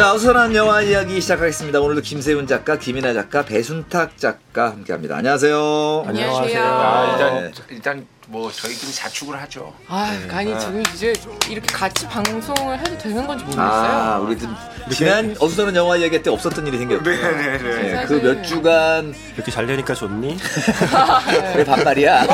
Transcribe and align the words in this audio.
자, 0.00 0.14
어수선한 0.14 0.54
영화 0.54 0.80
이야기 0.80 1.20
시작하겠습니다. 1.20 1.78
오늘도 1.78 2.00
김세훈 2.00 2.46
작가, 2.46 2.78
김이나 2.78 3.12
작가, 3.12 3.44
배순탁 3.44 4.16
작가 4.16 4.70
함께합니다. 4.70 5.16
안녕하세요. 5.18 6.04
안녕하세요. 6.06 6.62
아, 6.64 7.12
일단 7.12 7.34
네. 7.34 7.50
일단 7.68 8.06
뭐 8.28 8.50
저희끼리 8.50 8.92
자축을 8.94 9.38
하죠. 9.42 9.74
아, 9.88 10.10
아니 10.30 10.58
지금 10.58 10.82
이제 10.94 11.12
이렇게 11.50 11.66
같이 11.74 12.08
방송을 12.08 12.78
해도 12.78 12.96
되는 12.96 13.26
건지 13.26 13.44
모르겠어요. 13.44 13.68
아, 13.92 14.18
우리 14.20 14.38
좀 14.38 14.56
지난 14.90 15.36
어수선한 15.38 15.76
영화 15.76 15.98
이야기 15.98 16.22
때 16.22 16.30
없었던 16.30 16.66
일이 16.66 16.78
생겼고. 16.78 17.04
네 17.04 17.16
네 17.20 17.58
네. 17.58 17.92
네, 17.92 18.04
그 18.06 18.14
몇 18.22 18.42
주간 18.42 19.14
이렇게 19.34 19.50
잘 19.50 19.66
되니까 19.66 19.92
좋니? 19.92 20.38
왜 21.56 21.62
반말이야? 21.62 22.24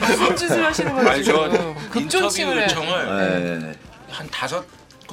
무슨 0.00 0.36
짓을 0.36 0.62
하시는 0.66 0.92
거예요 0.92 1.08
아니 1.08 1.24
저 1.24 1.48
지금? 1.48 1.74
인터뷰. 1.96 2.24
요청을 2.26 2.66
네, 2.66 3.74
한 4.10 4.28
다섯 4.30 4.62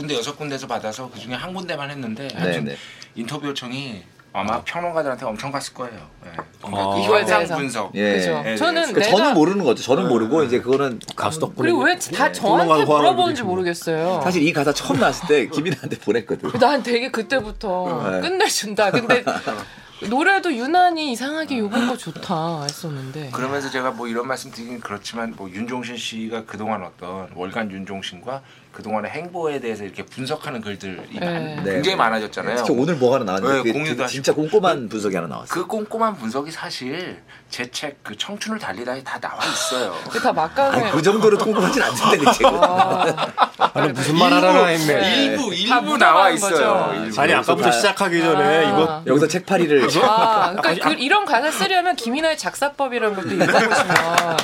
군데 0.01 0.15
여섯 0.17 0.37
군데서 0.37 0.67
받아서 0.67 1.09
그 1.11 1.19
중에 1.19 1.33
한 1.33 1.53
군데만 1.53 1.89
했는데 1.89 2.27
네, 2.27 2.35
하여튼 2.37 2.65
네. 2.65 2.75
인터뷰 3.15 3.47
요청이 3.47 4.03
아마 4.33 4.61
평론가들한테 4.63 5.25
엄청 5.25 5.51
갔을 5.51 5.73
거예요. 5.73 5.99
네. 6.23 6.31
그러니까 6.61 6.81
아. 6.83 6.95
그 6.95 7.01
현상 7.01 7.39
대해서. 7.39 7.55
분석. 7.57 7.91
예. 7.95 8.13
그죠. 8.13 8.41
네, 8.43 8.55
저는 8.55 8.81
그러니까 8.93 8.99
내가 9.01 9.17
저는 9.17 9.33
모르는 9.33 9.65
거죠. 9.65 9.83
저는 9.83 10.07
모르고 10.07 10.43
이제 10.43 10.59
그거는 10.61 10.99
가수 11.17 11.39
덕분에 11.41 11.67
그리고 11.67 11.83
왜 11.83 11.95
다 11.97 12.31
저한테 12.31 12.85
물어보는지 12.85 13.43
모르겠어요. 13.43 14.21
사실 14.23 14.41
이 14.43 14.53
가사 14.53 14.71
처음 14.73 14.99
나왔을 15.01 15.27
때 15.27 15.47
김이나한테 15.47 15.97
보냈거든. 15.99 16.51
난 16.59 16.81
되게 16.81 17.11
그때부터 17.11 18.09
네. 18.09 18.21
끝내준다. 18.21 18.91
근데 18.91 19.23
노래도 20.09 20.51
유난히 20.51 21.11
이상하게 21.11 21.59
요번 21.59 21.87
거 21.87 21.95
좋다 21.97 22.63
했었는데. 22.63 23.29
그러면서 23.31 23.69
제가 23.69 23.91
뭐 23.91 24.07
이런 24.07 24.27
말씀 24.27 24.49
드리긴 24.49 24.79
그렇지만 24.79 25.33
뭐 25.35 25.49
윤종신 25.49 25.97
씨가 25.97 26.45
그동안 26.45 26.83
어떤 26.83 27.29
월간 27.35 27.69
윤종신과 27.69 28.41
그동안의 28.71 29.11
행보에 29.11 29.59
대해서 29.59 29.83
이렇게 29.83 30.03
분석하는 30.03 30.61
글들이 30.61 31.19
네. 31.19 31.25
많- 31.25 31.63
네. 31.63 31.73
굉장히 31.73 31.97
많아졌잖아요. 31.97 32.55
특히 32.57 32.73
오늘 32.73 32.95
뭐 32.95 33.13
하나 33.13 33.25
나왔는데 33.25 33.53
네, 33.55 33.59
그게 33.59 33.71
공유도 33.73 33.91
되게 33.91 34.03
하시고. 34.03 34.15
진짜 34.23 34.33
꼼꼼한 34.33 34.87
분석이 34.89 35.15
하나 35.15 35.27
나왔어요. 35.27 35.53
그 35.61 35.67
꼼꼼한 35.67 36.15
분석이 36.15 36.51
사실 36.51 37.21
제 37.51 37.69
책 37.69 37.97
그 38.01 38.17
청춘을 38.17 38.57
달리다에 38.59 39.03
다 39.03 39.19
나와 39.19 39.37
있어요. 39.45 39.93
다 40.21 40.31
막강해. 40.31 40.81
아니, 40.83 40.91
그 40.91 41.01
정도로 41.01 41.37
꼼꼼하진 41.37 41.81
않던데 41.83 42.17
그 42.17 42.31
책은. 42.33 42.59
아, 42.63 43.87
무슨 43.93 44.17
말 44.17 44.33
하려나 44.33 44.65
했네. 44.67 45.25
일부 45.25 45.49
다 45.67 45.79
일부 45.79 45.97
나와 45.97 46.23
거죠. 46.31 46.35
있어요. 46.47 46.93
일부. 47.03 47.21
아니 47.21 47.33
아까부터 47.33 47.69
다- 47.69 47.71
시작하기 47.71 48.19
전에 48.21 48.43
아. 48.43 48.61
이거 48.69 49.03
여기서 49.07 49.27
책파리를 49.27 49.87
아, 50.03 50.55
그러니까 50.61 50.89
그, 50.89 50.95
이런 50.95 51.25
가사 51.25 51.51
쓰려면 51.51 51.95
김이나의 51.95 52.37
작사법이라는 52.37 53.15
것도 53.15 53.29
읽어보시면 53.35 54.37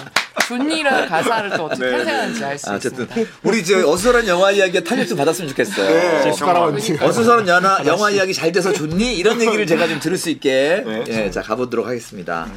존니라는 0.47 1.07
가사를 1.09 1.49
또 1.57 1.65
어떻게 1.65 1.91
탄생하는지 1.91 2.45
알수 2.45 2.71
아, 2.71 2.75
있습니다. 2.75 3.15
우리 3.43 3.65
저 3.65 3.79
어수선한 3.79 4.27
영화 4.27 4.51
이야기가 4.51 4.87
탄력 4.87 5.07
좀 5.07 5.17
받았으면 5.17 5.49
좋겠어요. 5.49 6.23
제 6.23 6.31
숟가락 6.31 6.63
얹지. 6.63 6.99
어수선한 7.01 7.47
영화, 7.49 7.85
영화 7.85 8.09
이야기 8.11 8.33
잘 8.33 8.51
돼서 8.53 8.71
좋니? 8.71 9.17
이런 9.17 9.41
얘기를 9.41 9.65
제가 9.67 9.87
좀 9.87 9.99
들을 9.99 10.17
수 10.17 10.29
있게 10.29 10.83
네. 10.85 11.03
예, 11.07 11.31
자 11.31 11.41
가보도록 11.41 11.85
하겠습니다. 11.87 12.47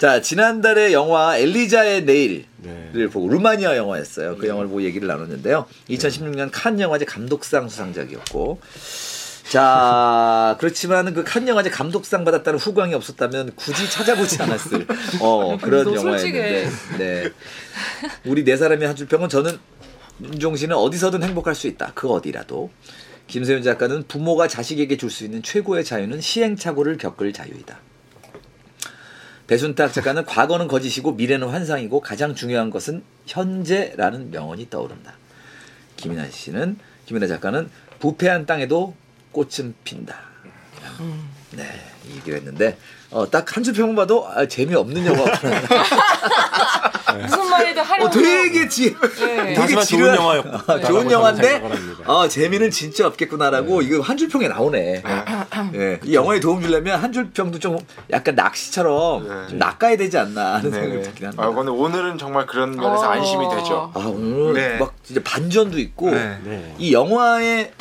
자 0.00 0.22
지난달에 0.22 0.94
영화 0.94 1.36
엘리자의 1.36 2.04
내일을 2.04 2.44
네. 2.62 3.06
보고 3.12 3.28
루마니아 3.28 3.76
영화였어요. 3.76 4.38
그 4.38 4.48
영화를 4.48 4.68
보고 4.68 4.82
얘기를 4.82 5.06
나눴는데요. 5.06 5.66
2016년 5.90 6.48
칸 6.50 6.80
영화제 6.80 7.04
감독상 7.04 7.68
수상작이었고. 7.68 8.60
자, 9.50 10.56
그렇지만 10.60 11.12
그 11.12 11.22
칸 11.22 11.46
영화제 11.46 11.68
감독상 11.68 12.24
받았다는 12.24 12.58
후광이 12.58 12.94
없었다면 12.94 13.52
굳이 13.56 13.90
찾아보지 13.90 14.40
않았을 14.42 14.86
어, 15.20 15.58
그런 15.60 15.84
너무 15.84 15.96
영화였는데. 15.98 16.70
네. 16.98 17.30
우리 18.24 18.42
네 18.44 18.56
사람의 18.56 18.86
한 18.88 18.96
줄 18.96 19.06
평은 19.06 19.28
저는 19.28 19.58
윤종신은 20.22 20.76
어디서든 20.76 21.22
행복할 21.22 21.54
수 21.54 21.66
있다. 21.66 21.92
그 21.94 22.08
어디라도. 22.08 22.70
김세윤 23.26 23.62
작가는 23.62 24.04
부모가 24.08 24.48
자식에게 24.48 24.96
줄 24.96 25.10
수 25.10 25.24
있는 25.24 25.42
최고의 25.42 25.84
자유는 25.84 26.22
시행착오를 26.22 26.96
겪을 26.96 27.34
자유이다. 27.34 27.78
배순탁 29.50 29.92
작가는 29.92 30.24
과거는 30.26 30.68
거짓이고 30.68 31.14
미래는 31.14 31.48
환상이고 31.48 31.98
가장 32.02 32.36
중요한 32.36 32.70
것은 32.70 33.02
현재라는 33.26 34.30
명언이 34.30 34.70
떠오른다. 34.70 35.14
김이나 35.96 36.30
씨는 36.30 36.78
김이나 37.06 37.26
작가는 37.26 37.68
부패한 37.98 38.46
땅에도 38.46 38.94
꽃은 39.32 39.74
핀다. 39.82 40.20
네, 41.56 41.64
이 41.64 41.89
얘기를 42.16 42.38
했는데 42.38 42.76
어, 43.10 43.28
딱 43.28 43.44
한 43.56 43.64
줄 43.64 43.74
평만 43.74 43.96
봐도 43.96 44.26
아, 44.28 44.46
재미없는 44.46 45.04
영화구나. 45.06 45.60
무슨 47.22 47.50
말이든 47.50 47.82
하려고. 47.82 48.06
어, 48.06 48.10
되게 48.10 48.68
지, 48.68 48.94
네. 49.18 49.54
되게 49.54 49.74
지루한- 49.74 50.16
영화였고. 50.16 50.72
어, 50.72 50.80
좋은 50.80 51.10
영화인데. 51.10 51.62
어, 52.06 52.28
재미는 52.28 52.70
진짜 52.70 53.06
없겠구나라고 53.08 53.82
이거 53.82 54.00
한 54.00 54.16
줄 54.16 54.28
평에 54.28 54.46
나오네. 54.48 55.02
예, 55.74 56.00
이 56.04 56.14
영화에 56.14 56.38
도움 56.40 56.62
주려면 56.62 57.00
한 57.02 57.10
줄 57.12 57.30
평도 57.30 57.58
좀 57.58 57.78
약간 58.12 58.34
낚시처럼 58.36 59.22
네. 59.28 59.48
좀 59.48 59.58
낚아야 59.58 59.96
되지 59.96 60.16
않나 60.18 60.54
하는 60.54 60.70
생각이 60.70 60.92
네. 60.96 61.02
들긴 61.02 61.26
합니다. 61.26 61.42
아, 61.42 61.50
근데 61.50 61.70
오늘은 61.72 62.18
정말 62.18 62.46
그런 62.46 62.76
면에서 62.76 63.08
어. 63.08 63.10
안심이 63.10 63.48
되죠. 63.48 63.90
아 63.94 63.98
오늘 64.06 64.52
네. 64.54 64.78
막 64.78 64.94
진짜 65.02 65.20
반전도 65.24 65.78
있고 65.80 66.10
네. 66.12 66.38
네. 66.44 66.74
이 66.78 66.92
영화의 66.92 67.72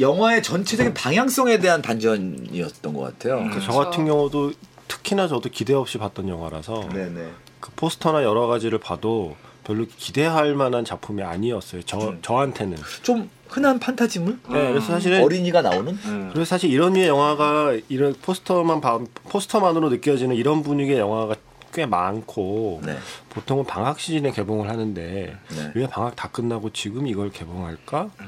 영화의 0.00 0.42
전체적인 0.42 0.94
방향성에 0.94 1.58
대한 1.58 1.82
반전이었던 1.82 2.94
것 2.94 3.00
같아요. 3.00 3.48
그저 3.52 3.72
같은 3.72 4.06
경우도 4.06 4.52
특히나 4.88 5.28
저도 5.28 5.48
기대 5.50 5.74
없이 5.74 5.98
봤던 5.98 6.28
영화라서 6.28 6.88
네네. 6.92 7.30
그 7.60 7.70
포스터나 7.76 8.22
여러 8.24 8.46
가지를 8.46 8.78
봐도 8.78 9.36
별로 9.64 9.86
기대할 9.86 10.54
만한 10.54 10.84
작품이 10.84 11.22
아니었어요. 11.22 11.82
저 11.84 11.98
음. 11.98 12.18
저한테는. 12.22 12.78
좀 13.02 13.30
흔한 13.48 13.78
판타지물? 13.78 14.38
네, 14.48 14.68
그래서 14.70 14.86
사실은 14.86 15.22
어린이가 15.22 15.60
나오는? 15.62 15.92
음. 16.04 16.30
그래서 16.32 16.48
사실 16.48 16.70
이런 16.70 16.94
류의 16.94 17.08
영화가 17.08 17.76
이런 17.88 18.14
포스터만 18.22 18.80
봐, 18.80 18.98
포스터만으로 19.28 19.90
느껴지는 19.90 20.34
이런 20.36 20.62
분위기의 20.62 20.98
영화가 20.98 21.34
꽤 21.72 21.86
많고 21.86 22.80
네. 22.84 22.96
보통은 23.28 23.64
방학 23.64 24.00
시즌에 24.00 24.32
개봉을 24.32 24.68
하는데 24.68 25.36
네. 25.48 25.72
왜 25.74 25.86
방학 25.86 26.16
다 26.16 26.28
끝나고 26.32 26.70
지금 26.70 27.06
이걸 27.06 27.30
개봉할까? 27.30 28.08
이- 28.20 28.24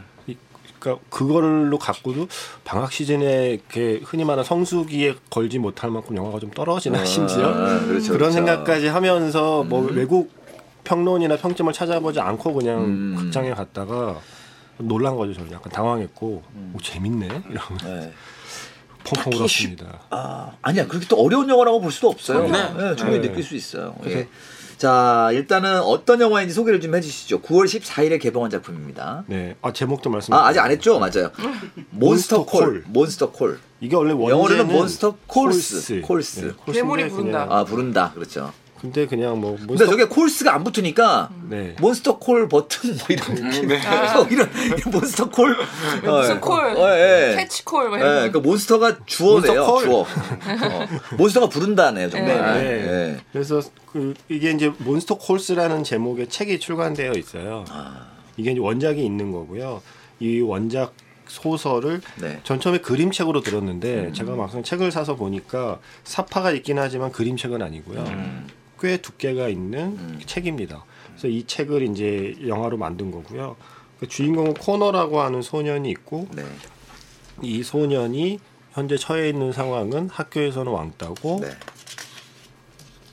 그러니까 0.83 1.05
그걸로 1.11 1.79
갖고도 1.79 2.27
방학 2.65 2.93
시즌에 2.93 3.51
이렇게 3.51 4.01
흔히 4.03 4.25
말하는 4.25 4.43
성수기에 4.43 5.15
걸지 5.31 5.61
못할 5.61 5.91
만큼 5.91 6.17
영화가 6.17 6.41
좀 6.41 6.51
떨어지나 6.51 7.01
아, 7.01 7.05
심지어 7.05 7.53
그렇죠, 7.53 7.87
그런 7.87 8.03
그렇죠. 8.19 8.33
생각까지 8.33 8.89
하면서 8.89 9.63
뭐 9.63 9.89
외국 9.93 10.33
평론이나 10.83 11.37
평점을 11.37 11.73
찾아보지 11.73 12.19
않고 12.19 12.53
그냥 12.55 12.85
음. 12.85 13.15
극장에 13.17 13.53
갔다가 13.53 14.19
놀란 14.79 15.17
거죠 15.17 15.33
저는 15.35 15.53
약간 15.53 15.71
당황했고 15.71 16.43
오, 16.75 16.81
재밌네 16.83 17.27
이러면 17.27 17.79
네. 17.85 18.13
펑펑 19.05 19.33
울었습니다. 19.35 20.01
아, 20.11 20.53
아니야. 20.63 20.87
그렇게 20.87 21.07
또 21.09 21.17
어려운 21.17 21.49
영화라고 21.49 21.81
볼 21.81 21.91
수도 21.91 22.09
없어요. 22.09 22.47
네. 22.47 22.73
네, 22.75 22.95
충분히 22.95 23.21
네. 23.21 23.29
느낄 23.29 23.43
수 23.43 23.57
있어요. 23.57 23.97
예. 24.07 24.29
자, 24.79 25.31
일단은 25.33 25.81
어떤 25.81 26.21
영화인지 26.21 26.55
소개를 26.55 26.81
좀 26.81 26.95
해주시죠. 26.95 27.41
9월 27.43 27.67
14일에 27.67 28.21
개봉한 28.21 28.51
작품입니다. 28.51 29.25
네, 29.27 29.57
아 29.63 29.73
제목도 29.73 30.11
말씀. 30.11 30.35
아, 30.35 30.47
아직 30.47 30.61
안 30.61 30.71
했죠? 30.71 30.99
맞아요. 30.99 31.31
몬스터 31.91 32.45
콜. 32.47 32.65
콜. 32.65 32.85
몬스터 32.89 33.31
콜. 33.33 33.59
이게 33.81 33.97
원래 33.97 34.13
원제는 34.13 34.31
영어로는 34.39 34.67
몬스터 34.69 35.17
콜스. 35.27 36.01
콜스. 36.03 36.41
네, 36.41 36.53
콜스인데 36.53 36.73
괴물이 36.73 37.09
부른다. 37.09 37.47
아, 37.49 37.65
부른다. 37.65 38.13
그렇죠. 38.15 38.53
근데 38.83 39.07
그냥 39.07 39.41
뭐 39.41 39.53
근데 39.53 39.67
몬스터 39.67 39.91
저게 39.91 40.05
콜스가 40.07 40.53
안 40.53 40.65
붙으니까 40.65 41.31
네. 41.49 41.77
몬스터 41.81 42.19
콜 42.19 42.49
버튼 42.49 42.91
뭐 42.99 43.07
이런 43.11 43.35
느낌. 43.37 43.69
네. 43.69 43.77
어, 43.77 44.27
이런 44.29 44.51
몬스터 44.91 45.31
콜. 45.31 45.57
무슨 46.03 46.41
콜? 46.41 46.77
어, 46.77 46.91
예. 46.99 47.37
캐치 47.37 47.65
콜 47.65 47.89
뭐 47.89 47.99
예, 47.99 48.03
이런 48.03 48.15
그러니까 48.17 48.41
몬스터가 48.41 48.99
주어네요. 49.07 49.55
몬스터 49.55 49.73
콜. 49.73 49.83
주어. 49.85 50.01
어, 50.01 50.89
몬스터가 51.17 51.49
부른다네요, 51.49 52.11
정말. 52.11 52.35
네. 52.55 52.71
예. 52.71 53.17
그래서 53.33 53.63
그 53.93 54.15
이게 54.29 54.51
이제 54.51 54.73
몬스터 54.79 55.17
콜스라는 55.19 55.85
제목의 55.85 56.29
책이 56.29 56.59
출간되어 56.59 57.13
있어요. 57.13 57.65
아. 57.71 58.07
이게 58.37 58.51
이제 58.51 58.61
원작이 58.61 59.03
있는 59.05 59.31
거고요. 59.31 59.81
이 60.19 60.41
원작 60.41 60.93
소설을 61.29 62.01
네. 62.21 62.27
음. 62.27 62.41
전 62.43 62.59
처음에 62.59 62.79
그림책으로 62.79 63.43
들었는데 63.43 64.13
제가 64.13 64.35
막상 64.35 64.65
책을 64.65 64.91
사서 64.91 65.15
보니까 65.15 65.79
사파가 66.03 66.51
있긴 66.51 66.81
하지만 66.81 67.13
그림책은 67.13 67.63
아니고요. 67.63 68.01
음. 68.01 68.49
꽤 68.83 68.97
두께가 68.97 69.49
있는 69.49 70.19
책입니다. 70.27 70.85
그래서 71.11 71.29
이 71.29 71.45
책을 71.47 71.83
이제 71.85 72.37
영화로 72.45 72.77
만든 72.77 73.13
거고요. 73.13 73.55
그 74.01 74.09
주인공은 74.09 74.55
코너라고 74.55 75.21
하는 75.21 75.41
소년이 75.41 75.89
있고 75.91 76.27
네. 76.33 76.43
이 77.41 77.63
소년이 77.63 78.41
현재 78.73 78.97
처해 78.97 79.29
있는 79.29 79.53
상황은 79.53 80.09
학교에서는 80.09 80.73
왕따고 80.73 81.39
네. 81.43 81.51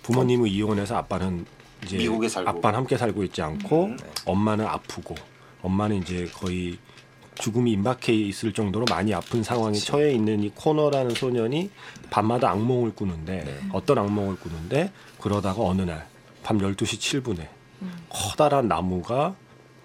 부모님은 0.01 0.47
이혼해서 0.47 0.97
아빠는 0.97 1.45
이제 1.85 1.97
미국에 1.97 2.27
살고. 2.27 2.49
아빠는 2.49 2.79
함께 2.79 2.97
살고 2.97 3.23
있지 3.25 3.43
않고 3.43 3.85
음, 3.85 3.97
네. 3.97 4.05
엄마는 4.25 4.65
아프고 4.65 5.13
엄마는 5.61 5.97
이제 5.97 6.27
거의 6.33 6.79
죽음이 7.35 7.71
임박해 7.73 8.11
있을 8.11 8.53
정도로 8.53 8.85
많이 8.89 9.13
아픈 9.13 9.43
상황에 9.43 9.73
그렇죠. 9.73 9.85
처해 9.85 10.11
있는 10.13 10.41
이 10.43 10.49
코너라는 10.49 11.11
소년이 11.11 11.69
밤마다 12.09 12.49
악몽을 12.49 12.95
꾸는데 12.95 13.43
네. 13.45 13.59
어떤 13.71 13.99
악몽을 13.99 14.37
꾸는데 14.37 14.91
그러다가 15.21 15.61
어느 15.63 15.81
날 15.83 16.05
밤 16.43 16.57
12시 16.57 17.21
7분에 17.23 17.47
음. 17.81 17.91
커다란 18.09 18.67
나무가 18.67 19.35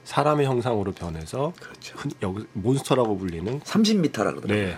사람의 0.04 0.46
형상으로 0.46 0.92
변해서 0.92 1.52
그렇죠. 1.60 1.94
흔- 1.98 2.12
여기 2.22 2.44
몬스터라고 2.52 3.18
불리는 3.18 3.60
30m라 3.60 4.12
그러더라고요. 4.12 4.48
네. 4.66 4.76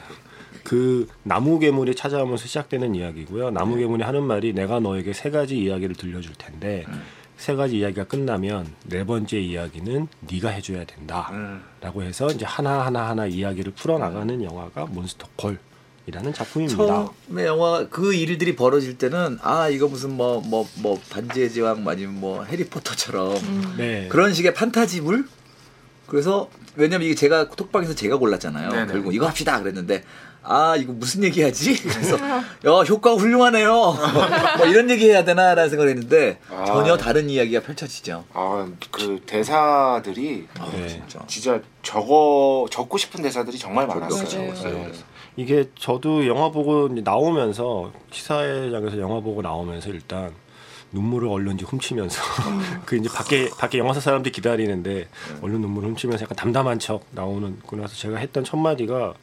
그 0.65 1.07
나무 1.23 1.59
괴물이 1.59 1.95
찾아오면서 1.95 2.47
시작되는 2.47 2.95
이야기고요. 2.95 3.51
나무 3.51 3.77
괴물이 3.77 4.03
하는 4.03 4.23
말이 4.25 4.53
내가 4.53 4.81
너에게 4.81 5.13
세 5.13 5.31
가지 5.31 5.59
이야기를 5.59 5.95
들려줄 5.97 6.35
텐데 6.37 6.85
세 7.37 7.55
가지 7.55 7.79
이야기가 7.79 8.05
끝나면 8.05 8.67
네 8.87 9.05
번째 9.05 9.39
이야기는 9.39 10.09
네가 10.21 10.49
해줘야 10.49 10.85
된다라고 10.85 12.01
음. 12.01 12.03
해서 12.03 12.27
이제 12.29 12.45
하나 12.47 12.85
하나 12.87 13.09
하나 13.11 13.27
이야기를 13.27 13.73
풀어나가는 13.75 14.43
영화가 14.43 14.87
몬스터 14.87 15.29
콜 15.37 15.59
이라는 16.07 16.33
작품입니다. 16.33 16.77
처음에 16.77 17.47
영화 17.47 17.89
그 17.89 18.15
일들이 18.15 18.55
벌어질 18.55 18.97
때는 18.97 19.39
아 19.43 19.69
이거 19.69 19.89
무슨 19.89 20.13
뭐 20.13 20.41
뭐뭐 20.41 21.01
반지의 21.11 21.53
제왕 21.53 21.87
아니면 21.87 22.21
뭐 22.21 22.45
해리포터처럼 22.45 23.75
네. 23.77 24.07
그런 24.09 24.33
식의 24.33 24.55
판타지물 24.55 25.27
그래서 26.07 26.49
왜냐면 26.77 27.07
이게 27.07 27.17
제가 27.17 27.49
톡방에서 27.51 27.95
제가 27.97 28.19
골랐잖아요. 28.19 28.71
네네. 28.71 28.93
결국 28.93 29.15
이거 29.15 29.27
합시다 29.27 29.61
그랬는데 29.61 30.05
아 30.45 30.77
이거 30.77 30.93
무슨 30.93 31.25
얘기하지? 31.25 31.75
그래서 31.83 32.17
야 32.17 32.71
효과가 32.89 33.17
훌륭하네요. 33.17 33.73
뭐 34.59 34.67
이런 34.67 34.89
얘기 34.89 35.11
해야 35.11 35.25
되나라는 35.25 35.69
생각을 35.69 35.91
했는데 35.91 36.39
아. 36.49 36.65
전혀 36.65 36.97
다른 36.97 37.29
이야기가 37.29 37.63
펼쳐지죠. 37.63 38.25
아, 38.33 38.69
그 38.93 39.21
대사들이 39.27 40.47
아, 40.61 40.71
네. 40.71 40.87
진짜. 40.87 41.19
진짜 41.27 41.61
적어 41.83 42.67
적고 42.71 42.97
싶은 42.97 43.23
대사들이 43.23 43.59
정말 43.59 43.89
많았어요. 43.89 44.53
맞아요. 44.53 44.79
네. 44.79 44.93
이게 45.37 45.69
저도 45.79 46.27
영화 46.27 46.51
보고 46.51 46.89
나오면서 46.89 47.93
시사회장에서 48.11 48.99
영화 48.99 49.21
보고 49.21 49.43
나오면서 49.43 49.91
일단 49.91 50.33
눈물을 50.93 51.29
얼른 51.29 51.57
이제 51.57 51.65
훔치면서 51.67 52.23
그 52.87 52.97
이제 52.97 53.09
밖에 53.15 53.51
밖에 53.59 53.79
영화사 53.79 54.01
사람들이 54.01 54.33
기다리는데 54.33 55.09
얼른 55.43 55.61
눈물을 55.61 55.91
훔치면서 55.91 56.25
약간 56.25 56.37
담담한 56.37 56.79
척 56.79 57.05
나오는 57.11 57.59
그래서 57.67 57.95
제가 57.95 58.17
했던 58.17 58.45
첫 58.45 58.57
마디가 58.57 59.15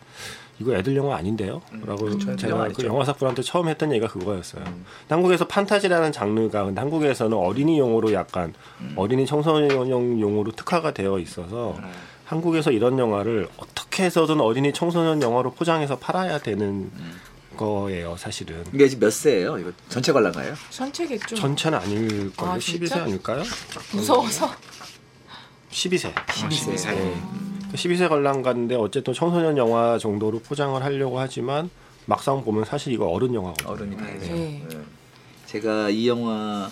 이거 0.60 0.76
애들 0.76 0.96
영화 0.96 1.16
아닌데요? 1.16 1.62
라고 1.84 2.08
애들 2.12 2.22
영화 2.22 2.36
제가 2.36 2.68
그. 2.68 2.86
영화사 2.86 3.14
분한테 3.14 3.42
처음 3.42 3.68
했던 3.68 3.92
얘기가 3.92 4.08
그거였어요. 4.12 4.64
한국에서 5.10 5.48
판타지라는 5.48 6.12
장르가 6.12 6.66
근데 6.66 6.80
한국에서는 6.80 7.36
어린이 7.36 7.80
용어로 7.80 8.14
약간 8.14 8.54
어린이 8.96 9.26
청소년용 9.26 10.22
용어로 10.22 10.52
특화가 10.52 10.92
되어 10.92 11.18
있어서 11.18 11.76
한국에서 12.26 12.72
이런 12.72 12.98
영화를 12.98 13.48
어떻게 13.58 14.04
해서든 14.04 14.40
어린이 14.40 14.74
청소년 14.74 15.22
영화로 15.22 15.54
포장해서 15.54 15.98
팔아야 16.00 16.40
되는 16.40 16.92
거예요, 17.58 18.16
사실은. 18.18 18.64
이게 18.74 18.88
지금 18.88 19.02
몇 19.06 19.14
세예요? 19.14 19.58
이거 19.60 19.72
전체 19.90 20.12
관람가요? 20.12 20.56
선책했죠. 20.70 21.36
전체는 21.36 21.78
아닐걸요? 21.80 22.52
아, 22.52 22.58
12세 22.58 22.80
진짜? 22.80 23.04
아닐까요? 23.04 23.44
무서워서. 23.92 24.52
12세. 25.72 26.14
12세. 26.14 26.96
네. 26.96 27.22
12세 27.74 28.08
관람가인데 28.08 28.76
어쨌든 28.76 29.14
청소년 29.14 29.58
영화 29.58 29.98
정도로 29.98 30.40
포장을 30.40 30.82
하려고 30.82 31.20
하지만 31.20 31.70
막상 32.06 32.44
보면 32.44 32.66
사실 32.66 32.94
이거 32.94 33.08
어른 33.08 33.34
영화거든요. 33.34 33.70
어른이 33.72 33.98
다 33.98 34.06
되죠. 34.06 34.34
네. 34.34 34.66
네. 34.70 34.78
제가 35.48 35.90
이 35.90 36.08
영화 36.08 36.70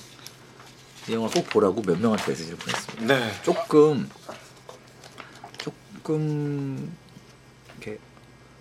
이 1.09 1.13
영화 1.13 1.27
꼭 1.29 1.49
보라고 1.49 1.81
몇 1.81 1.99
명한테 1.99 2.31
메시지를 2.31 2.57
보냈습니다. 2.59 3.05
네. 3.05 3.31
조금 3.43 4.09
조금 6.11 6.91
이렇게 7.79 7.99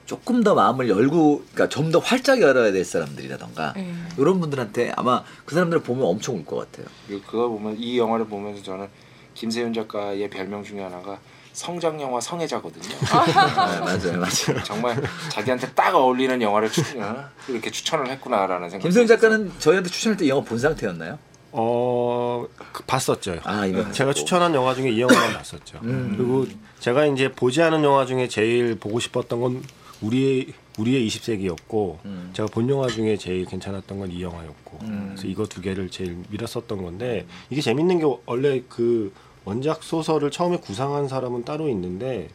조금 0.06 0.42
더 0.42 0.54
마음을 0.54 0.88
열고 0.88 1.44
그러니까 1.52 1.68
좀 1.68 1.90
더 1.90 1.98
활짝 1.98 2.40
열어야 2.40 2.70
될 2.72 2.84
사람들이라던가 2.84 3.72
네. 3.76 3.92
이런 4.18 4.40
분들한테 4.40 4.92
아마 4.96 5.24
그 5.44 5.54
사람들을 5.54 5.82
보면 5.82 6.04
엄청 6.06 6.36
울 6.36 6.44
것 6.44 6.56
같아요. 6.70 6.86
그- 7.08 7.20
그거 7.22 7.48
보면 7.48 7.76
이 7.78 7.98
영화를 7.98 8.26
보면서 8.26 8.62
저는 8.62 8.88
김세윤 9.34 9.72
작가의 9.72 10.28
별명 10.30 10.62
중에 10.62 10.80
하나가 10.82 11.18
성장 11.52 12.00
영화 12.00 12.20
성애자거든요. 12.20 12.94
아, 13.10 13.80
맞아요, 13.80 14.12
맞아요. 14.20 14.62
정말 14.64 15.02
자기한테 15.30 15.72
딱 15.72 15.94
어울리는 15.94 16.40
영화를 16.40 16.70
추, 16.70 16.80
어? 17.00 17.24
이렇게 17.48 17.70
추천을 17.70 18.08
했구나라는 18.08 18.70
생각. 18.70 18.82
김세윤 18.84 19.06
작가는 19.08 19.50
저희한테 19.58 19.90
추천할 19.90 20.16
때이 20.16 20.28
영화 20.28 20.42
본 20.44 20.58
상태였나요? 20.58 21.18
어 21.52 22.46
그, 22.72 22.82
봤었죠. 22.84 23.40
아, 23.44 23.66
이거 23.66 23.90
제가. 23.92 24.12
추천한 24.12 24.54
영화 24.54 24.74
중에 24.74 24.90
이 24.90 25.00
영화만 25.00 25.32
봤었죠. 25.34 25.80
음. 25.82 26.14
그리고 26.16 26.46
제가 26.78 27.06
이제 27.06 27.30
보지 27.32 27.60
않은 27.62 27.82
영화 27.84 28.06
중에 28.06 28.28
제일 28.28 28.76
보고 28.78 29.00
싶었던 29.00 29.40
건 29.40 29.62
우리의 30.00 30.52
우리의 30.78 31.06
20세기였고 31.08 31.98
음. 32.04 32.30
제가 32.32 32.48
본 32.48 32.68
영화 32.70 32.86
중에 32.86 33.16
제일 33.16 33.44
괜찮았던 33.44 33.98
건 33.98 34.10
이 34.10 34.22
영화였고 34.22 34.78
음. 34.82 35.12
그래서 35.14 35.26
이거 35.28 35.44
두 35.46 35.60
개를 35.60 35.90
제일 35.90 36.16
밀었었던 36.30 36.82
건데 36.82 37.26
이게 37.50 37.60
재밌는 37.60 37.98
게 37.98 38.04
원래 38.26 38.62
그 38.68 39.12
원작 39.44 39.82
소설을 39.82 40.30
처음에 40.30 40.58
구상한 40.58 41.08
사람은 41.08 41.44
따로 41.44 41.68
있는데 41.68 42.28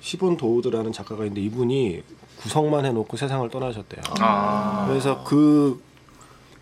시본 0.00 0.36
도우드라는 0.36 0.92
작가가 0.92 1.24
있는데 1.24 1.40
이분이 1.40 2.02
구성만 2.36 2.84
해놓고 2.84 3.16
세상을 3.16 3.48
떠나셨대요. 3.48 4.02
아. 4.20 4.86
그래서 4.88 5.24
그 5.24 5.82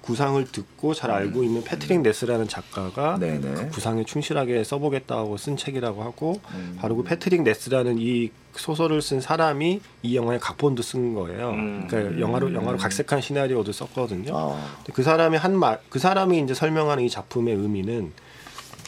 구상을 0.02 0.44
듣고 0.50 0.94
잘 0.94 1.10
알고 1.10 1.44
있는 1.44 1.62
패트릭 1.62 2.02
네스라는 2.02 2.49
작가가 2.49 3.19
네네. 3.19 3.40
그 3.40 3.69
구상에 3.70 4.04
충실하게 4.04 4.64
써보겠다고 4.64 5.37
쓴 5.37 5.56
책이라고 5.56 6.02
하고 6.02 6.40
음. 6.54 6.76
바로 6.78 6.96
그 6.96 7.04
패트릭 7.04 7.43
네스라는 7.43 7.99
이 7.99 8.31
소설을 8.54 9.00
쓴 9.00 9.20
사람이 9.20 9.81
이 10.02 10.16
영화의 10.16 10.40
각본도 10.40 10.82
쓴 10.82 11.14
거예요. 11.14 11.50
음. 11.50 11.87
그러니까 11.88 12.20
영화로 12.20 12.52
영화로 12.52 12.78
각색한 12.78 13.20
시나리오도 13.20 13.72
썼거든요. 13.72 14.37
아, 14.37 14.76
그 14.93 15.02
사람이 15.02 15.37
한 15.37 15.56
말, 15.56 15.81
그 15.88 15.99
사람이 15.99 16.40
이제 16.40 16.52
설명하는 16.52 17.05
이 17.05 17.08
작품의 17.08 17.55
의미는 17.55 18.12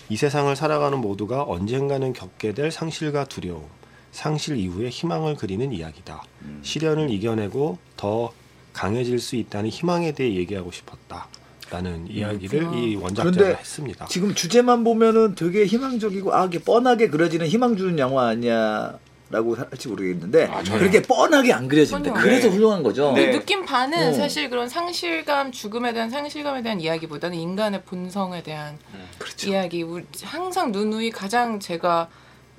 이 0.08 0.17
세상을 0.17 0.55
살아가는 0.55 0.99
모두가 0.99 1.44
언젠가는 1.44 2.12
겪게 2.12 2.52
될 2.52 2.70
상실과 2.70 3.25
두려움, 3.25 3.64
상실 4.12 4.56
이후의 4.56 4.90
희망을 4.90 5.37
그리는 5.37 5.72
이야기다. 5.72 6.22
음. 6.43 6.60
시련을 6.62 7.10
이겨내고 7.10 7.78
더 7.96 8.32
강해질 8.75 9.19
수 9.19 9.37
있다는 9.37 9.71
희망에 9.71 10.12
대해 10.12 10.35
얘기하고 10.35 10.71
싶었다. 10.71 11.29
라는 11.71 12.06
이야기를 12.09 12.75
이 12.75 12.94
원작자가 12.97 13.56
했습니다. 13.56 14.06
지금 14.06 14.35
주제만 14.35 14.85
보면은 14.85 15.35
되게 15.35 15.65
희망적이고 15.65 16.35
아, 16.35 16.44
이게 16.44 16.59
뻔하게 16.59 17.09
그려지는 17.09 17.47
희망 17.47 17.76
주는 17.76 17.99
영화 17.99 18.29
아니야 18.29 18.99
라고 19.31 19.56
할지 19.56 19.88
모르겠는데 19.88 20.44
아. 20.44 20.62
그렇게 20.62 21.00
뻔하게 21.03 21.53
안 21.53 21.67
그려진다. 21.67 22.12
그래서 22.12 22.49
네. 22.49 22.55
훌륭한 22.55 22.82
거죠. 22.82 23.13
네. 23.13 23.31
느낌 23.31 23.65
반은 23.65 24.10
어. 24.10 24.13
사실 24.13 24.51
그런 24.51 24.69
상실감, 24.69 25.51
죽음에 25.51 25.93
대한 25.94 26.10
상실감에 26.10 26.63
대한 26.63 26.81
이야기보다는 26.81 27.37
인간의 27.37 27.82
본성에 27.84 28.43
대한 28.43 28.79
그렇죠. 29.19 29.51
이야기. 29.51 29.84
항상 30.22 30.70
누누이 30.70 31.10
가장 31.10 31.58
제가 31.58 32.08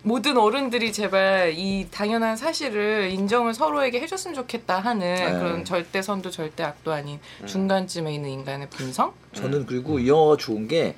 모든 0.05 0.37
어른들이 0.37 0.93
제발 0.93 1.55
이 1.57 1.87
당연한 1.89 2.37
사실을 2.37 3.09
인정을 3.09 3.55
서로에게 3.55 3.99
해줬으면 4.01 4.35
좋겠다 4.35 4.79
하는 4.79 5.15
네. 5.15 5.31
그런 5.31 5.65
절대 5.65 6.03
선도 6.03 6.29
절대 6.29 6.63
악도 6.63 6.93
아닌 6.93 7.19
중간쯤에 7.47 8.13
있는 8.13 8.29
인간의 8.29 8.69
본성? 8.69 9.13
저는 9.33 9.65
그리고 9.65 9.97
이 9.97 10.07
영화가 10.07 10.37
좋은 10.37 10.67
게, 10.67 10.95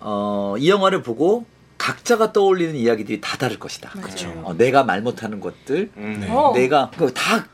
어, 0.00 0.56
이 0.58 0.68
영화를 0.68 1.02
보고 1.02 1.46
각자가 1.78 2.32
떠올리는 2.32 2.74
이야기들이 2.74 3.20
다 3.20 3.36
다를 3.36 3.60
것이다. 3.60 3.90
그쵸. 3.90 4.32
어, 4.44 4.54
내가 4.54 4.82
말 4.82 5.02
못하는 5.02 5.38
것들, 5.38 5.92
음. 5.96 6.18
네. 6.20 6.28
어. 6.28 6.52
내가, 6.52 6.90
그 6.96 7.14
다, 7.14 7.46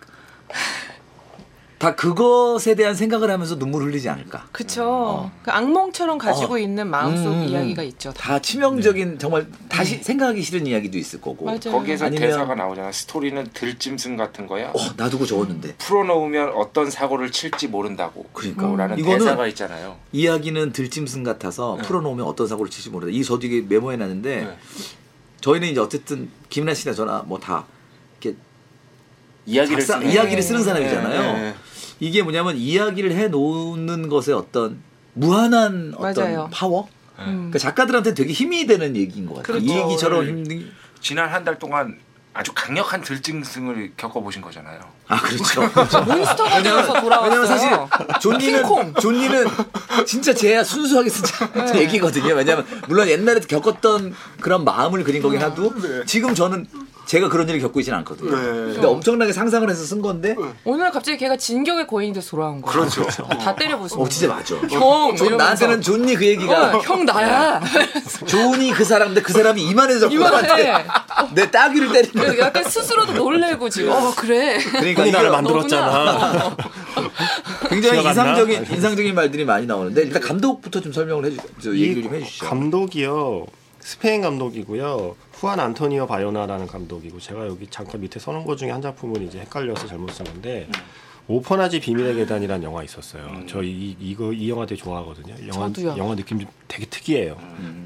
다 1.78 1.94
그것에 1.94 2.75
대한 2.75 2.92
생각을 2.97 3.30
하면서 3.30 3.56
눈물 3.56 3.85
흘리지 3.85 4.08
않을까. 4.08 4.49
그쵸. 4.50 5.30
그 5.44 5.50
악몽처럼 5.52 6.18
가지고 6.18 6.54
어. 6.54 6.58
있는 6.58 6.88
마음속 6.88 7.28
음, 7.28 7.42
음, 7.42 7.49
이야기가 7.49 7.82
음. 7.82 7.87
있죠. 7.88 8.12
다 8.12 8.40
치명적인, 8.40 9.20
정말 9.20 9.47
다시 9.68 9.99
생각하기 10.02 10.42
싫은 10.42 10.66
이야기도 10.66 10.99
있을 10.99 11.20
거고. 11.20 11.44
맞아요. 11.44 11.61
거기에서 11.70 12.06
아니면- 12.06 12.20
대사가 12.30 12.56
나오잖아. 12.56 12.90
스토리는 12.90 13.47
들짐승 13.54 14.16
같은 14.16 14.49
거야. 14.49 14.70
어, 14.70 14.75
놔두고 14.97 15.25
적었는데. 15.25 15.76
풀어놓으면 15.78 16.52
어떤 16.56 16.90
사고를 16.90 17.30
칠지 17.30 17.68
모른다고. 17.68 18.25
그러니까. 18.32 18.75
라는 18.75 18.97
이거는- 18.97 19.18
대사가 19.20 19.47
있잖아요. 19.47 19.97
이야기는 20.11 20.73
들짐승 20.73 21.23
같아서 21.23 21.76
네. 21.80 21.87
풀어놓으면 21.87 22.26
어떤 22.26 22.49
사고를 22.49 22.73
칠지 22.73 22.90
모르다. 22.90 23.12
이 23.12 23.23
저도 23.23 23.47
이게 23.47 23.61
메모해 23.61 23.97
놨는데, 23.97 24.37
네. 24.47 24.56
저희는 25.42 25.68
이제 25.68 25.78
어쨌든 25.78 26.28
김나 26.49 26.75
씨나 26.75 26.92
저나 26.92 27.23
뭐 27.25 27.38
다 27.38 27.64
이렇게 28.20 28.37
이야기를 29.47 29.78
작사, 29.87 30.00
쓰는 30.00 30.12
이야기를 30.12 30.42
쓰는 30.42 30.61
네, 30.61 30.64
사람이잖아요. 30.64 31.54
네, 31.98 32.04
네. 32.04 32.06
이게 32.06 32.22
뭐냐면 32.22 32.56
이야기를 32.56 33.12
해 33.12 33.28
놓는 33.28 34.08
것에 34.08 34.32
어떤 34.32 34.80
무한한 35.14 35.94
어떤 35.96 36.14
맞아요. 36.24 36.48
파워? 36.52 36.88
음. 37.18 37.24
그러니까 37.50 37.58
작가들한테 37.58 38.14
되게 38.14 38.32
힘이 38.32 38.66
되는 38.66 38.94
얘기인 38.96 39.26
것 39.26 39.36
같아요. 39.36 39.58
이 39.58 39.66
그렇죠. 39.66 39.84
얘기처럼 39.84 40.26
힘든 40.26 40.70
지난 41.00 41.28
한 41.28 41.44
달 41.44 41.58
동안 41.58 41.98
아주 42.34 42.52
강력한 42.54 43.00
들짐승을 43.02 43.94
겪어보신 43.96 44.40
거잖아요. 44.42 44.78
아 45.08 45.20
그렇죠. 45.20 45.62
몬스터가 46.06 46.62
되어서 46.62 47.00
돌아왔어요. 47.00 47.22
왜냐면 47.30 47.46
사실 47.48 47.70
존니는. 48.20 48.62
존니는 49.00 49.46
진짜 50.06 50.32
제가 50.32 50.62
순수하게 50.62 51.08
쓴 51.10 51.24
네. 51.72 51.80
얘기거든요. 51.80 52.34
왜냐면 52.34 52.64
물론 52.86 53.08
옛날에 53.08 53.40
겪었던 53.40 54.14
그런 54.40 54.64
마음을 54.64 55.02
그린 55.02 55.20
거긴 55.20 55.42
하도 55.42 55.74
네. 55.80 56.04
지금 56.06 56.32
저는 56.32 56.66
제가 57.08 57.30
그런 57.30 57.48
일을 57.48 57.58
겪고 57.62 57.80
있지는 57.80 57.98
않거든요. 58.00 58.30
네. 58.36 58.42
근데 58.74 58.86
엄청나게 58.86 59.32
상상을 59.32 59.68
해서 59.70 59.82
쓴 59.82 60.02
건데 60.02 60.36
오늘 60.64 60.90
갑자기 60.90 61.16
걔가 61.16 61.38
진격의 61.38 61.86
거인이 61.86 62.12
돼서 62.12 62.32
돌아온 62.32 62.60
거야. 62.60 62.70
그렇죠. 62.70 63.06
다 63.06 63.54
때려부수고. 63.56 64.02
어 64.02 64.08
진짜 64.10 64.34
맞아. 64.34 64.54
형 64.56 65.16
존- 65.16 65.38
나한테는 65.38 65.80
존니 65.80 66.14
그 66.16 66.26
얘기가 66.26 66.76
어, 66.76 66.80
형 66.80 67.06
나야. 67.06 67.62
존이 68.28 68.72
그 68.72 68.84
사람인데 68.84 69.22
그 69.22 69.32
사람이 69.32 69.62
이만해서 69.62 70.08
이만해. 70.08 70.84
내 71.32 71.50
따귀를 71.50 71.92
때리는 71.92 72.38
약간 72.40 72.62
스스로도 72.64 73.14
놀래고 73.14 73.70
지금. 73.70 73.90
어 73.90 74.12
그래. 74.14 74.58
그러니까 74.58 75.00
형이 75.02 75.10
나를 75.12 75.30
만들었잖아. 75.30 76.56
굉장히? 77.70 78.04
인상적인 78.04 78.66
인상적인 78.70 79.14
말들이 79.14 79.46
많이 79.46 79.64
나오는데 79.66 80.02
일단 80.02 80.20
감독부터 80.20 80.82
좀 80.82 80.92
설명을 80.92 81.24
해주 81.24 81.36
저 81.62 81.74
얘기를 81.74 82.02
좀 82.02 82.14
해주시죠. 82.16 82.44
감독이요. 82.46 83.46
스페인 83.80 84.20
감독이고요. 84.23 85.16
후안 85.32 85.61
안토니오 85.61 86.06
바요나라는 86.06 86.66
감독이고 86.66 87.20
제가 87.20 87.47
여기 87.47 87.66
잠깐 87.70 88.00
밑에 88.00 88.18
써놓은 88.18 88.44
것 88.44 88.56
중에 88.56 88.70
한 88.70 88.82
작품은 88.82 89.23
이제 89.26 89.40
헷갈려서 89.40 89.87
잘못 89.87 90.11
쓴 90.12 90.25
건데 90.26 90.68
오퍼나지 91.28 91.78
비밀의 91.80 92.14
계단이라는 92.16 92.64
영화 92.64 92.82
있었어요. 92.82 93.44
저이 93.47 93.97
이거 94.00 94.32
이 94.32 94.49
영화 94.50 94.64
되게 94.66 94.80
좋아하거든요. 94.80 95.35
영화 95.54 95.68
저도요. 95.68 95.97
영화 95.99 96.16
느낌 96.16 96.40
좀 96.40 96.49
되게 96.66 96.87
특이해요. 96.87 97.37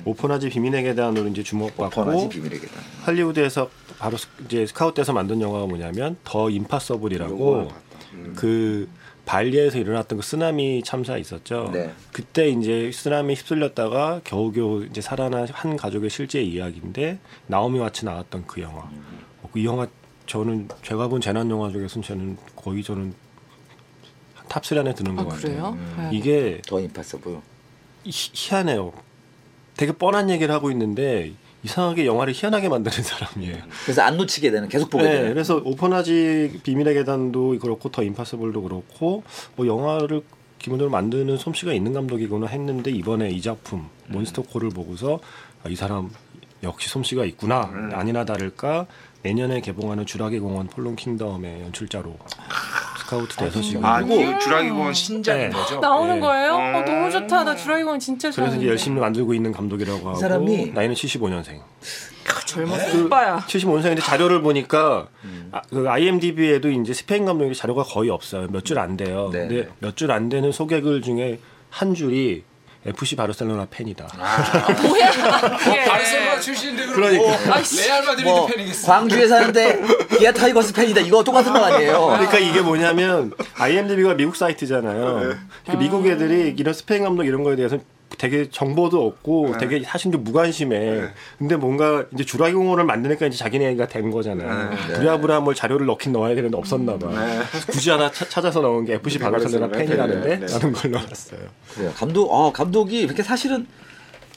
오퍼나지 0.04 0.48
비밀의 0.48 0.82
계단으로 0.84 1.28
이제 1.28 1.42
주목받고 1.42 1.90
오퍼나지 2.04 2.28
비밀의 2.28 2.60
계단. 2.60 2.82
할리우드에서 3.02 3.68
바로 3.98 4.16
스- 4.16 4.28
이제 4.46 4.64
스카웃돼서 4.66 5.12
만든 5.12 5.40
영화가 5.40 5.66
뭐냐면 5.66 6.16
더 6.24 6.50
임파서블이라고 6.50 7.70
그 8.36 8.88
발리에서 9.24 9.78
일어났던 9.78 10.18
그 10.18 10.24
쓰나미 10.26 10.82
참사 10.84 11.16
있었죠. 11.16 11.70
네. 11.72 11.92
그때 12.12 12.48
이제 12.48 12.90
쓰나미 12.92 13.34
휩쓸렸다가 13.34 14.20
겨우겨우 14.24 14.84
이제 14.86 15.00
살아난 15.00 15.46
한 15.48 15.76
가족의 15.76 16.10
실제 16.10 16.42
이야기인데 16.42 17.18
나오미 17.46 17.78
와츠 17.78 18.04
나왔던 18.04 18.44
그 18.46 18.60
영화. 18.62 18.80
어, 19.42 19.50
이 19.54 19.64
영화 19.64 19.86
저는 20.26 20.68
제가 20.82 21.08
본 21.08 21.20
재난 21.20 21.48
영화 21.50 21.70
중에서는 21.70 22.02
저는 22.06 22.36
거의 22.56 22.82
저는 22.82 23.14
탑3 24.48 24.78
안에 24.78 24.94
드는 24.94 25.12
아 25.18 25.24
것 25.24 25.28
같아요. 25.30 25.40
그래요? 25.40 25.78
네. 25.96 26.10
이게 26.16 26.60
더 26.66 26.80
임파서블. 26.80 27.34
희- 28.04 28.30
희한해요. 28.34 28.92
되게 29.76 29.92
뻔한 29.92 30.28
얘기를 30.30 30.52
하고 30.54 30.70
있는데 30.70 31.32
이상하게 31.64 32.06
영화를 32.06 32.32
희한하게 32.34 32.68
만드는 32.68 33.02
사람이에요. 33.02 33.56
그래서 33.84 34.02
안 34.02 34.16
놓치게 34.16 34.50
되는 34.50 34.68
계속 34.68 34.90
보게 34.90 35.04
네, 35.04 35.12
되는. 35.12 35.28
그래서 35.34 35.56
오퍼나지 35.64 36.60
비밀의 36.62 36.94
계단도 36.94 37.58
그렇고 37.60 37.90
더 37.90 38.02
임파서블도 38.02 38.62
그렇고 38.62 39.22
뭐 39.56 39.66
영화를 39.66 40.22
기본적으로 40.58 40.90
만드는 40.90 41.38
솜씨가 41.38 41.72
있는 41.72 41.92
감독이구나 41.92 42.46
했는데 42.46 42.90
이번에 42.90 43.30
이 43.30 43.40
작품 43.40 43.88
몬스터콜을 44.08 44.70
보고서 44.70 45.18
아, 45.64 45.68
이 45.68 45.74
사람 45.76 46.10
역시 46.62 46.88
솜씨가 46.88 47.24
있구나 47.24 47.68
아니나 47.92 48.24
다를까 48.24 48.86
내년에 49.22 49.60
개봉하는 49.60 50.06
주라기 50.06 50.38
공원 50.38 50.68
폴론 50.68 50.94
킹덤의 50.94 51.62
연출자로 51.62 52.16
스카우트 53.12 53.36
돼서 53.36 53.60
지금 53.60 53.84
아, 53.84 54.02
그리고- 54.02 54.32
그 54.32 54.38
주라기 54.38 54.70
공원 54.70 54.94
신작인 54.94 55.50
네. 55.50 55.54
거죠? 55.54 55.80
나오는 55.80 56.14
네. 56.14 56.20
거예요? 56.20 56.56
음. 56.56 56.74
어, 56.74 56.82
너무 56.84 57.10
좋다. 57.10 57.44
나 57.44 57.54
드라이건 57.54 57.98
진짜 58.00 58.30
좋아. 58.30 58.44
그래서 58.44 58.58
이제 58.58 58.68
열심히 58.68 58.98
만들고 59.00 59.34
있는 59.34 59.52
감독이라고 59.52 60.08
하고 60.08 60.18
사람이- 60.18 60.72
나이는 60.72 60.94
75년생. 60.94 61.60
젊었어. 62.46 63.04
오빠야. 63.04 63.38
75년생인데 63.48 64.00
자료를 64.02 64.42
보니까 64.42 65.08
음. 65.24 65.48
아, 65.52 65.60
그 65.70 65.88
IMDb에도 65.88 66.70
이제 66.70 66.92
스페인 66.94 67.24
감독이 67.24 67.54
자료가 67.54 67.82
거의 67.82 68.10
없어요. 68.10 68.46
몇 68.50 68.64
줄 68.64 68.78
안 68.78 68.96
돼요. 68.96 69.28
네. 69.32 69.40
근데 69.46 69.68
몇 69.80 69.94
줄 69.96 70.10
안 70.10 70.28
되는 70.28 70.52
소개글 70.52 71.02
중에 71.02 71.38
한 71.70 71.94
줄이 71.94 72.44
FC 72.84 73.14
바르셀로나 73.14 73.66
팬이다. 73.70 74.08
뭐야? 74.82 75.08
어, 75.08 75.88
바르셀로나 75.88 76.40
출신인데 76.40 76.86
그러니까. 76.86 77.24
레알 77.76 78.02
마드리드 78.04 78.28
뭐 78.28 78.46
팬이겠어. 78.46 78.86
광주에 78.86 79.28
사는데 79.28 79.80
기아 80.18 80.32
타이거스 80.32 80.72
팬이다. 80.72 81.00
이거 81.02 81.22
똑같은 81.22 81.52
거 81.52 81.60
아니에요? 81.64 82.06
그러니까 82.06 82.38
이게 82.38 82.60
뭐냐면 82.60 83.32
IMDb가 83.54 84.14
미국 84.14 84.34
사이트잖아요. 84.34 85.34
그 85.70 85.76
미국 85.76 86.06
애들이 86.06 86.54
이런 86.58 86.74
스페인 86.74 87.04
감독 87.04 87.24
이런 87.24 87.44
거에 87.44 87.54
대해서 87.54 87.78
되게 88.22 88.48
정보도 88.48 89.04
없고 89.04 89.58
되게 89.58 89.82
사실 89.82 90.12
좀 90.12 90.22
무관심해. 90.22 91.08
근데 91.38 91.56
뭔가 91.56 92.04
이제 92.14 92.24
주라기 92.24 92.54
공원을 92.54 92.84
만드니까 92.84 93.26
이제 93.26 93.36
자기네가 93.36 93.88
된 93.88 94.12
거잖아요. 94.12 94.70
부랴부랴 94.94 95.40
뭘 95.40 95.56
자료를 95.56 95.86
넣긴 95.86 96.12
넣어야 96.12 96.36
되는데 96.36 96.56
없었나 96.56 96.98
봐. 96.98 97.08
굳이 97.68 97.90
하나 97.90 98.12
차- 98.12 98.28
찾아서 98.28 98.60
넣은 98.60 98.84
게 98.84 98.94
FC 98.94 99.18
바르셀로나 99.18 99.72
팬이라는데. 99.76 100.46
라는 100.46 100.72
걸 100.72 100.90
넣었어요. 100.92 101.40
그래요. 101.74 101.90
감독, 101.96 102.26
어, 102.32 102.52
감독이 102.52 103.00
이렇게 103.00 103.24
사실은 103.24 103.66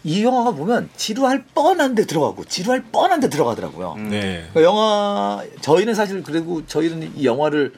이 0.03 0.23
영화가 0.23 0.53
보면 0.53 0.89
지루할 0.97 1.43
뻔한데 1.53 2.07
들어가고 2.07 2.43
지루할 2.45 2.85
뻔한데 2.91 3.29
들어가더라고요. 3.29 3.97
네. 4.09 4.47
그 4.55 4.63
영화 4.63 5.43
저희는 5.61 5.93
사실 5.93 6.23
그리고 6.23 6.65
저희는 6.65 7.11
이 7.17 7.25
영화를 7.27 7.71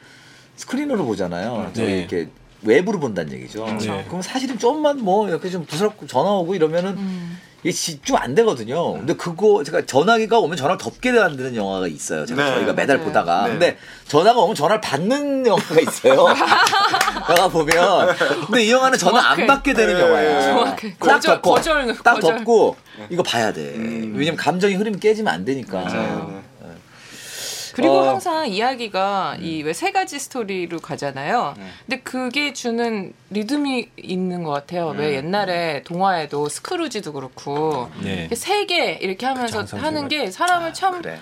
스크린으로 0.56 1.04
보잖아요. 1.04 1.70
저희 1.74 1.86
네. 1.86 1.98
이렇게 1.98 2.28
외부로 2.62 2.98
본다는 2.98 3.32
얘기죠. 3.34 3.64
네. 3.80 4.04
그럼 4.08 4.22
사실은 4.22 4.58
좀만 4.58 4.98
뭐 5.04 5.28
이렇게 5.28 5.48
좀 5.50 5.64
부스럽고 5.64 6.06
전화 6.06 6.30
오고 6.32 6.54
이러면은 6.54 6.96
음. 6.96 7.38
이게 7.64 7.72
집중 7.72 8.16
안 8.16 8.36
되거든요. 8.36 8.92
근데 8.92 9.14
그거 9.14 9.64
제가 9.64 9.84
전화기가 9.84 10.38
오면 10.38 10.56
전화를 10.56 10.78
덮게 10.78 11.10
만드는 11.10 11.56
영화가 11.56 11.88
있어요. 11.88 12.24
제가 12.24 12.44
네. 12.44 12.54
저희가 12.54 12.72
매달 12.72 12.98
맞아요. 12.98 13.06
보다가 13.08 13.44
네. 13.46 13.50
근데 13.50 13.78
전화가 14.06 14.40
오면 14.40 14.54
전화를 14.54 14.80
받는 14.80 15.44
영화가 15.46 15.80
있어요. 15.80 16.14
영화 17.30 17.48
보면 17.48 18.14
근데 18.46 18.64
이 18.64 18.70
영화는 18.70 18.96
전화 18.96 19.20
정확해. 19.20 19.42
안 19.42 19.46
받게 19.48 19.74
되는 19.74 19.94
네. 19.94 20.00
영화야. 20.00 20.42
정확해. 20.42 20.90
딱 20.98 20.98
거절, 21.00 21.34
덮고 21.34 21.50
거절, 21.50 21.96
딱 22.04 22.14
거절. 22.14 22.36
덮고 22.38 22.76
이거 23.10 23.22
봐야 23.24 23.52
돼. 23.52 23.72
왜냐면 23.76 24.36
감정의 24.36 24.76
흐름이 24.76 25.00
깨지면 25.00 25.32
안 25.32 25.44
되니까. 25.44 25.80
맞아요. 25.80 26.42
그리고 27.78 27.98
어. 27.98 28.08
항상 28.08 28.48
이야기가 28.48 29.36
이왜 29.40 29.72
세 29.72 29.92
가지 29.92 30.18
스토리로 30.18 30.80
가잖아요. 30.80 31.54
네. 31.56 31.64
근데 31.86 32.00
그게 32.02 32.52
주는 32.52 33.12
리듬이 33.30 33.90
있는 33.96 34.42
것 34.42 34.50
같아요. 34.50 34.90
음. 34.90 34.98
왜 34.98 35.14
옛날에 35.14 35.84
동화에도 35.84 36.48
스크루지도 36.48 37.12
그렇고 37.12 37.88
네. 38.02 38.28
세개 38.34 38.98
이렇게 39.00 39.26
하면서 39.26 39.60
그쵸, 39.60 39.76
항상 39.76 39.84
하는 39.84 40.08
게 40.08 40.28
사람을 40.32 40.74
참 40.74 40.94
아, 40.94 40.98
그래. 40.98 41.20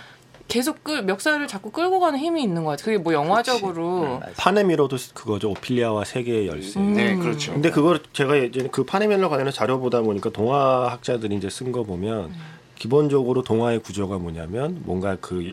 계속 0.48 0.82
끌 0.82 1.02
멱살을 1.02 1.46
자꾸 1.46 1.70
끌고 1.70 2.00
가는 2.00 2.18
힘이 2.18 2.42
있는 2.42 2.64
것 2.64 2.70
같아요. 2.70 2.84
그게 2.86 2.98
뭐 2.98 3.12
영화적으로 3.12 4.22
파네미로도 4.38 4.96
그거죠. 5.12 5.50
오피리아와 5.50 6.04
세계의 6.04 6.46
열쇠. 6.46 6.80
음. 6.80 6.94
네, 6.94 7.16
그렇죠. 7.16 7.52
근데 7.52 7.70
그걸 7.70 8.00
제가 8.14 8.36
이제 8.36 8.66
그 8.72 8.84
파네밀러 8.84 9.28
관련한 9.28 9.52
자료 9.52 9.78
보다 9.78 10.00
보니까 10.00 10.30
동화 10.30 10.88
학자들이 10.90 11.36
이제 11.36 11.50
쓴 11.50 11.70
거 11.70 11.82
보면 11.82 12.32
기본적으로 12.76 13.42
동화의 13.42 13.80
구조가 13.80 14.18
뭐냐면 14.18 14.80
뭔가 14.84 15.16
그, 15.20 15.52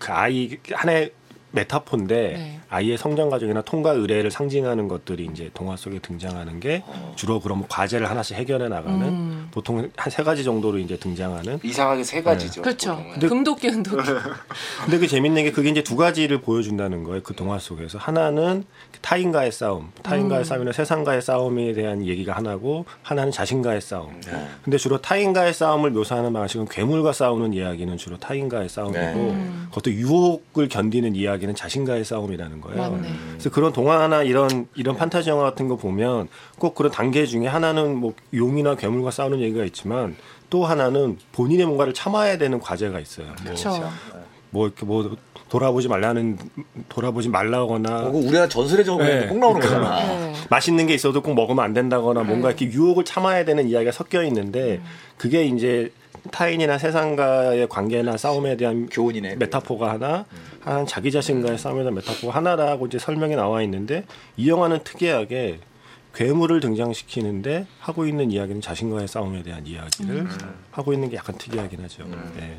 그 0.00 0.12
아이 0.12 0.58
하나의 0.72 1.12
메타포인데 1.52 2.14
네. 2.14 2.60
아이의 2.68 2.96
성장 2.98 3.30
과정이나 3.30 3.62
통과 3.62 3.90
의례를 3.92 4.30
상징하는 4.30 4.86
것들이 4.88 5.28
이제 5.32 5.50
동화 5.54 5.76
속에 5.76 5.98
등장하는 5.98 6.60
게 6.60 6.84
주로 7.16 7.40
그럼 7.40 7.64
과제를 7.68 8.08
하나씩 8.08 8.36
해결해 8.36 8.68
나가는 8.68 9.02
음. 9.02 9.48
보통 9.50 9.90
한 9.96 10.10
세 10.10 10.22
가지 10.24 10.42
정도로 10.44 10.78
이제 10.78 10.96
등장하는 10.96 11.60
이상하게 11.62 12.02
세 12.04 12.22
가지죠. 12.22 12.62
그렇죠. 12.62 12.96
보통은. 12.96 13.18
금도끼 13.20 13.68
은도끼. 13.68 13.96
근데 14.84 14.98
그 14.98 15.06
재밌는 15.06 15.44
게 15.44 15.52
그게 15.52 15.70
이제 15.70 15.82
두 15.82 15.96
가지를 15.96 16.40
보여준다는 16.40 17.04
거예요. 17.04 17.22
그 17.22 17.34
동화 17.34 17.58
속에서 17.58 17.96
하나는 17.98 18.64
타인과의 19.02 19.52
싸움, 19.52 19.90
타인과의 20.02 20.44
싸움이나 20.44 20.72
세상과의 20.72 21.22
싸움에 21.22 21.72
대한 21.74 22.04
얘기가 22.06 22.34
하나고 22.34 22.84
하나는 23.02 23.30
자신과의 23.32 23.80
싸움. 23.80 24.20
근데 24.64 24.76
주로 24.78 25.00
타인과의 25.00 25.54
싸움을 25.54 25.90
묘사하는 25.90 26.32
방식은 26.32 26.66
괴물과 26.68 27.12
싸우는 27.12 27.54
이야기는 27.54 27.96
주로 27.96 28.18
타인과의 28.18 28.68
싸움이고 28.68 28.98
네. 28.98 29.50
그것도 29.68 29.92
유혹을 29.92 30.68
견디는 30.68 31.14
이야기는 31.40 31.54
자신과의 31.54 32.04
싸움이라는 32.04 32.60
거예요. 32.60 32.90
맞네. 32.90 33.08
그래서 33.30 33.50
그런 33.50 33.72
동화나 33.72 34.22
이런 34.22 34.68
이런 34.74 34.96
판타지 34.96 35.30
영화 35.30 35.42
같은 35.44 35.66
거 35.66 35.76
보면 35.76 36.28
꼭 36.58 36.74
그런 36.74 36.92
단계 36.92 37.26
중에 37.26 37.46
하나는 37.46 37.96
뭐 37.96 38.12
용이나 38.34 38.76
괴물과 38.76 39.10
싸우는 39.10 39.40
얘기가 39.40 39.64
있지만 39.64 40.14
또 40.50 40.64
하나는 40.64 41.18
본인의 41.32 41.66
뭔가를 41.66 41.94
참아야 41.94 42.38
되는 42.38 42.60
과제가 42.60 43.00
있어요. 43.00 43.26
뭐, 43.26 43.34
그렇죠. 43.44 43.90
뭐 44.50 44.66
이렇게 44.66 44.84
뭐 44.84 45.16
돌아보지 45.48 45.88
말라는 45.88 46.38
돌아보지 46.88 47.28
말라거나 47.28 48.04
그거 48.04 48.18
우리가 48.18 48.48
전설의 48.48 48.84
정원에 48.84 49.20
네. 49.20 49.26
꼭 49.26 49.38
나오는 49.38 49.60
그러니까. 49.60 49.90
거잖아. 49.90 50.16
네. 50.16 50.32
맛있는 50.50 50.86
게 50.86 50.94
있어도 50.94 51.22
꼭 51.22 51.34
먹으면 51.34 51.64
안 51.64 51.72
된다거나 51.72 52.22
뭔가 52.22 52.48
이렇게 52.48 52.66
유혹을 52.66 53.04
참아야 53.04 53.44
되는 53.44 53.68
이야기가 53.68 53.92
섞여 53.92 54.22
있는데 54.24 54.80
그게 55.16 55.44
이제 55.44 55.90
타인이나 56.30 56.78
세상과의 56.78 57.68
관계나 57.68 58.16
싸움에 58.16 58.56
대한 58.56 58.88
교훈이네. 58.88 59.36
메타포가 59.36 59.90
하나, 59.90 60.26
하나는 60.60 60.86
자기 60.86 61.10
자신과의 61.10 61.58
싸움에 61.58 61.80
대한 61.80 61.94
메타포가 61.94 62.34
하나라고 62.34 62.86
이제 62.86 62.98
설명이 62.98 63.36
나와 63.36 63.62
있는데 63.62 64.04
이 64.36 64.48
영화는 64.48 64.80
특이하게 64.84 65.60
괴물을 66.14 66.60
등장시키는데 66.60 67.66
하고 67.78 68.06
있는 68.06 68.30
이야기는 68.30 68.60
자신과의 68.60 69.08
싸움에 69.08 69.42
대한 69.42 69.66
이야기를 69.66 70.26
하고 70.72 70.92
있는 70.92 71.08
게 71.08 71.16
약간 71.16 71.36
특이하긴 71.38 71.82
하죠. 71.84 72.04
네. 72.36 72.56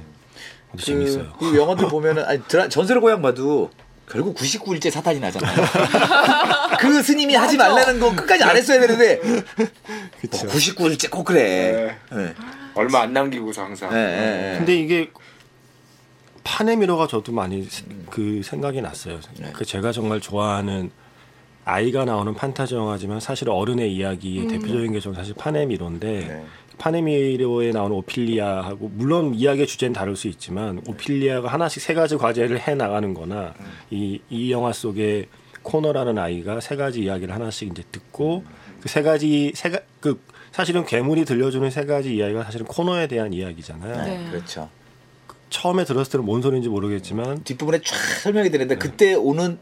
근데 0.71 0.83
재밌어요. 0.83 1.33
그, 1.37 1.51
그 1.51 1.57
영화들 1.57 1.89
보면은 1.89 2.23
아니 2.23 2.41
드라, 2.47 2.69
전설의 2.69 3.01
고향 3.01 3.21
봐도 3.21 3.69
결국 4.09 4.35
99일째 4.35 4.89
사탄이 4.89 5.19
나잖아요. 5.19 5.55
그 6.79 7.01
스님이 7.03 7.35
하지 7.35 7.57
말라는 7.57 7.99
거 7.99 8.13
끝까지 8.15 8.43
안 8.43 8.55
했어야 8.55 8.79
되는데 8.79 9.19
그렇죠. 9.19 10.47
99일째 10.47 11.09
꼭 11.09 11.25
그래. 11.25 11.97
네. 12.11 12.33
얼마 12.75 13.01
안 13.01 13.13
남기고서 13.13 13.63
항상. 13.63 13.89
네, 13.91 13.95
네, 13.95 14.51
네. 14.51 14.57
근데 14.57 14.75
이게 14.75 15.09
파네미로가 16.43 17.07
저도 17.07 17.31
많이 17.31 17.63
세- 17.63 17.85
그 18.09 18.41
생각이 18.43 18.81
났어요. 18.81 19.19
네. 19.39 19.51
그 19.53 19.63
제가 19.65 19.91
정말 19.91 20.19
좋아하는 20.19 20.89
아이가 21.65 22.05
나오는 22.05 22.33
판타지 22.33 22.73
영화지만 22.75 23.19
사실 23.19 23.49
어른의 23.49 23.93
이야기의 23.93 24.47
대표적인 24.47 24.93
게 24.93 24.99
저는 24.99 25.15
사실 25.15 25.35
파네미로인데 25.35 26.07
네. 26.27 26.45
파네미로에 26.79 27.71
나오는 27.71 27.95
오피리아하고 27.97 28.89
물론 28.95 29.35
이야기의 29.35 29.67
주제는 29.67 29.93
다를 29.93 30.15
수 30.15 30.27
있지만 30.27 30.81
오피리아가 30.87 31.47
하나씩 31.47 31.81
세 31.83 31.93
가지 31.93 32.17
과제를 32.17 32.59
해 32.67 32.73
나가는거나 32.73 33.53
이, 33.91 34.19
이 34.31 34.51
영화 34.51 34.73
속에 34.73 35.27
코너라는 35.61 36.17
아이가 36.17 36.59
세 36.59 36.75
가지 36.75 37.01
이야기를 37.03 37.33
하나씩 37.35 37.67
이제 37.69 37.83
듣고 37.91 38.43
그 38.81 38.89
세 38.89 39.03
가지 39.03 39.51
세가그 39.53 40.19
사실은 40.51 40.86
괴물이 40.86 41.25
들려주는 41.25 41.70
세 41.72 41.86
가지 41.86 42.15
이야기가 42.15 42.43
사실은 42.43 42.65
코너에 42.65 43.08
대한 43.08 43.34
이야기잖아요. 43.34 44.05
네, 44.05 44.17
네. 44.17 44.29
그렇죠. 44.31 44.70
처음에 45.50 45.84
들었을 45.86 46.12
때는 46.13 46.25
뭔 46.25 46.41
소리인지 46.41 46.70
모르겠지만 46.70 47.43
뒷부분에 47.43 47.79
쫙 47.84 47.96
설명이 48.24 48.50
되는데 48.51 48.75
그때 48.75 49.13
오는 49.13 49.60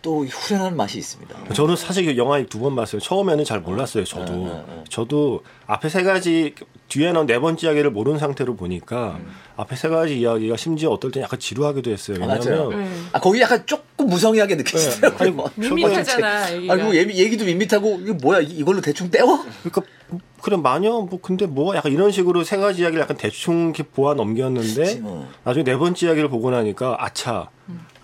또 0.00 0.24
후련한 0.24 0.76
맛이 0.76 0.96
있습니다. 0.98 1.52
저는 1.54 1.74
사실 1.74 2.08
이 2.08 2.16
영화 2.18 2.40
두 2.44 2.60
번 2.60 2.76
봤어요. 2.76 3.00
처음에는 3.00 3.44
잘 3.44 3.60
몰랐어요. 3.60 4.04
저도 4.04 4.32
어, 4.32 4.36
어, 4.36 4.64
어. 4.68 4.84
저도 4.88 5.42
앞에 5.66 5.88
세 5.88 6.04
가지 6.04 6.54
뒤에 6.88 7.10
나온 7.12 7.26
네 7.26 7.38
번째 7.40 7.66
이야기를 7.66 7.90
모르는 7.90 8.18
상태로 8.20 8.54
보니까 8.54 9.18
앞에 9.56 9.74
세 9.74 9.88
가지 9.88 10.20
이야기가 10.20 10.56
심지어 10.56 10.90
어떨 10.90 11.10
때 11.10 11.20
약간 11.20 11.40
지루하기도 11.40 11.90
했어요. 11.90 12.18
아, 12.22 12.26
맞아요. 12.26 12.68
왜냐하면 12.68 12.84
네. 12.84 12.90
아 13.12 13.18
거기 13.20 13.40
약간 13.40 13.66
조금 13.66 13.84
무성의하게 14.08 14.56
네. 14.56 14.62
느껴지더라고요. 14.62 15.18
아니, 15.20 15.30
뭐, 15.30 15.50
밋밋하잖아 15.54 16.52
얘기가. 16.54 16.72
아 16.72 16.76
그리고 16.76 16.96
얘기, 16.96 17.22
얘기 17.22 17.36
도 17.36 17.44
밋밋하고 17.44 18.00
이거 18.02 18.14
뭐야 18.14 18.40
이- 18.40 18.46
이걸로 18.58 18.80
대충 18.80 19.10
때워? 19.10 19.44
그러니까 19.62 19.82
그래 20.42 20.56
마녀 20.56 20.90
뭐 21.00 21.18
근데 21.20 21.46
뭐 21.46 21.76
약간 21.76 21.92
이런 21.92 22.10
식으로 22.10 22.44
세 22.44 22.56
가지 22.56 22.82
이야기를 22.82 23.02
약간 23.02 23.16
대충 23.16 23.64
이렇게 23.74 23.82
보아 23.82 24.14
넘겼는데 24.14 25.00
어. 25.02 25.28
나중에 25.44 25.64
네 25.64 25.76
번째 25.76 26.06
이야기를 26.06 26.28
보고 26.28 26.50
나니까 26.50 26.96
아차 26.98 27.50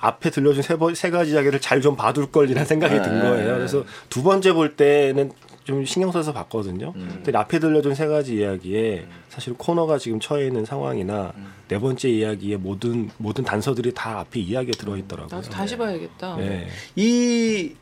앞에 0.00 0.30
들려준 0.30 0.62
세, 0.62 0.76
번, 0.76 0.94
세 0.94 1.10
가지 1.10 1.32
이야기를 1.32 1.60
잘 1.60 1.80
좀 1.80 1.96
봐둘 1.96 2.30
걸이라는 2.30 2.66
생각이 2.66 2.94
든 3.02 3.20
네. 3.22 3.28
거예요. 3.28 3.54
그래서 3.56 3.84
두 4.10 4.22
번째 4.22 4.52
볼 4.52 4.76
때는 4.76 5.32
좀 5.64 5.84
신경 5.86 6.12
써서 6.12 6.32
봤거든요. 6.34 6.92
음. 6.94 7.22
근데 7.24 7.36
앞에 7.38 7.58
들려준 7.58 7.94
세 7.94 8.06
가지 8.06 8.36
이야기에 8.36 9.06
사실 9.30 9.54
코너가 9.54 9.96
지금 9.98 10.20
처해 10.20 10.46
있는 10.46 10.66
상황이나 10.66 11.32
음. 11.36 11.52
네 11.68 11.78
번째 11.78 12.08
이야기의 12.10 12.58
모든 12.58 13.10
모든 13.16 13.44
단서들이 13.44 13.94
다 13.94 14.20
앞에 14.20 14.40
이야기에 14.40 14.72
들어 14.72 14.96
있더라고요. 14.98 15.34
나도 15.34 15.48
다시 15.50 15.76
봐야겠다. 15.78 16.36
네. 16.36 16.68
이, 16.96 17.74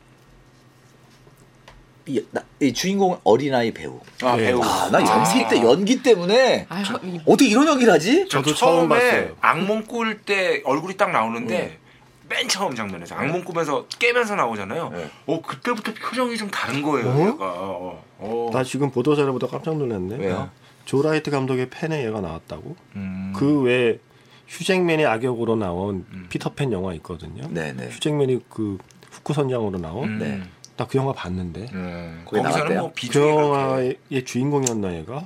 이, 2.05 2.21
나- 2.31 2.43
이 2.61 2.71
주인공 2.71 3.19
어린아이 3.25 3.71
배우. 3.73 3.99
아, 4.21 4.37
네. 4.37 4.45
배우. 4.47 4.61
아, 4.63 4.89
나 4.89 4.99
연기 5.01 5.47
때 5.49 5.61
연기 5.61 6.01
때문에 6.01 6.65
아유, 6.69 6.83
이- 7.03 7.19
어떻게 7.25 7.49
이런 7.49 7.67
연기를 7.67 7.91
하지? 7.91 8.29
저도 8.29 8.45
저도 8.53 8.55
처음 8.55 8.87
처음에 8.89 8.95
봤어요. 9.11 9.35
악몽 9.41 9.83
꿀 9.83 10.21
때 10.21 10.61
얼굴이 10.63 10.95
딱 10.95 11.11
나오는데 11.11 11.57
네. 11.57 11.77
맨 12.33 12.47
처음 12.47 12.73
장면에서 12.73 13.15
악몽 13.15 13.43
꾸면서 13.43 13.85
깨면서 13.99 14.35
나오잖아요. 14.35 14.89
네. 14.89 15.09
어 15.27 15.41
그때부터 15.41 15.93
표정이 15.93 16.35
좀 16.35 16.49
다른 16.49 16.81
거예요. 16.81 17.07
어? 17.09 17.19
얘가. 17.27 17.45
어, 17.45 18.03
어. 18.17 18.49
나 18.51 18.63
지금 18.63 18.89
보도자료 18.89 19.31
보다 19.33 19.45
깜짝 19.47 19.77
놀랐네. 19.77 20.17
왜요? 20.17 20.49
조 20.85 21.01
라이트 21.01 21.29
감독의 21.31 21.69
팬에 21.69 22.05
얘가 22.05 22.21
나왔다고? 22.21 22.75
음. 22.95 23.33
그 23.35 23.61
외에 23.61 23.99
휴잭맨이 24.47 25.05
악역으로 25.05 25.55
나온 25.55 26.05
음. 26.11 26.25
피터팬 26.29 26.71
영화 26.71 26.93
있거든요. 26.95 27.47
네네. 27.49 27.89
휴잭맨이 27.89 28.41
그 28.49 28.77
후크 29.11 29.33
선장으로 29.33 29.77
나온 29.77 30.09
음. 30.09 30.19
네. 30.19 30.41
나그 30.75 30.97
영화 30.97 31.13
봤는데 31.13 31.67
음. 31.73 32.23
거기 32.25 32.41
거기서는? 32.41 32.77
뭐그 32.77 32.93
비중이 32.95 33.25
그렇게 33.25 33.41
영화의 33.41 34.25
주인공이었나 34.25 34.95
얘가 34.95 35.23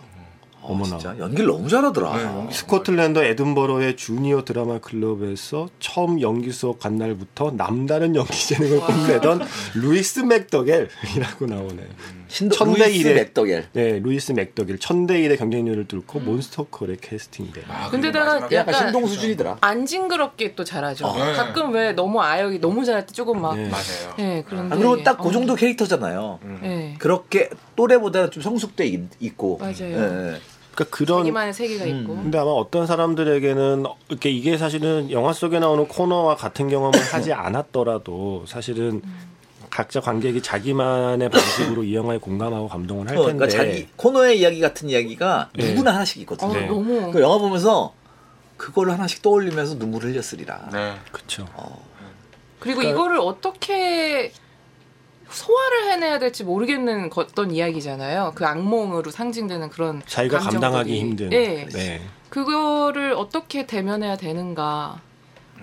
어, 0.68 0.74
어머나. 0.74 0.98
진짜 0.98 1.18
연기를 1.18 1.48
너무 1.48 1.70
잘하더라. 1.70 2.18
네, 2.18 2.24
연기 2.24 2.54
스코틀랜드 2.54 3.20
에든버러의 3.20 3.96
주니어 3.96 4.44
드라마 4.44 4.80
클럽에서 4.80 5.70
처음 5.80 6.20
연기 6.22 6.52
수업 6.52 6.80
간 6.80 6.98
날부터 6.98 7.52
남다른 7.56 8.16
연기 8.16 8.34
재능을 8.48 8.80
뽐내던 8.82 9.42
루이스 9.76 10.20
맥더겔이라고 10.22 11.46
나오네. 11.48 11.88
신도 12.28 12.56
천대 12.56 12.86
루이스 12.88 13.08
일의- 13.08 13.14
맥더겔. 13.16 13.68
네, 13.72 14.00
루이스 14.00 14.34
맥더겔 14.34 14.80
천대 14.80 15.22
일의 15.22 15.38
경쟁률을 15.38 15.88
뚫고 15.88 16.20
몬스터 16.20 16.74
콜에 16.74 16.98
캐스팅돼. 17.00 17.64
아, 17.70 17.90
근데다가 17.90 18.36
약간 18.36 18.52
약간 18.52 18.74
신동 18.74 19.08
수준이더라. 19.08 19.60
안 19.62 19.86
징그럽게 19.86 20.54
또 20.56 20.66
잘하죠. 20.66 21.08
네. 21.16 21.34
가끔 21.34 21.72
왜 21.74 21.94
너무 21.94 22.22
아역이 22.22 22.60
너무 22.60 22.84
잘할 22.84 23.06
때 23.06 23.14
조금 23.14 23.42
막 23.42 23.56
네. 23.56 23.70
맞아요. 23.70 24.14
네, 24.18 24.44
그런데 24.46 24.76
아, 24.76 24.78
그리고 24.78 25.02
딱그 25.04 25.26
어, 25.28 25.32
정도 25.32 25.56
캐릭터잖아요. 25.56 26.40
음. 26.44 26.60
네. 26.62 26.96
그렇게 27.00 27.50
또래보다는 27.78 28.32
좀 28.32 28.44
성숙돼 28.44 28.86
있, 28.88 29.00
있고. 29.22 29.58
맞아요. 29.60 30.36
그러니까 30.78 30.96
그런 30.96 31.20
자기만의 31.22 31.54
세계가 31.54 31.86
음. 31.86 31.90
있고. 32.02 32.16
근데 32.16 32.38
아마 32.38 32.52
어떤 32.52 32.86
사람들에게는 32.86 33.84
이렇게 34.10 34.30
이게 34.30 34.58
사실은 34.60 35.10
영화 35.10 35.34
속에 35.34 35.58
나오는 35.60 35.88
코너와 35.88 36.36
같은 36.36 36.70
경험을 36.70 37.00
하지 37.12 37.34
않았더라도 37.34 38.46
사실은 38.48 39.02
각자 39.72 40.00
관객이 40.00 40.42
자기만의 40.44 41.30
방식으로 41.30 41.84
이 41.84 41.96
영화에 41.96 42.20
공감하고 42.20 42.68
감동을 42.70 43.10
할 43.10 43.18
어, 43.18 43.26
텐데 43.26 43.48
그러니까 43.48 43.58
자기 43.58 43.88
코너의 43.96 44.40
이야기 44.40 44.60
같은 44.60 44.88
이야기가 44.90 45.50
네. 45.56 45.70
누구나 45.72 45.96
하나씩 45.96 46.22
있거든요. 46.22 46.52
어, 46.52 46.54
네. 46.54 46.68
너무 46.68 47.12
그 47.12 47.22
영화 47.22 47.40
보면서 47.40 47.94
그걸 48.56 48.92
하나씩 48.92 49.22
떠올리면서 49.24 49.76
눈물을 49.76 50.12
흘렸으리라. 50.12 50.70
네. 50.72 50.94
그렇죠. 51.12 51.48
그리고 52.60 52.80
그러니까- 52.80 52.90
이거를 52.90 53.20
어떻게 53.20 54.32
소화를 55.30 55.92
해내야 55.92 56.20
될지 56.20 56.44
모르겠는 56.44 57.10
어떤 57.16 57.52
이야기잖아요. 57.52 58.34
그 58.36 58.46
악몽으로 58.46 59.12
상징되는 59.12 59.70
그런 59.70 60.02
자기가 60.06 60.40
감정들이. 60.40 60.62
감당하기 60.62 61.00
힘든. 61.00 61.34
예. 61.34 61.66
네. 61.66 62.02
그거를 62.30 63.14
어떻게 63.14 63.66
대면해야 63.66 64.18
되는가 64.18 65.02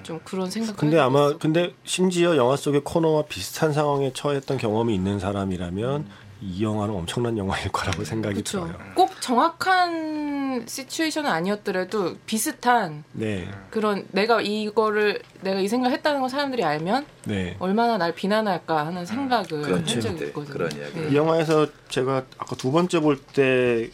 좀 0.03 0.21
그런 0.25 0.51
생각. 0.51 0.77
근데 0.77 0.99
아마 0.99 1.37
근데 1.39 1.75
심지어 1.85 2.37
영화 2.37 2.57
속의 2.57 2.83
코너와 2.85 3.25
비슷한 3.25 3.73
상황에 3.73 4.13
처했던 4.13 4.59
경험이 4.59 4.95
있는 4.95 5.19
사람이라면 5.19 6.07
이 6.47 6.63
영화는 6.63 6.95
엄청난 6.95 7.39
영화일 7.39 7.73
거라고 7.73 8.05
생각이 8.05 8.35
그렇죠. 8.35 8.67
들어요. 8.67 8.79
꼭 8.95 9.19
정확한 9.21 10.67
시츄에이션은 10.67 11.31
아니었더라도 11.31 12.17
비슷한 12.27 13.03
네, 13.13 13.49
그런 13.71 14.07
내가 14.13 14.43
이거를 14.43 15.23
내가 15.41 15.61
이 15.61 15.69
생각을 15.69 15.97
했다는 15.97 16.21
걸 16.21 16.29
사람들이 16.29 16.63
알면 16.63 17.07
네. 17.25 17.57
얼마나 17.61 17.97
날 17.97 18.15
비난할까 18.15 18.87
하는 18.87 19.07
생각을 19.07 19.47
그런 19.47 19.73
한 19.79 20.01
적이 20.01 20.25
있거든요. 20.27 20.53
그런 20.53 20.73
이야기. 20.73 21.01
네. 21.01 21.09
이 21.11 21.17
영화에서 21.17 21.67
제가 21.89 22.25
아까 22.39 22.57
두 22.57 22.71
번째 22.73 23.01
볼 23.01 23.19
때 23.33 23.89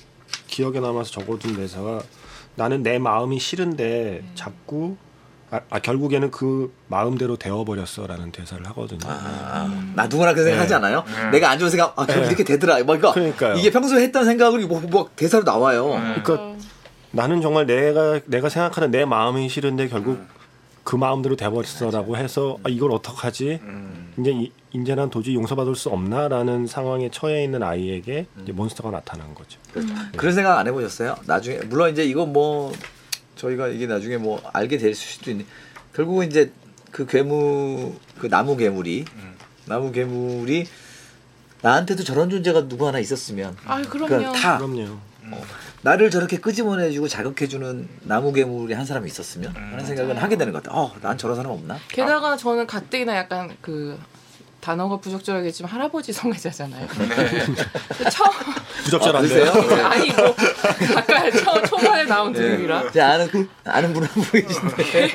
기억에 0.49 0.81
남아서 0.81 1.11
적어둔 1.13 1.55
대사가 1.57 2.03
나는 2.57 2.83
내 2.83 2.99
마음이 2.99 3.39
싫은데 3.39 4.25
자꾸 4.35 4.97
아, 5.51 5.61
아, 5.69 5.79
결국에는 5.81 6.31
그 6.31 6.73
마음대로 6.87 7.37
되어버렸어라는 7.37 8.31
대사를 8.31 8.65
하거든요. 8.69 9.01
아, 9.05 9.69
나 9.97 10.07
누구나 10.07 10.33
그 10.33 10.45
생각 10.45 10.61
하지 10.61 10.69
네. 10.69 10.75
않아요? 10.77 11.05
네. 11.07 11.31
내가 11.31 11.51
안 11.51 11.59
좋은 11.59 11.71
생각, 11.71 11.99
아, 11.99 12.07
결국 12.07 12.23
네. 12.23 12.27
이렇게 12.29 12.45
되더라. 12.45 12.75
뭐, 12.85 12.97
그러니까 12.97 13.13
그러니까요. 13.13 13.55
이게 13.57 13.71
평소에 13.71 14.03
했던 14.03 14.25
생각을 14.25 14.67
뭐, 14.67 14.81
뭐 14.81 15.11
대사로 15.17 15.43
나와요. 15.43 15.89
네. 15.89 16.23
그러니까 16.23 16.57
나는 17.11 17.41
정말 17.41 17.67
내가 17.67 18.21
내가 18.27 18.49
생각하는 18.49 18.93
내 18.93 19.05
마음이 19.05 19.49
싫은데 19.49 19.89
결국 19.89 20.21
그 20.85 20.95
마음대로 20.95 21.35
돼버렸어라고 21.35 22.17
해서 22.17 22.59
아, 22.63 22.69
이걸 22.69 22.93
어떡하지? 22.93 23.61
음. 23.63 24.13
이제 24.19 24.31
이, 24.31 24.53
이제 24.73 24.95
난 24.95 25.11
도저히 25.11 25.35
용서받을 25.35 25.75
수 25.75 25.89
없나라는 25.89 26.69
상황에 26.69 27.11
처해 27.11 27.43
있는 27.43 27.63
아이에게 27.65 28.27
이제 28.43 28.53
몬스터가 28.53 28.91
나타난 28.93 29.35
거죠. 29.35 29.59
그런 30.17 30.33
생각 30.33 30.59
안 30.59 30.67
해보셨어요? 30.69 31.17
나중에 31.27 31.59
물론 31.69 31.91
이제 31.91 32.05
이거 32.05 32.25
뭐 32.25 32.73
저희가 33.37 33.69
이게 33.69 33.87
나중에 33.87 34.17
뭐 34.17 34.43
알게 34.53 34.79
될 34.79 34.95
수도 34.95 35.31
있는 35.31 35.47
결국은 35.95 36.27
이제 36.27 36.53
그 36.91 37.07
괴물 37.07 37.93
그 38.19 38.29
나무 38.29 38.57
괴물이 38.57 39.05
음. 39.17 39.35
나무 39.67 39.93
괴물이 39.93 40.67
나한테도 41.63 42.05
저런 42.05 42.31
존재가 42.31 42.69
누구 42.69 42.87
하나 42.87 42.99
있었으면 42.99 43.57
아 43.65 43.83
그럼요. 43.83 44.09
그러니까 44.09 44.33
다 44.33 44.59
그럼요. 44.59 44.99
어, 45.33 45.45
나를 45.83 46.11
저렇게 46.11 46.39
끄집어내주고 46.39 47.09
자극해주는 47.09 47.89
나무 48.03 48.33
괴물이 48.33 48.75
한 48.75 48.85
사람이 48.85 49.09
있었으면 49.09 49.55
하는 49.55 49.85
생각은 49.85 50.17
하게 50.17 50.37
되는 50.37 50.53
것 50.53 50.63
같아. 50.63 50.77
어, 50.77 50.93
난 51.01 51.17
저런 51.17 51.37
사람 51.37 51.53
없나? 51.53 51.79
게다가 51.89 52.37
저는 52.37 52.67
가뜩이나 52.67 53.17
약간 53.17 53.57
그 53.61 53.99
단어가 54.61 54.99
부적절하겠지만 54.99 55.71
할아버지 55.73 56.13
성애자잖아요. 56.13 56.87
처음 58.11 58.31
부적절한데요. 58.85 59.49
아, 59.49 59.53
그러세요? 59.53 59.87
아니 59.87 60.11
뭐 60.13 60.35
아까 60.97 61.31
처, 61.31 61.63
초반에 61.63 62.05
나온 62.05 62.33
드립이라 62.33 62.91
제 62.93 63.01
아는 63.01 63.49
아는 63.65 63.93
분한분 63.95 64.25
계신데 64.31 65.13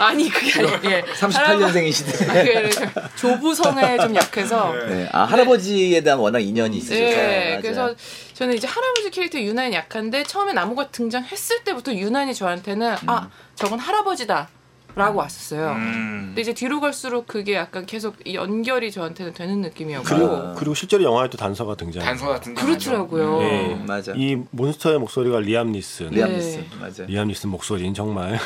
아니 0.00 0.28
그게 0.30 0.60
아니 0.66 0.90
예. 0.90 1.02
38년생이시대. 1.02 2.26
할아버- 2.26 2.92
그 2.92 3.16
조부 3.16 3.54
성에 3.54 3.98
좀 3.98 4.14
약해서 4.16 4.72
네. 4.88 5.08
아 5.12 5.24
할아버지에 5.24 6.00
대한 6.00 6.18
워낙 6.18 6.38
인연이 6.40 6.78
있으셔서. 6.78 7.00
네, 7.00 7.48
맞아요. 7.50 7.60
그래서 7.62 7.94
저는 8.34 8.54
이제 8.54 8.66
할아버지 8.66 9.10
캐릭터 9.10 9.38
유난히 9.38 9.74
약한데 9.76 10.22
처음에 10.24 10.52
나무가 10.52 10.88
등장했을 10.88 11.64
때부터 11.64 11.92
유난히 11.94 12.34
저한테는 12.34 12.96
아 13.06 13.28
저건 13.54 13.78
할아버지다 13.78 14.48
라고 14.94 15.18
봤었어요. 15.20 15.70
음. 15.72 16.22
근데 16.28 16.42
이제 16.42 16.52
뒤로 16.52 16.80
갈수록 16.80 17.26
그게 17.26 17.54
약간 17.54 17.86
계속 17.86 18.16
이 18.26 18.34
연결이 18.34 18.90
저한테는 18.90 19.32
되는 19.32 19.60
느낌이었고 19.62 20.04
그리고 20.06 20.54
그리고 20.54 20.74
실제로 20.74 21.02
영화에도 21.04 21.38
단서가 21.38 21.74
등장. 21.76 22.02
단서 22.04 22.26
같은 22.28 22.54
게 22.54 22.60
그렇더라고요. 22.60 23.38
네. 23.38 23.74
음, 23.74 23.86
맞아. 23.86 24.12
이 24.14 24.36
몬스터의 24.50 24.98
목소리가 24.98 25.40
리암 25.40 25.72
니슨. 25.72 26.10
리암 26.10 26.30
네. 26.30 26.36
니슨 26.36 26.66
맞아. 26.80 27.04
리암 27.04 27.28
니슨 27.28 27.50
목소리는 27.50 27.94
정말 27.94 28.38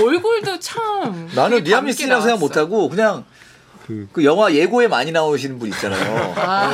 얼굴도 0.00 0.58
참 0.60 1.28
나는 1.34 1.62
리암 1.62 1.86
니슨이라고 1.86 2.22
생각 2.22 2.38
나왔어. 2.38 2.44
못하고 2.46 2.88
그냥 2.88 3.24
그 3.86 4.08
그 4.12 4.24
영화 4.24 4.52
예고에 4.52 4.88
많이 4.88 5.12
나오시는 5.12 5.58
분 5.58 5.68
있잖아요. 5.68 6.34
아, 6.36 6.72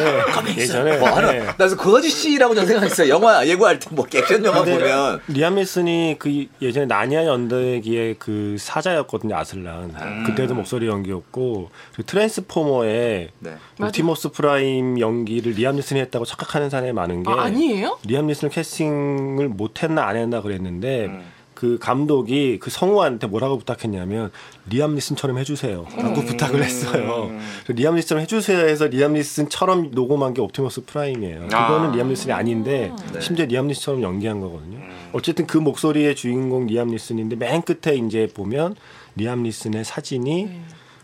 예전에 0.56 0.98
뭐 0.98 1.08
하나, 1.10 1.32
네. 1.32 1.40
나 1.40 1.54
그래서 1.56 1.76
그 1.76 1.96
아저씨라고 1.96 2.54
저는 2.54 2.66
생각했어요. 2.68 3.08
영화 3.08 3.46
예고할 3.46 3.78
때 3.78 3.90
뭐 3.90 4.06
액션 4.14 4.44
영화 4.44 4.62
보면 4.62 5.20
리암 5.28 5.56
니슨이 5.56 6.16
그 6.18 6.46
예전에 6.62 6.86
나니아 6.86 7.24
연대기의 7.26 8.16
그 8.18 8.56
사자였거든요 8.58 9.36
아슬란 9.36 9.94
음. 10.00 10.24
그때도 10.26 10.54
목소리 10.54 10.86
연기였고 10.86 11.70
그 11.96 12.04
트랜스포머의 12.04 13.28
네. 13.40 13.56
옵티머스 13.80 14.30
프라임 14.30 15.00
연기를 15.00 15.52
리암 15.52 15.76
니슨이 15.76 16.00
했다고 16.00 16.24
착각하는 16.24 16.70
사람이 16.70 16.92
많은 16.92 17.22
게아 17.24 17.42
아니에요? 17.42 17.98
리암 18.04 18.26
니슨을 18.26 18.50
캐스팅을 18.52 19.48
못 19.48 19.82
했나 19.82 20.04
안 20.06 20.16
했나 20.16 20.40
그랬는데 20.40 21.06
음. 21.06 21.22
그 21.60 21.76
감독이 21.78 22.58
그 22.58 22.70
성우한테 22.70 23.26
뭐라고 23.26 23.58
부탁했냐면 23.58 24.30
리암 24.70 24.94
니슨처럼 24.94 25.36
해주세요 25.36 25.86
라고 25.94 26.22
부탁을 26.22 26.64
했어요. 26.64 27.30
리암 27.68 27.96
니슨처럼 27.96 28.22
해주세요 28.22 28.66
해서 28.66 28.86
리암 28.86 29.12
니슨처럼 29.12 29.90
녹음한 29.90 30.32
게 30.32 30.40
옵티머스 30.40 30.86
프라임이에요. 30.86 31.48
아. 31.52 31.66
그거는 31.66 31.92
리암 31.92 32.08
니슨이 32.08 32.32
아닌데 32.32 32.90
네. 33.12 33.20
심지어 33.20 33.44
리암 33.44 33.66
니슨처럼 33.66 34.00
연기한 34.00 34.40
거거든요. 34.40 34.78
음. 34.78 35.10
어쨌든 35.12 35.46
그 35.46 35.58
목소리의 35.58 36.16
주인공 36.16 36.66
리암 36.66 36.88
니슨인데 36.88 37.36
맨 37.36 37.60
끝에 37.60 37.94
이제 37.94 38.26
보면 38.32 38.74
리암 39.16 39.42
니슨의 39.42 39.84
사진이 39.84 40.44
네. 40.44 40.62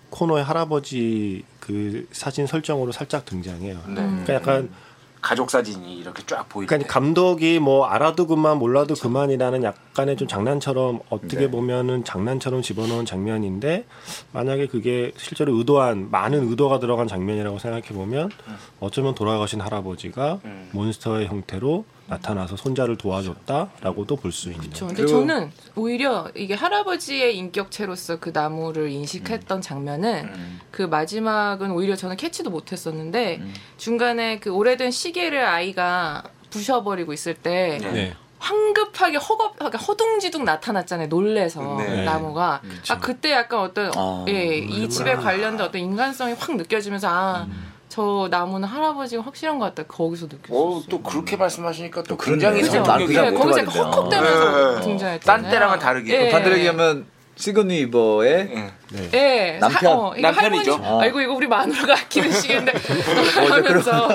코너의 0.08 0.42
할아버지 0.42 1.44
그 1.60 2.08
사진 2.12 2.46
설정으로 2.46 2.92
살짝 2.92 3.26
등장해요. 3.26 3.78
네. 3.88 3.94
그러니까 3.94 4.32
약간 4.32 4.70
가족 5.26 5.50
사진이 5.50 5.96
이렇게 5.96 6.22
쫙 6.24 6.48
보이는데 6.48 6.68
그러니까 6.68 6.92
감독이 6.92 7.58
뭐 7.58 7.86
알아도 7.86 8.28
그만 8.28 8.58
몰라도 8.58 8.94
그만이라는 8.94 9.64
약간의 9.64 10.16
좀 10.16 10.28
장난처럼 10.28 11.00
어떻게 11.10 11.38
네. 11.38 11.50
보면은 11.50 12.04
장난처럼 12.04 12.62
집어넣은 12.62 13.06
장면인데 13.06 13.86
만약에 14.30 14.68
그게 14.68 15.10
실제로 15.16 15.56
의도한 15.56 16.12
많은 16.12 16.48
의도가 16.48 16.78
들어간 16.78 17.08
장면이라고 17.08 17.58
생각해 17.58 17.88
보면 17.88 18.30
어쩌면 18.78 19.16
돌아가신 19.16 19.60
할아버지가 19.60 20.38
음. 20.44 20.68
몬스터의 20.70 21.26
형태로 21.26 21.84
나타나서 22.08 22.56
손자를 22.56 22.96
도와줬다라고도 22.96 24.16
볼 24.16 24.32
수 24.32 24.48
있는. 24.50 24.60
그렇죠. 24.60 24.86
근데 24.86 25.02
그리고- 25.02 25.18
저는 25.20 25.50
오히려 25.74 26.28
이게 26.34 26.54
할아버지의 26.54 27.36
인격체로서 27.36 28.18
그 28.20 28.30
나무를 28.32 28.90
인식했던 28.90 29.60
장면은 29.60 30.24
음. 30.26 30.60
그 30.70 30.82
마지막은 30.82 31.70
오히려 31.70 31.96
저는 31.96 32.16
캐치도 32.16 32.50
못했었는데 32.50 33.36
음. 33.40 33.54
중간에 33.76 34.38
그 34.38 34.50
오래된 34.50 34.90
시계를 34.90 35.44
아이가 35.44 36.22
부셔버리고 36.50 37.12
있을 37.12 37.34
때 37.34 37.78
네. 37.80 37.92
네. 37.92 38.14
황급하게 38.38 39.16
허겁하게 39.16 39.78
허둥지둥 39.78 40.44
나타났잖아요. 40.44 41.08
놀래서 41.08 41.76
네. 41.78 42.04
나무가 42.04 42.60
아 42.90 42.98
그때 43.00 43.32
약간 43.32 43.60
어떤 43.60 43.90
아, 43.96 44.24
예, 44.28 44.58
이 44.58 44.88
집에 44.88 45.14
관련된 45.16 45.66
어떤 45.66 45.80
인간성이 45.80 46.34
확 46.38 46.54
느껴지면서 46.54 47.08
아 47.10 47.46
저 47.96 48.28
나무는 48.30 48.68
할아버지가 48.68 49.22
확실한 49.22 49.59
것 49.59 49.74
같다. 49.74 49.85
거기서 49.88 50.26
느꼈어요. 50.26 50.59
어, 50.59 50.82
또 50.90 51.00
그렇게 51.00 51.35
말씀하시니까 51.38 52.02
또. 52.02 52.18
굉장히 52.18 52.61
그죠? 52.61 52.82
난 52.82 52.98
네, 52.98 53.06
그냥 53.06 53.35
거기서. 53.35 53.62
헉헉대면서 53.62 54.74
네. 54.80 54.80
등장했잖아요. 54.82 55.18
딴 55.20 55.50
때랑은 55.50 55.78
다르게. 55.78 56.26
예. 56.26 56.30
반대로 56.30 56.59
얘기하면 56.59 57.06
시고니 57.37 57.74
위버의 57.87 58.32
예. 58.52 58.72
네. 58.90 59.11
예, 59.14 59.59
남편. 59.59 59.80
사- 59.80 59.90
어, 59.90 60.12
이거 60.14 60.20
남편이죠. 60.30 60.72
할머니, 60.72 60.88
아. 60.90 61.00
아이고 61.04 61.20
이거 61.22 61.32
우리 61.32 61.46
마누라가 61.46 61.94
아끼는 61.94 62.30
시계인데 62.32 62.72
어, 63.40 63.44
하면서 63.54 64.09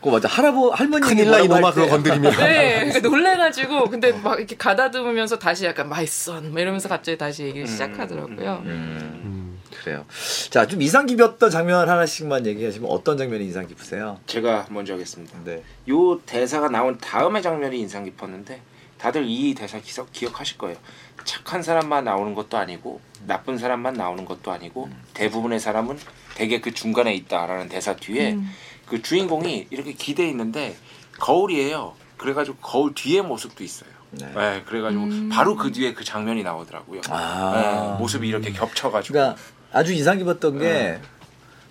그 0.00 0.08
맞아 0.10 0.28
할아버 0.28 0.70
할머니 0.70 1.04
큰일 1.04 1.28
나 1.28 1.40
이놈아 1.40 1.72
그거. 1.72 1.88
건드리면. 1.88 2.30
네, 2.36 2.74
그러니까 2.84 3.00
놀래가지고 3.08 3.90
근데 3.90 4.12
막 4.12 4.38
이렇게 4.38 4.56
가다듬으면서 4.56 5.40
다시 5.40 5.64
약간 5.64 5.88
my 5.88 6.06
son 6.06 6.52
이러면서 6.56 6.88
갑자기 6.88 7.18
다시 7.18 7.42
얘기를 7.42 7.66
시작하더라고요. 7.66 8.62
음, 8.66 9.45
그래요. 9.70 10.04
자, 10.50 10.66
좀 10.66 10.82
인상 10.82 11.06
깊었던 11.06 11.50
장면 11.50 11.88
하나씩만 11.88 12.46
얘기하시면 12.46 12.90
어떤 12.90 13.16
장면이 13.16 13.44
인상 13.44 13.66
깊으세요? 13.66 14.20
제가 14.26 14.66
먼저 14.70 14.94
하겠습니다. 14.94 15.38
네. 15.44 15.62
요 15.88 16.20
대사가 16.26 16.68
나온 16.68 16.98
다음의 16.98 17.42
장면이 17.42 17.78
인상 17.78 18.04
깊었는데 18.04 18.60
다들 18.98 19.24
이 19.26 19.54
대사 19.54 19.78
기억, 19.80 20.12
기억하실 20.12 20.58
거예요. 20.58 20.76
착한 21.24 21.62
사람만 21.62 22.04
나오는 22.04 22.34
것도 22.34 22.56
아니고 22.56 23.00
나쁜 23.26 23.58
사람만 23.58 23.94
나오는 23.94 24.24
것도 24.24 24.52
아니고 24.52 24.88
대부분의 25.14 25.60
사람은 25.60 25.98
대개 26.34 26.60
그 26.60 26.72
중간에 26.72 27.14
있다라는 27.14 27.68
대사 27.68 27.96
뒤에 27.96 28.34
음. 28.34 28.50
그 28.86 29.02
주인공이 29.02 29.68
이렇게 29.70 29.92
기대 29.92 30.26
있는데 30.28 30.76
거울이에요. 31.18 31.94
그래가지고 32.16 32.58
거울 32.58 32.94
뒤에 32.94 33.22
모습도 33.22 33.64
있어요. 33.64 33.90
네. 34.18 34.32
네, 34.34 34.62
그래가지고 34.66 35.02
음. 35.04 35.28
바로 35.32 35.56
그 35.56 35.70
뒤에 35.72 35.92
그 35.94 36.04
장면이 36.04 36.42
나오더라고요. 36.42 37.00
아. 37.08 37.52
네, 37.94 37.98
모습이 38.00 38.28
이렇게 38.28 38.52
겹쳐가지고. 38.52 39.12
그러니까 39.12 39.36
아주 39.72 39.92
인상 39.92 40.18
깊었던 40.18 40.58
게 40.58 40.98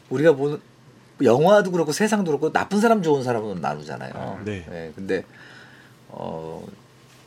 우리가 0.10 0.34
보는 0.34 0.60
영화도 1.24 1.72
그렇고 1.72 1.92
세상도 1.92 2.32
그렇고 2.32 2.52
나쁜 2.52 2.82
사람 2.82 3.02
좋은 3.02 3.24
사람은 3.24 3.62
나누잖아요. 3.62 4.42
네. 4.46 4.92
근데 4.96 5.24
어, 6.10 6.66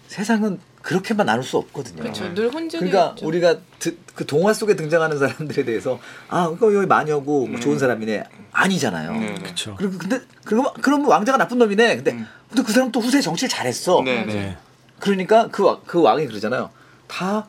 세상은 0.06 0.60
그렇게만 0.82 1.26
나눌 1.26 1.42
수 1.42 1.56
없거든요. 1.58 2.02
그렇죠. 2.02 2.32
늘 2.34 2.48
혼자 2.52 2.78
그러니까 2.78 3.14
우리가 3.22 3.56
드- 3.78 3.96
그 4.14 4.24
동화 4.24 4.52
속에 4.54 4.76
등장하는 4.76 5.18
사람들에 5.18 5.64
대해서 5.64 5.98
아 6.28 6.50
이거 6.54 6.72
여기 6.74 6.86
마녀고 6.86 7.46
뭐 7.46 7.56
음. 7.56 7.60
좋은 7.60 7.78
사람이네 7.78 8.24
아니잖아요. 8.52 9.12
네, 9.12 9.18
네. 9.18 9.34
그렇죠. 9.34 9.74
그리고 9.76 9.98
근데 9.98 10.20
그러면 10.44 10.72
그러면 10.80 11.08
왕자가 11.08 11.36
나쁜 11.36 11.58
놈이네. 11.58 11.96
근데 11.96 12.12
음. 12.12 12.26
근데 12.48 12.62
그 12.62 12.72
사람 12.72 12.90
또 12.92 13.00
후세 13.00 13.20
정치를 13.20 13.48
잘했어. 13.50 14.02
네, 14.02 14.24
네. 14.24 14.56
네. 14.98 15.00
그러니까 15.00 15.48
그, 15.48 15.64
왕- 15.64 15.80
그 15.86 16.00
왕이 16.02 16.26
그러잖아요. 16.26 16.70
다 17.06 17.46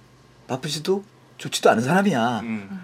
바쁘지도 0.48 1.04
좋지도 1.38 1.70
않은 1.72 1.82
사람이야. 1.84 2.40
음. 2.42 2.80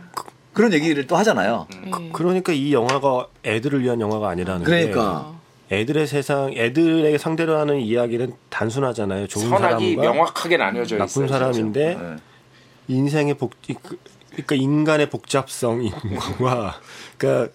그 0.53 0.61
런 0.61 0.71
얘기를 0.71 1.05
또 1.05 1.17
하잖아요. 1.17 1.67
예. 1.85 2.09
그러니까 2.13 2.53
이 2.53 2.71
영화가 2.71 3.27
애들을 3.43 3.81
위한 3.83 3.99
영화가 3.99 4.29
아니라는 4.29 4.61
게 4.65 4.65
그러니까 4.87 5.33
애들의 5.69 6.07
세상, 6.07 6.53
애들에게 6.53 7.17
상대로 7.17 7.57
하는 7.59 7.81
이야기는 7.81 8.33
단순하잖아요. 8.49 9.27
좋은 9.27 9.49
사람과 9.49 9.79
명확하게 10.01 10.55
나뉘어져 10.55 10.95
나쁜 10.97 11.25
있어요. 11.25 11.27
사람인데 11.27 11.95
네. 11.95 12.15
인생의 12.87 13.33
복, 13.33 13.51
이- 13.67 13.73
그- 13.83 13.97
그러니까 14.31 14.55
인간의 14.55 15.09
복잡성인 15.09 15.91
거와 16.39 16.79
그러니까 17.17 17.51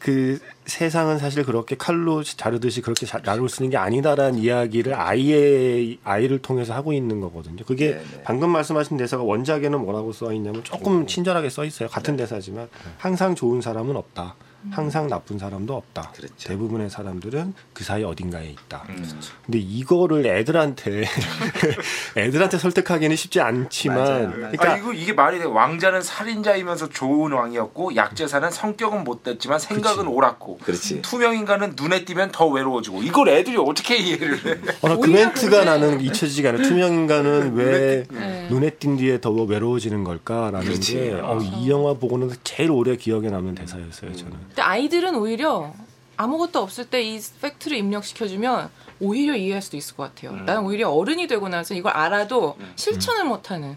그 0.00 0.40
세상은 0.66 1.18
사실 1.18 1.44
그렇게 1.44 1.76
칼로 1.76 2.22
자르듯이 2.22 2.80
그렇게 2.80 3.06
수 3.48 3.62
있는 3.62 3.70
게 3.70 3.76
아니다라는 3.76 4.38
이야기를 4.38 4.94
아이의 4.94 5.98
아이를 6.04 6.38
통해서 6.38 6.74
하고 6.74 6.92
있는 6.92 7.20
거거든요. 7.20 7.64
그게 7.64 7.90
네, 7.90 7.98
네. 7.98 8.22
방금 8.24 8.50
말씀하신 8.50 8.96
대사가 8.96 9.22
원작에는 9.22 9.78
뭐라고 9.78 10.12
써 10.12 10.32
있냐면 10.32 10.64
조금 10.64 11.06
친절하게 11.06 11.50
써 11.50 11.64
있어요. 11.64 11.88
같은 11.88 12.16
대사지만 12.16 12.68
항상 12.96 13.34
좋은 13.34 13.60
사람은 13.60 13.96
없다. 13.96 14.36
항상 14.70 15.08
나쁜 15.08 15.38
사람도 15.38 15.74
없다. 15.74 16.12
그렇죠. 16.16 16.34
대부분의 16.48 16.90
사람들은 16.90 17.54
그 17.72 17.84
사이 17.84 18.02
어딘가에 18.04 18.46
있다. 18.48 18.84
음. 18.88 19.20
근데 19.44 19.58
이거를 19.58 20.26
애들한테 20.26 21.04
애들한테 22.16 22.58
설득하기는 22.58 23.14
쉽지 23.16 23.40
않지만 23.40 23.96
맞아요. 23.98 24.30
그러니까 24.32 24.72
아 24.72 24.76
이거 24.76 24.92
이게 24.92 25.12
말이 25.12 25.38
돼. 25.38 25.44
왕자는 25.44 26.02
살인자이면서 26.02 26.88
좋은 26.90 27.32
왕이었고 27.32 27.96
약제사는 27.96 28.50
성격은 28.50 29.04
못됐지만 29.04 29.58
생각은 29.58 30.06
옳았고 30.06 30.58
그렇지. 30.58 31.02
투명 31.02 31.36
인간은 31.36 31.74
눈에 31.76 32.04
띄면 32.04 32.32
더 32.32 32.46
외로워지고 32.46 33.02
이걸 33.02 33.28
애들이 33.28 33.56
어떻게 33.56 33.96
이해를 33.96 34.44
해? 34.46 34.52
어, 34.82 34.88
나그 34.88 35.00
오히려 35.02 35.26
멘트가 35.26 35.64
나는 35.64 36.00
잊혀지지가 36.00 36.50
않아. 36.50 36.62
투명 36.62 36.92
인간은 36.94 37.54
왜 37.54 38.04
네. 38.10 38.48
눈에 38.50 38.70
띈 38.70 38.96
뒤에 38.96 39.20
더 39.20 39.30
외로워지는 39.30 40.04
걸까라는 40.04 40.60
그렇지. 40.62 40.94
게 40.94 41.12
어, 41.14 41.38
이 41.40 41.68
영화 41.70 41.94
보고는 41.94 42.30
제일 42.44 42.70
오래 42.70 42.96
기억에 42.96 43.28
남는 43.28 43.54
대사였어요. 43.54 44.14
저는. 44.14 44.32
근데 44.54 44.62
아이들은 44.62 45.16
오히려 45.16 45.72
아무것도 46.16 46.60
없을 46.60 46.84
때 46.84 47.02
이 47.02 47.20
팩트를 47.42 47.76
입력시켜주면 47.76 48.70
오히려 49.00 49.34
이해할 49.34 49.60
수도 49.60 49.76
있을 49.76 49.96
것 49.96 50.04
같아요. 50.14 50.30
음. 50.30 50.44
나는 50.44 50.62
오히려 50.62 50.88
어른이 50.90 51.26
되고 51.26 51.48
나서 51.48 51.74
이걸 51.74 51.92
알아도 51.92 52.56
실천을 52.76 53.24
못하는. 53.24 53.76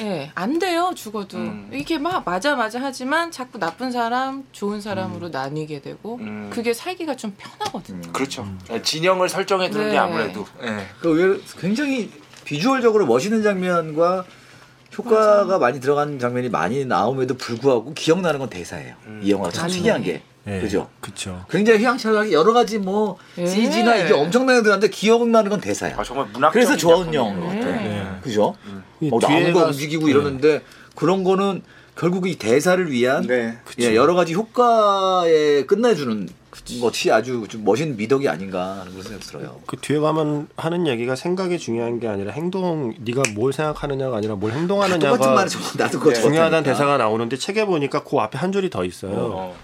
예, 0.00 0.32
안 0.34 0.58
돼요, 0.58 0.92
죽어도. 0.96 1.36
음. 1.36 1.70
이게 1.72 1.98
막 1.98 2.24
맞아, 2.24 2.56
맞아 2.56 2.80
하지만 2.80 3.30
자꾸 3.30 3.58
나쁜 3.58 3.92
사람, 3.92 4.44
좋은 4.50 4.80
사람으로 4.80 5.28
나뉘게 5.28 5.82
되고, 5.82 6.16
음. 6.16 6.48
그게 6.50 6.72
살기가 6.72 7.16
좀 7.16 7.34
편하거든요. 7.36 8.12
그렇죠. 8.12 8.48
진영을 8.82 9.28
설정해 9.28 9.68
두는 9.68 9.88
게 9.88 9.92
네. 9.92 9.98
아무래도 9.98 10.46
예. 10.62 10.86
그 11.00 11.44
굉장히 11.60 12.10
비주얼적으로 12.46 13.04
멋있는 13.06 13.42
장면과 13.42 14.24
효과가 14.98 15.58
많이 15.58 15.80
들어간 15.80 16.18
장면이 16.18 16.48
많이 16.48 16.84
나옴에도 16.84 17.34
불구하고 17.36 17.92
기억나는 17.94 18.38
건 18.38 18.48
대사예요. 18.48 18.94
음. 19.06 19.20
이 19.22 19.30
영화가 19.30 19.52
참. 19.52 19.68
특이한 19.68 20.02
게. 20.02 20.22
네, 20.44 20.60
그죠? 20.60 20.88
그렇죠. 21.00 21.44
굉장히 21.50 21.80
휘황찬란하게 21.80 22.32
여러 22.32 22.52
가지 22.52 22.78
뭐 22.78 23.18
예. 23.36 23.46
CG나 23.46 23.96
이게 23.96 24.14
엄청나게 24.14 24.62
들어갔는데 24.62 24.94
기억나는 24.94 25.50
건 25.50 25.60
대사야. 25.60 25.96
아 25.98 26.04
정말 26.04 26.26
문학적 26.32 26.52
그래서 26.52 26.76
좋은 26.76 27.12
영화인 27.12 27.40
것 27.40 27.52
네. 27.52 27.58
같아요. 27.60 27.80
네. 27.82 28.06
그죠? 28.22 28.54
이 29.00 29.10
어, 29.12 29.18
나무가 29.20 29.64
움직이고 29.66 30.04
네. 30.06 30.12
이러는데 30.12 30.62
그런 30.94 31.24
거는 31.24 31.62
결국 31.96 32.28
이 32.28 32.36
대사를 32.36 32.90
위한 32.92 33.26
네. 33.26 33.58
예, 33.80 33.96
여러 33.96 34.14
가지 34.14 34.34
효과에 34.34 35.64
끝내주는 35.64 36.28
것이 36.80 37.10
아주 37.10 37.46
좀 37.48 37.64
멋있는 37.64 37.96
미덕이 37.96 38.28
아닌가 38.28 38.80
하는 38.80 38.92
그런 38.92 39.02
생각이 39.02 39.24
들어요. 39.26 39.60
그 39.66 39.76
뒤에 39.76 39.98
가면 39.98 40.48
하는 40.56 40.86
얘기가 40.86 41.14
생각이 41.16 41.58
중요한 41.58 42.00
게 42.00 42.08
아니라 42.08 42.32
행동 42.32 42.94
네가 42.98 43.22
뭘 43.34 43.52
생각하느냐가 43.52 44.16
아니라 44.18 44.34
뭘 44.34 44.52
행동하느냐가 44.52 45.46
나도 45.76 45.98
그거 45.98 46.12
중요하다는. 46.12 46.64
대사가 46.64 46.96
나오는데 46.96 47.36
책에 47.36 47.64
보니까 47.64 48.02
그 48.04 48.16
앞에 48.18 48.38
한 48.38 48.52
줄이 48.52 48.70
더 48.70 48.84
있어요. 48.84 49.12
어. 49.14 49.56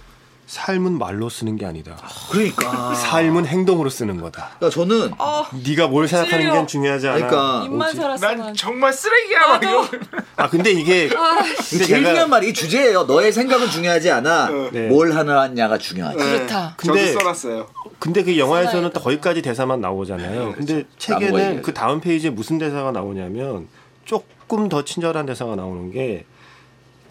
삶은 0.56 0.98
말로 0.98 1.30
쓰는 1.30 1.56
게 1.56 1.64
아니다. 1.64 1.96
그러니까. 2.30 2.92
삶은 2.92 3.46
행동으로 3.46 3.88
쓰는 3.88 4.20
거다. 4.20 4.50
그러니까 4.58 4.68
저는 4.68 5.10
아, 5.16 5.44
네가 5.66 5.86
뭘 5.88 6.06
생각하는 6.06 6.44
찔려. 6.44 6.60
게 6.60 6.66
중요하지 6.66 7.08
않아. 7.08 7.16
그러니까 7.26 7.62
입만 7.64 7.94
살았어. 7.94 8.26
난 8.26 8.36
난. 8.38 8.54
정말 8.54 8.92
쓰레기야 8.92 9.46
막 9.48 9.62
이러고. 9.62 9.88
아 10.36 10.50
근데 10.50 10.70
이게 10.72 11.08
근데 11.08 11.84
제일 11.86 12.04
중요한 12.04 12.28
말이 12.28 12.50
이 12.50 12.52
주제예요. 12.52 13.04
너의 13.04 13.32
생각은 13.32 13.70
중요하지 13.70 14.10
않아. 14.10 14.50
네. 14.72 14.88
뭘 14.88 15.14
하느냐가 15.16 15.78
중요하지. 15.78 16.18
그렇다. 16.18 16.74
근데- 16.76 17.06
저도 17.14 17.20
써놨어요. 17.20 17.66
근데 17.98 18.22
그 18.22 18.36
영화에서는. 18.38 18.90
또 18.90 19.00
거기까지 19.00 19.40
대사만 19.40 19.80
나오잖아요. 19.80 20.52
근데 20.52 20.84
나무가 21.08 21.28
책에는. 21.30 21.62
그 21.62 21.72
다음 21.72 21.98
페이지에 22.02 22.28
무슨 22.28 22.58
대사가 22.58 22.92
나오냐면 22.92 23.68
조금 24.04 24.68
더 24.68 24.84
친절한 24.84 25.24
대사가 25.24 25.56
나오는 25.56 25.90
게 25.92 26.26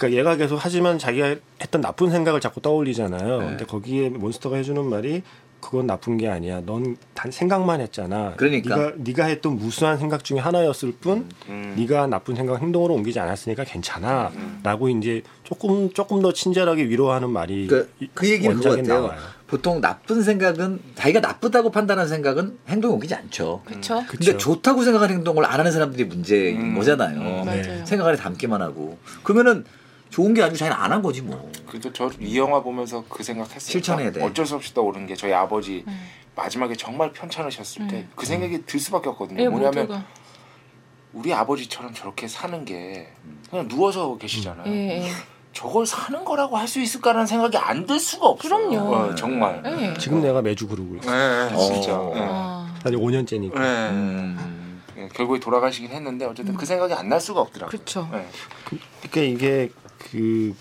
그러니까 0.01 0.17
얘가 0.19 0.35
계속 0.35 0.57
하지만 0.59 0.97
자기가 0.97 1.35
했던 1.61 1.81
나쁜 1.81 2.09
생각을 2.09 2.41
자꾸 2.41 2.59
떠올리잖아요. 2.61 3.39
네. 3.39 3.45
근데 3.45 3.65
거기에 3.65 4.09
몬스터가 4.09 4.57
해주는 4.57 4.83
말이 4.83 5.21
그건 5.59 5.85
나쁜 5.85 6.17
게 6.17 6.27
아니야. 6.27 6.59
넌 6.65 6.97
단 7.13 7.29
생각만 7.31 7.81
했잖아. 7.81 8.33
그러니까. 8.35 8.75
네가 8.75 8.93
네가 8.97 9.25
했던 9.25 9.57
무수한 9.57 9.99
생각 9.99 10.23
중에 10.23 10.39
하나였을 10.39 10.91
뿐 10.99 11.29
음. 11.49 11.75
네가 11.77 12.07
나쁜 12.07 12.33
생각 12.35 12.59
행동으로 12.63 12.95
옮기지 12.95 13.19
않았으니까 13.19 13.63
괜찮아라고 13.65 14.89
이제 14.89 15.21
조금 15.43 15.91
조금 15.93 16.19
더 16.23 16.33
친절하게 16.33 16.85
위로하는 16.85 17.29
말이 17.29 17.67
그, 17.67 17.91
이- 17.99 18.09
그 18.15 18.27
얘기는 18.27 18.55
그거 18.55 18.69
원작에 18.69 18.81
같아요. 18.87 19.01
나와요. 19.03 19.19
보통 19.45 19.81
나쁜 19.81 20.23
생각은 20.23 20.79
자기가 20.95 21.19
나쁘다고 21.19 21.69
판단하는 21.69 22.09
생각은 22.09 22.57
행동에 22.67 22.93
옮기지 22.95 23.13
않죠. 23.13 23.61
그렇죠. 23.65 23.99
그쵸. 24.07 24.17
근데 24.17 24.37
좋다고 24.37 24.81
생각하는 24.83 25.17
행동을 25.17 25.45
안 25.45 25.59
하는 25.59 25.71
사람들이 25.71 26.05
문제인 26.05 26.59
음. 26.59 26.75
거잖아요. 26.75 27.19
음, 27.19 27.45
맞아요. 27.45 27.85
생각 27.85 28.07
안에 28.07 28.17
담기만 28.17 28.61
하고. 28.63 28.97
그러면은 29.21 29.63
좋은 30.11 30.33
게 30.33 30.43
아니고 30.43 30.57
자기는 30.57 30.77
안한 30.77 31.01
거지 31.01 31.21
뭐. 31.21 31.49
그래도 31.67 31.91
저 31.91 32.11
이 32.19 32.37
영화 32.37 32.61
보면서 32.61 33.03
그 33.09 33.23
생각했어요. 33.23 33.59
실천해야 33.59 34.11
돼. 34.11 34.21
어쩔 34.23 34.45
수 34.45 34.55
없이 34.55 34.73
떠오르는 34.73 35.07
게 35.07 35.15
저희 35.15 35.33
아버지 35.33 35.83
마지막에 36.35 36.75
정말 36.75 37.11
편찮으셨을 37.13 37.87
때그 37.87 38.25
생각이 38.25 38.65
들 38.65 38.79
수밖에 38.79 39.09
없거든요. 39.09 39.41
예, 39.43 39.47
뭐냐면 39.49 39.87
모두가. 39.87 40.05
우리 41.13 41.33
아버지처럼 41.33 41.93
저렇게 41.93 42.27
사는 42.27 42.63
게 42.65 43.07
그냥 43.49 43.67
누워서 43.67 44.17
계시잖아요. 44.17 44.71
예, 44.71 45.05
예. 45.07 45.09
저걸 45.53 45.85
사는 45.85 46.23
거라고 46.23 46.55
할 46.57 46.67
수 46.67 46.79
있을까라는 46.79 47.25
생각이 47.27 47.57
안 47.57 47.85
들 47.85 47.99
수가 47.99 48.27
없어요. 48.27 48.69
그럼요. 48.69 48.95
어, 48.95 49.15
정말. 49.15 49.61
예. 49.65 49.93
지금 49.97 50.21
내가 50.21 50.41
매주 50.41 50.67
그러고 50.67 50.95
있어. 50.97 51.09
네, 51.11 51.55
진짜. 51.57 51.91
어. 51.97 52.67
사실 52.83 52.97
5년째니까. 52.97 53.53
네. 53.59 53.89
음. 53.89 54.81
예, 54.97 55.07
결국에 55.13 55.39
돌아가시긴 55.39 55.89
했는데 55.91 56.25
어쨌든 56.25 56.55
그 56.55 56.65
생각이 56.65 56.93
안 56.93 57.09
날 57.09 57.19
수가 57.19 57.41
없더라고요. 57.41 57.69
그렇죠. 57.69 58.07
네. 58.11 58.25
그러니까 59.09 59.21
이게 59.21 59.71
그 60.11 60.55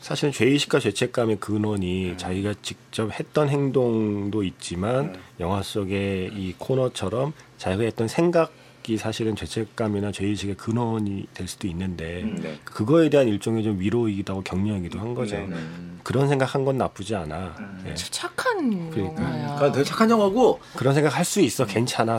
사실은 0.00 0.32
죄의식과 0.32 0.80
죄책감의 0.80 1.36
근원이 1.40 2.10
음. 2.10 2.16
자기가 2.18 2.54
직접 2.62 3.10
했던 3.10 3.48
행동도 3.48 4.42
있지만 4.42 5.06
음. 5.06 5.14
영화 5.40 5.62
속의 5.62 6.32
이 6.34 6.54
코너처럼 6.58 7.32
자기가 7.56 7.84
했던 7.84 8.06
생각이 8.06 8.98
사실은 8.98 9.34
죄책감이나 9.34 10.12
죄의식의 10.12 10.56
근원이 10.56 11.28
될 11.32 11.48
수도 11.48 11.66
있는데 11.68 12.22
음, 12.22 12.38
네. 12.42 12.58
그거에 12.64 13.08
대한 13.08 13.28
일종의 13.28 13.62
좀 13.64 13.80
위로이기도 13.80 14.34
하고 14.34 14.42
격려이기도 14.42 14.98
한 14.98 15.14
거죠. 15.14 15.36
네, 15.36 15.46
네. 15.46 15.56
그런 16.02 16.28
생각한 16.28 16.66
건 16.66 16.76
나쁘지 16.76 17.14
않아. 17.16 17.54
음. 17.58 17.84
예. 17.88 17.94
참 17.94 18.08
착한 18.10 18.90
그러니까. 18.90 19.22
영화야. 19.22 19.54
그러니까 19.56 19.72
되게 19.72 19.84
착한 19.84 20.10
영화고 20.10 20.60
그런 20.76 20.92
생각 20.92 21.16
할 21.16 21.24
수 21.24 21.40
있어. 21.40 21.64
괜찮아. 21.64 22.18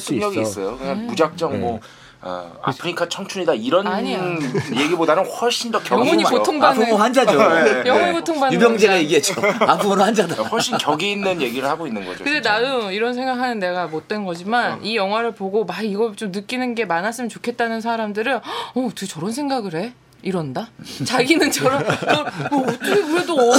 수 0.00 0.08
설득력이 0.08 0.40
있어. 0.40 0.50
있어요. 0.50 0.78
그냥 0.78 1.06
무작정 1.08 1.52
네. 1.52 1.58
뭐 1.58 1.78
어, 2.24 2.52
아프리카 2.62 3.08
청춘이다 3.08 3.54
이런 3.54 3.84
아니야. 3.86 4.22
얘기보다는 4.74 5.24
훨씬 5.26 5.72
더 5.72 5.80
격이 5.80 6.02
영혼이 6.02 6.22
있죠. 6.22 6.30
보통 6.36 6.60
받는 6.60 6.82
아프모 6.84 6.96
환자죠. 6.96 7.32
네. 7.82 7.82
영혼이 7.84 8.12
고통받는 8.12 8.54
유병재가. 8.60 8.96
얘기했죠. 8.98 9.34
아프모는 9.60 10.04
환자다. 10.04 10.42
훨씬 10.44 10.78
격이 10.78 11.10
있는 11.12 11.42
얘기를 11.42 11.68
하고 11.68 11.86
있는 11.86 12.04
거죠. 12.04 12.18
근데 12.22 12.34
진짜. 12.40 12.60
나도 12.60 12.92
이런 12.92 13.12
생각하는 13.14 13.58
내가 13.58 13.88
못된 13.88 14.24
거지만 14.24 14.74
어. 14.74 14.78
이 14.82 14.96
영화를 14.96 15.32
보고 15.34 15.64
막 15.64 15.84
이거 15.84 16.12
좀 16.14 16.30
느끼는 16.30 16.76
게 16.76 16.84
많았으면 16.84 17.28
좋겠다는 17.28 17.80
사람들은 17.80 18.36
어 18.36 18.40
어떻게 18.86 19.06
저런 19.06 19.32
생각을 19.32 19.74
해? 19.74 19.92
이런다. 20.24 20.68
자기는 21.04 21.50
저런 21.50 21.84
저, 22.08 22.24
뭐 22.52 22.62
어떻게 22.62 23.02
그래도 23.02 23.34
어, 23.34 23.52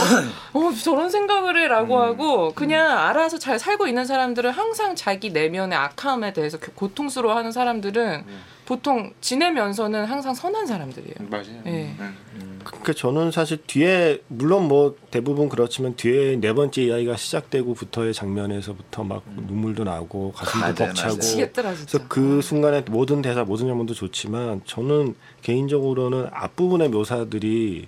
어, 0.54 0.72
저런 0.82 1.10
생각을 1.10 1.62
해 1.62 1.68
라고 1.68 1.98
음. 1.98 2.02
하고 2.02 2.54
그냥 2.56 2.98
알아서 2.98 3.38
잘 3.38 3.60
살고 3.60 3.88
있는 3.88 4.06
사람들은 4.06 4.50
항상 4.52 4.96
자기 4.96 5.32
내면의 5.32 5.78
악함에 5.78 6.32
대해서 6.32 6.58
고- 6.58 6.72
고통스러워 6.74 7.36
하는 7.36 7.52
사람들은 7.52 8.24
음. 8.26 8.42
보통 8.66 9.14
지내면서는 9.20 10.06
항상 10.06 10.34
선한 10.34 10.66
사람들이에요. 10.66 11.16
맞아요. 11.30 11.64
예. 11.66 11.96
음. 12.00 12.60
그러니까 12.64 12.94
저는 12.94 13.32
사실 13.32 13.58
뒤에 13.68 14.22
물론 14.28 14.68
뭐 14.68 14.96
대부분 15.12 15.50
그렇지만 15.50 15.96
뒤에 15.96 16.38
네 16.38 16.54
번째 16.54 16.84
이야기가 16.84 17.18
시작되고부터의 17.18 18.14
장면에서부터 18.14 19.04
막 19.04 19.24
눈물도 19.36 19.84
나고 19.84 20.32
가슴도 20.32 20.60
맞아요, 20.60 20.76
벅차고 20.76 21.20
진짜. 21.20 21.52
그래서 21.52 22.00
그 22.08 22.42
순간에 22.42 22.82
모든 22.90 23.22
대사 23.22 23.44
모든 23.44 23.68
장면도 23.68 23.94
좋지만 23.94 24.62
저는 24.66 25.16
개인적으로는 25.42 26.28
앞부분의 26.32 26.90
묘사들이 26.90 27.88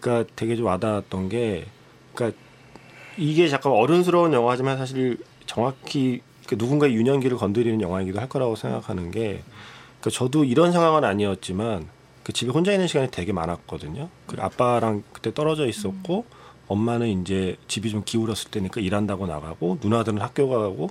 그러니까 0.00 0.32
되게 0.34 0.56
좀 0.56 0.64
와닿았던 0.66 1.28
게 1.28 1.66
그러니까 2.14 2.38
이게 3.18 3.48
잠깐 3.48 3.72
어른스러운 3.72 4.32
영화지만 4.32 4.78
사실 4.78 5.18
정확히 5.44 6.22
그 6.46 6.54
누군가의 6.54 6.94
유년기를 6.94 7.36
건드리는 7.36 7.80
영화이기도 7.82 8.18
할 8.18 8.28
거라고 8.30 8.56
생각하는 8.56 9.10
게 9.10 9.42
그러니까 10.00 10.10
저도 10.10 10.44
이런 10.44 10.72
상황은 10.72 11.04
아니었지만 11.04 11.88
그 12.24 12.32
집에 12.32 12.50
혼자 12.50 12.72
있는 12.72 12.86
시간이 12.86 13.10
되게 13.10 13.32
많았거든요. 13.32 14.08
그 14.26 14.36
아빠랑 14.38 15.02
그때 15.12 15.32
떨어져 15.32 15.66
있었고 15.66 16.24
엄마는 16.68 17.22
이제 17.22 17.56
집이 17.68 17.90
좀 17.90 18.02
기울었을 18.04 18.50
때니까 18.50 18.80
일한다고 18.80 19.26
나가고 19.26 19.78
누나들은 19.82 20.20
학교 20.20 20.48
가고 20.48 20.90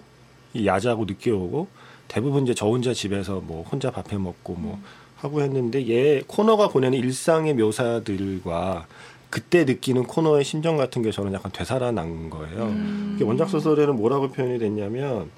이 0.54 0.68
야자하고 0.68 1.06
늦게 1.06 1.32
오고 1.32 1.68
대부분 2.08 2.44
이제 2.44 2.54
저 2.54 2.68
혼자 2.68 2.94
집에서 2.94 3.40
뭐 3.40 3.64
혼자 3.64 3.92
밥해 3.92 4.18
먹고 4.18 4.54
뭐 4.56 4.80
하고 5.18 5.42
했는데 5.42 5.88
얘 5.90 6.22
코너가 6.28 6.70
보내는 6.70 6.98
일상의 6.98 7.54
묘사들과 7.54 8.88
그때 9.30 9.64
느끼는 9.64 10.04
코너의 10.04 10.44
심정 10.44 10.76
같은 10.76 11.02
게 11.02 11.12
저는 11.12 11.34
약간 11.34 11.52
되살아난 11.52 12.30
거예요. 12.30 12.74
이게 13.16 13.24
원작 13.24 13.50
소설에는 13.50 13.96
뭐라고 13.96 14.32
표현이 14.32 14.58
됐냐면 14.60 15.30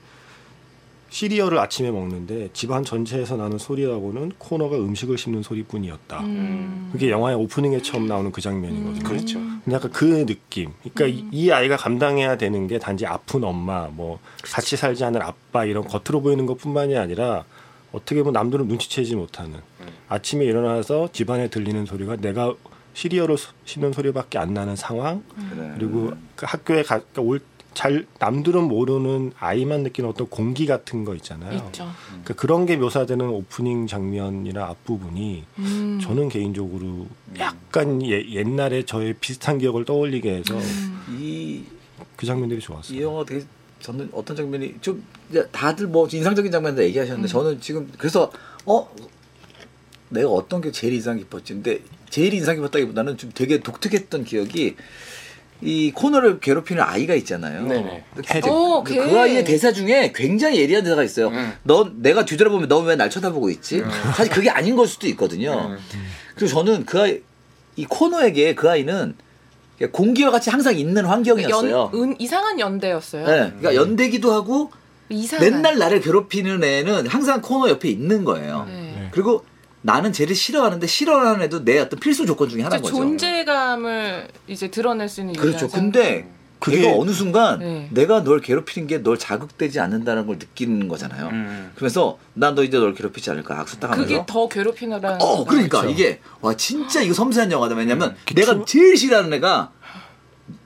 시리얼을 1.11 1.59
아침에 1.59 1.91
먹는데 1.91 2.49
집안 2.53 2.85
전체에서 2.85 3.35
나는 3.35 3.57
소리라고는 3.57 4.31
코너가 4.37 4.77
음식을 4.77 5.17
씹는 5.17 5.43
소리뿐이었다. 5.43 6.21
음. 6.21 6.89
그게 6.93 7.09
영화의 7.11 7.35
오프닝에 7.35 7.81
처음 7.81 8.07
나오는 8.07 8.31
그 8.31 8.39
장면이거든요. 8.39 9.03
그렇죠. 9.03 9.37
근데 9.39 9.73
약간 9.75 9.91
그 9.91 10.25
느낌. 10.25 10.71
그러니까 10.93 11.07
이, 11.07 11.25
이 11.31 11.51
아이가 11.51 11.75
감당해야 11.75 12.37
되는 12.37 12.65
게 12.67 12.79
단지 12.79 13.05
아픈 13.05 13.43
엄마, 13.43 13.87
뭐 13.91 14.19
같이 14.41 14.77
살지 14.77 15.03
않을 15.03 15.21
아빠 15.21 15.65
이런 15.65 15.83
겉으로 15.85 16.21
보이는 16.21 16.45
것뿐만이 16.45 16.95
아니라 16.97 17.43
어떻게 17.91 18.23
보면 18.23 18.31
남들은 18.31 18.69
눈치채지 18.69 19.17
못하는 19.17 19.59
아침에 20.07 20.45
일어나서 20.45 21.09
집안에 21.11 21.49
들리는 21.49 21.85
소리가 21.85 22.15
내가 22.15 22.53
시리얼을 22.93 23.37
소- 23.37 23.51
씹는 23.65 23.91
소리밖에 23.91 24.37
안 24.37 24.53
나는 24.53 24.77
상황 24.77 25.23
그래. 25.53 25.71
그리고 25.77 26.11
그 26.37 26.45
학교에 26.47 26.83
가, 26.83 26.99
그러니까 26.99 27.21
올, 27.21 27.41
잘 27.73 28.05
남들은 28.19 28.63
모르는 28.63 29.31
아이만 29.39 29.83
느끼는 29.83 30.09
어떤 30.09 30.27
공기 30.27 30.65
같은 30.65 31.05
거 31.05 31.15
있잖아요. 31.15 31.53
있죠. 31.67 31.89
그러니까 32.07 32.33
그런 32.33 32.65
게 32.65 32.75
묘사되는 32.75 33.25
오프닝 33.27 33.87
장면이나 33.87 34.65
앞부분이 34.65 35.43
음. 35.59 35.99
저는 36.01 36.29
개인적으로 36.29 37.07
약간 37.39 38.05
예, 38.05 38.29
옛날에 38.29 38.83
저의 38.83 39.13
비슷한 39.13 39.57
기억을 39.57 39.85
떠올리게 39.85 40.35
해서 40.35 40.59
이, 41.09 41.63
그 42.17 42.25
장면들이 42.25 42.59
좋았어요. 42.59 42.97
이 42.97 43.01
영화 43.01 43.23
되게 43.23 43.45
저는 43.79 44.09
어떤 44.13 44.35
장면이 44.35 44.75
좀 44.81 45.03
다들 45.51 45.87
뭐 45.87 46.07
인상적인 46.11 46.51
장면들 46.51 46.83
얘기하셨는데 46.85 47.27
저는 47.27 47.61
지금 47.61 47.91
그래서 47.97 48.31
어 48.65 48.87
내가 50.09 50.29
어떤 50.29 50.61
게 50.61 50.71
제일 50.71 50.93
인상 50.93 51.17
깊었지 51.17 51.53
근데 51.53 51.79
제일 52.09 52.33
인상 52.33 52.55
깊었다기보다는 52.57 53.17
좀 53.17 53.31
되게 53.33 53.59
독특했던 53.59 54.25
기억이 54.25 54.75
이 55.61 55.91
코너를 55.91 56.39
괴롭히는 56.39 56.81
아이가 56.81 57.13
있잖아요. 57.15 57.67
네네. 57.67 58.03
오, 58.49 58.83
근데 58.83 58.99
걔. 59.03 59.09
그 59.09 59.19
아이의 59.19 59.43
대사 59.45 59.71
중에 59.71 60.11
굉장히 60.15 60.59
예리한 60.59 60.83
대사가 60.83 61.03
있어요. 61.03 61.27
음. 61.27 61.53
넌 61.63 62.01
내가 62.01 62.25
뒤돌아보면 62.25 62.67
넌 62.67 62.85
왜 62.87 62.95
날 62.95 63.09
쳐다보고 63.09 63.49
있지? 63.51 63.83
사실 64.15 64.33
그게 64.33 64.49
아닌 64.49 64.75
걸 64.75 64.87
수도 64.87 65.07
있거든요. 65.09 65.77
그리고 66.35 66.51
저는 66.51 66.85
그 66.85 66.99
아이 66.99 67.19
이 67.75 67.85
코너에게 67.85 68.55
그 68.55 68.69
아이는 68.69 69.15
공기와 69.91 70.29
같이 70.31 70.49
항상 70.49 70.77
있는 70.77 71.05
환경이었어요. 71.05 71.91
연, 71.93 72.01
은, 72.01 72.15
이상한 72.19 72.59
연대였어요. 72.59 73.25
네, 73.25 73.33
그러니까 73.57 73.75
연대기도 73.75 74.31
하고 74.31 74.71
이상한. 75.09 75.49
맨날 75.49 75.77
나를 75.77 76.01
괴롭히는 76.01 76.63
애는 76.63 77.07
항상 77.07 77.41
코너 77.41 77.69
옆에 77.69 77.89
있는 77.89 78.23
거예요. 78.23 78.65
네. 78.67 79.09
그리고 79.11 79.43
나는 79.81 80.13
쟤를 80.13 80.35
싫어하는데 80.35 80.85
싫어하는 80.85 81.41
애도 81.43 81.63
내 81.65 81.79
어떤 81.79 81.99
필수 81.99 82.25
조건 82.25 82.49
중에 82.49 82.61
하나인 82.61 82.81
거죠. 82.81 82.95
존재감을 82.95 84.27
이제 84.47 84.69
드러낼 84.69 85.09
수 85.09 85.21
있는 85.21 85.33
그렇죠. 85.35 85.67
근데 85.67 86.27
그게- 86.59 86.93
어느 86.95 87.09
순간 87.11 87.57
네. 87.57 87.87
내가 87.91 88.23
널 88.23 88.39
괴롭히는 88.39 88.87
게 88.87 89.01
널 89.01 89.17
자극되지 89.17 89.79
않는다는 89.79 90.27
걸 90.27 90.37
느끼는 90.37 90.87
거잖아요. 90.87 91.29
음. 91.29 91.71
그러면서 91.73 92.19
난 92.35 92.53
너 92.53 92.63
이제 92.63 92.77
널 92.77 92.93
괴롭히지 92.93 93.31
않을까 93.31 93.59
악수 93.59 93.79
딱 93.79 93.89
하면서 93.91 94.07
그게 94.07 94.23
더 94.27 94.47
괴롭히느라는 94.47 95.17
어, 95.19 95.43
그러니까 95.45 95.81
그렇죠. 95.81 95.93
이게 95.95 96.19
와 96.41 96.55
진짜 96.55 97.01
이거 97.01 97.15
섬세한 97.15 97.51
영화다. 97.51 97.73
왜냐면 97.73 98.15
그 98.27 98.35
내가 98.35 98.53
춤- 98.53 98.65
제일 98.67 98.95
싫어하는 98.95 99.33
애가 99.33 99.71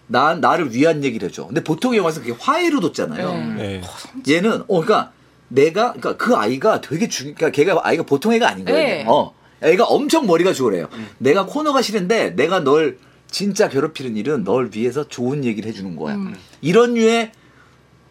나 0.07 0.35
나를 0.35 0.73
위한 0.73 1.03
얘기를 1.05 1.29
해줘. 1.29 1.47
근데 1.47 1.63
보통 1.63 1.95
영화에서 1.95 2.19
그게 2.19 2.33
화해로 2.37 2.81
뒀잖아요. 2.81 3.33
네. 3.55 3.81
네. 4.25 4.33
얘는 4.35 4.63
어 4.67 4.81
그러니까 4.81 5.11
내가 5.47 5.93
그러니까 5.93 6.17
그 6.17 6.35
아이가 6.35 6.81
되게 6.81 7.07
중 7.07 7.33
그러니까 7.35 7.49
걔가 7.51 7.79
아이가 7.83 8.03
보통 8.03 8.33
애가 8.33 8.47
아닌 8.49 8.65
거예요. 8.65 8.79
네. 8.79 9.05
어. 9.07 9.33
애가 9.61 9.85
엄청 9.85 10.27
머리가 10.27 10.53
좋으래요. 10.53 10.89
내가 11.17 11.45
코너가 11.45 11.81
싫은데 11.81 12.35
내가 12.35 12.63
널 12.63 12.97
진짜 13.29 13.67
괴롭히는 13.69 14.15
일은 14.15 14.43
널 14.43 14.69
위해서 14.73 15.07
좋은 15.07 15.43
얘기를 15.43 15.69
해주는 15.69 15.95
거야. 15.95 16.15
음. 16.15 16.35
이런 16.61 16.93
류의 16.93 17.31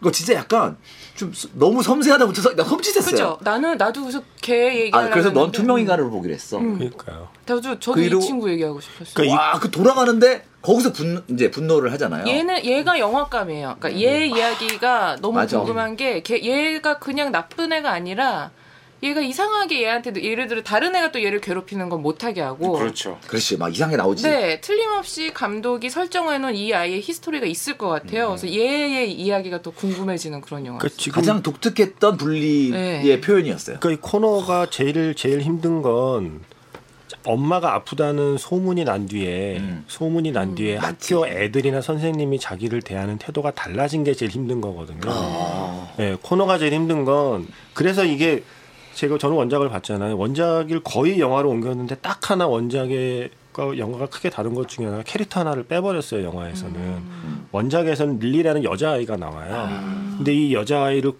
이거 0.01 0.11
진짜 0.11 0.33
약간 0.33 0.77
좀 1.15 1.33
스- 1.33 1.49
너무 1.53 1.81
섬세하다 1.81 2.25
붙어서 2.27 2.55
나 2.55 2.63
험짓했어요. 2.63 3.11
그죠? 3.11 3.37
나는 3.41 3.77
나도 3.77 4.01
그래서 4.01 4.21
걔 4.41 4.81
얘기. 4.81 4.91
아 4.95 5.09
그래서 5.09 5.31
넌 5.31 5.51
투명 5.51 5.79
인간으로 5.79 6.09
보기로 6.09 6.33
했어. 6.33 6.57
음. 6.57 6.77
그러니까요. 6.77 7.29
저도 7.45 7.79
저도 7.79 7.93
그리고- 7.95 8.17
이 8.17 8.21
친구 8.21 8.49
얘기하고 8.51 8.79
싶었어요. 8.81 9.13
그러니까 9.13 9.41
와, 9.41 9.59
그 9.59 9.71
돌아가는데 9.71 10.45
거기서 10.61 10.91
분 10.93 11.23
이제 11.29 11.49
분노를 11.49 11.91
하잖아요. 11.93 12.27
얘는 12.27 12.65
얘가 12.65 12.99
영화감이에요. 12.99 13.77
그러니까 13.79 14.01
얘 14.01 14.25
이야기가 14.27 15.17
너무 15.21 15.35
맞아. 15.35 15.57
궁금한 15.59 15.95
게 15.95 16.21
걔, 16.23 16.41
얘가 16.43 16.99
그냥 16.99 17.31
나쁜 17.31 17.71
애가 17.71 17.91
아니라 17.91 18.51
얘가 19.05 19.21
이상하게 19.21 19.83
얘한테 19.83 20.11
예를 20.21 20.47
들어 20.47 20.63
다른 20.63 20.95
애가 20.95 21.11
또 21.11 21.23
얘를 21.23 21.39
괴롭히는 21.39 21.89
건 21.89 22.01
못하게 22.01 22.41
하고 22.41 22.73
그렇죠. 22.73 23.19
그렇지, 23.27 23.57
막 23.57 23.71
이상하게 23.73 23.97
나오지. 23.97 24.23
네, 24.23 24.59
틀림없이 24.61 25.31
감독이 25.31 25.89
설정해놓은 25.89 26.55
이 26.55 26.73
아이의 26.73 27.01
히스토리가 27.01 27.45
있을 27.45 27.77
것 27.77 27.87
같아요. 27.89 28.27
그래서 28.29 28.49
얘의 28.49 29.13
이야기가 29.13 29.61
또 29.61 29.71
궁금해지는 29.71 30.41
그런 30.41 30.65
영화. 30.65 30.79
그러니까 30.79 30.97
지금 30.99 31.21
가장 31.21 31.43
독특했던 31.43 32.17
분리의 32.17 32.71
네. 32.71 33.21
표현이었어요. 33.21 33.77
그러니까 33.79 34.07
이 34.07 34.11
코너가 34.11 34.69
제일 34.71 35.13
제일 35.15 35.41
힘든 35.41 35.81
건 35.81 36.41
엄마가 37.23 37.73
아프다는 37.73 38.37
소문이 38.37 38.83
난 38.83 39.07
뒤에 39.07 39.57
음. 39.57 39.83
소문이 39.87 40.31
난 40.31 40.55
뒤에 40.55 40.77
학교 40.77 41.27
애들이나 41.27 41.81
선생님이 41.81 42.39
자기를 42.39 42.81
대하는 42.81 43.17
태도가 43.17 43.51
달라진 43.51 44.03
게 44.03 44.13
제일 44.13 44.31
힘든 44.31 44.61
거거든요. 44.61 45.01
아. 45.07 45.93
네, 45.97 46.17
코너가 46.21 46.57
제일 46.57 46.73
힘든 46.73 47.05
건 47.05 47.47
그래서 47.73 48.05
이게 48.05 48.43
제가 48.95 49.17
저는 49.17 49.35
원작을 49.35 49.69
봤잖아요. 49.69 50.17
원작을 50.17 50.79
거의 50.79 51.19
영화로 51.19 51.49
옮겼는데 51.49 51.95
딱 51.95 52.31
하나 52.31 52.47
원작의 52.47 53.29
과 53.51 53.77
영화가 53.77 54.07
크게 54.07 54.29
다른 54.29 54.53
것 54.53 54.67
중에 54.67 54.85
하나가 54.85 55.03
캐릭터 55.03 55.41
하나를 55.41 55.63
빼버렸어요 55.63 56.23
영화에서는. 56.25 57.01
원작에서는 57.51 58.19
릴리라는 58.19 58.63
여자아이가 58.63 59.17
나와요. 59.17 59.69
근데 60.17 60.33
이 60.33 60.53
여자아이를 60.53 61.11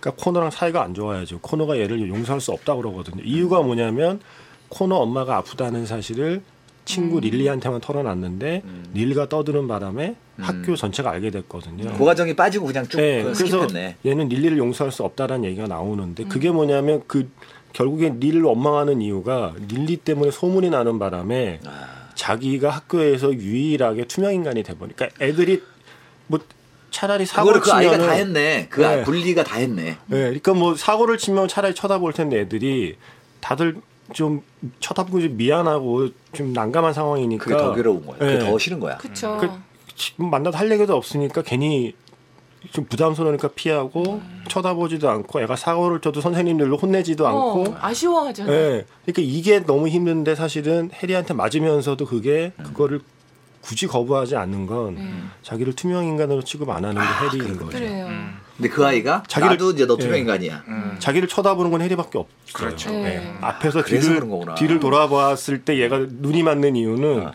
그러니까 0.00 0.22
코너랑 0.24 0.50
사이가 0.50 0.82
안 0.82 0.94
좋아야죠. 0.94 1.40
코너가 1.40 1.78
얘를 1.78 2.08
용서할 2.08 2.40
수 2.40 2.52
없다 2.52 2.74
그러거든요. 2.74 3.22
이유가 3.24 3.62
뭐냐면 3.62 4.20
코너 4.68 4.96
엄마가 4.96 5.36
아프다는 5.36 5.86
사실을 5.86 6.42
친구 6.84 7.20
릴리한테만 7.20 7.80
털어놨는데 7.80 8.62
릴리가 8.94 9.28
떠드는 9.28 9.68
바람에 9.68 10.16
학교 10.38 10.74
전체가 10.74 11.10
알게 11.10 11.30
됐거든요 11.30 11.92
그 11.96 12.04
과정이 12.04 12.34
빠지고 12.34 12.66
그냥 12.66 12.86
쭉 12.88 12.96
네, 12.96 13.22
그 13.22 13.32
그래서 13.32 13.66
skip했네. 13.66 13.94
얘는 14.04 14.28
릴리를 14.28 14.58
용서할 14.58 14.90
수 14.90 15.04
없다라는 15.04 15.44
얘기가 15.44 15.66
나오는데 15.66 16.24
그게 16.24 16.50
뭐냐면 16.50 17.02
그 17.06 17.30
결국에 17.72 18.08
릴리를 18.08 18.42
원망하는 18.42 19.00
이유가 19.00 19.54
릴리 19.68 19.98
때문에 19.98 20.30
소문이 20.30 20.70
나는 20.70 20.98
바람에 20.98 21.60
아. 21.64 22.00
자기가 22.14 22.70
학교에서 22.70 23.32
유일하게 23.32 24.04
투명 24.06 24.34
인간이 24.34 24.62
돼 24.62 24.74
보니까 24.74 25.08
애들이 25.20 25.62
뭐 26.26 26.40
차라리 26.90 27.24
사고를 27.24 27.60
그 27.60 27.72
아이가 27.72 27.96
다 27.96 28.12
했네. 28.12 28.66
그 28.68 28.80
네. 28.80 29.04
분리가 29.04 29.44
다 29.44 29.56
했네. 29.56 29.82
네, 29.82 29.96
그러니까 30.06 30.54
뭐 30.54 30.74
사고를 30.74 31.18
치면 31.18 31.48
차라리 31.48 31.74
쳐다볼 31.74 32.12
텐데 32.12 32.40
애들이 32.40 32.96
다들 33.40 33.76
좀 34.12 34.42
쳐다보고 34.80 35.20
좀 35.20 35.36
미안하고 35.36 36.08
좀 36.32 36.52
난감한 36.52 36.92
상황이니까 36.92 37.44
그게 37.44 37.56
더 37.56 37.74
괴로운 37.74 38.04
거야. 38.04 38.18
그게 38.18 38.38
네. 38.38 38.38
더 38.38 38.58
싫은 38.58 38.80
거야. 38.80 38.96
그쵸. 38.98 39.38
그 39.40 39.48
지금 39.94 40.30
만나도 40.30 40.56
할 40.56 40.70
얘기도 40.70 40.96
없으니까 40.96 41.42
괜히 41.42 41.94
좀 42.72 42.84
부담스러우니까 42.84 43.48
피하고 43.54 44.20
쳐다보지도 44.48 45.08
않고 45.08 45.40
애가 45.40 45.56
사고를 45.56 46.00
쳐도 46.00 46.20
선생님들로 46.20 46.76
혼내지도 46.76 47.26
않고 47.26 47.70
어, 47.70 47.76
아쉬워하잖아. 47.80 48.52
예. 48.52 48.84
그러니까 49.04 49.22
이게 49.22 49.60
너무 49.60 49.88
힘든데 49.88 50.34
사실은 50.34 50.90
해리한테 50.92 51.34
맞으면서도 51.34 52.04
그게 52.06 52.52
그거를 52.62 53.00
굳이 53.62 53.86
거부하지 53.86 54.36
않는 54.36 54.66
건 54.66 54.96
음. 54.96 55.30
자기를 55.42 55.74
투명 55.74 56.04
인간으로 56.04 56.42
취급 56.42 56.70
안 56.70 56.84
하는 56.84 57.00
게 57.00 57.38
해리인 57.38 57.56
거죠. 57.56 57.70
그래요. 57.70 58.08
음. 58.60 58.62
근데 58.62 58.68
그 58.68 58.84
아이가 58.86 59.22
자기를- 59.26 59.48
나도 59.50 59.70
이제 59.70 59.86
너 59.86 59.96
투명 59.96 60.16
예. 60.16 60.18
인간이야. 60.20 60.64
음. 60.68 60.96
자기를 60.98 61.28
쳐다보는 61.28 61.70
건 61.70 61.80
해리밖에 61.82 62.18
없어요. 62.18 62.30
그렇죠. 62.52 62.90
예. 62.94 63.02
네. 63.02 63.34
앞에서 63.40 63.82
뒤를. 63.82 64.20
뒤를 64.56 64.80
돌아봤을 64.80 65.62
때 65.64 65.78
얘가 65.78 65.98
눈이 66.08 66.42
맞는 66.42 66.76
이유는 66.76 67.28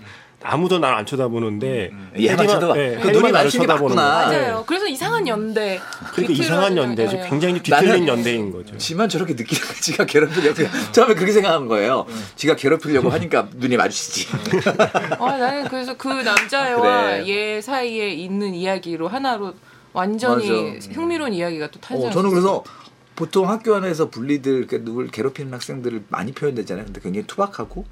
아무도 0.47 0.77
날 0.77 0.93
안 0.93 1.07
쳐다보는데 1.07 1.89
얘만 2.21 2.47
쳐다봐. 2.47 2.77
예, 2.77 2.99
그 3.01 3.07
눈이 3.07 3.31
나를 3.31 3.49
쳐다보는. 3.49 3.95
거예요. 3.95 4.07
맞아요. 4.09 4.63
그래서 4.67 4.85
이상한 4.87 5.27
연대. 5.27 5.79
그러니까 6.13 6.33
이상한 6.43 6.77
연대죠. 6.77 7.17
네. 7.17 7.27
굉장히 7.27 7.59
뒤틀린 7.63 8.07
연대인 8.07 8.51
거죠. 8.51 8.77
지만 8.77 9.09
저렇게 9.09 9.33
느끼는 9.33 9.63
거 9.67 9.73
지가 9.73 10.05
괴롭히려고 10.05 10.61
처음에 10.91 11.15
그렇게 11.15 11.31
생각한 11.31 11.65
거예요. 11.67 12.05
지가 12.35 12.55
괴롭히려고 12.57 13.09
하니까 13.09 13.47
눈이 13.55 13.75
마주치지. 13.75 14.27
아, 15.19 15.35
나는 15.37 15.67
그래서 15.67 15.95
그 15.97 16.09
남자애와 16.09 16.81
그래. 16.81 17.27
얘 17.27 17.59
사이에 17.61 18.09
있는 18.11 18.53
이야기로 18.53 19.07
하나로 19.07 19.55
완전히 19.95 20.73
맞아. 20.73 20.91
흥미로운 20.91 21.33
이야기가 21.33 21.71
또 21.71 21.79
탄생. 21.79 22.07
어, 22.07 22.11
저는 22.11 22.29
그래서 22.29 22.63
보통 23.15 23.49
학교 23.49 23.73
안에서 23.75 24.09
분리들 24.09 24.53
이렇게 24.53 24.83
누굴 24.83 25.07
괴롭히는 25.09 25.53
학생들을 25.53 26.03
많이 26.09 26.33
표현되잖아요. 26.33 26.85
근데 26.85 26.99
굉장히 27.01 27.25
투박하고 27.25 27.85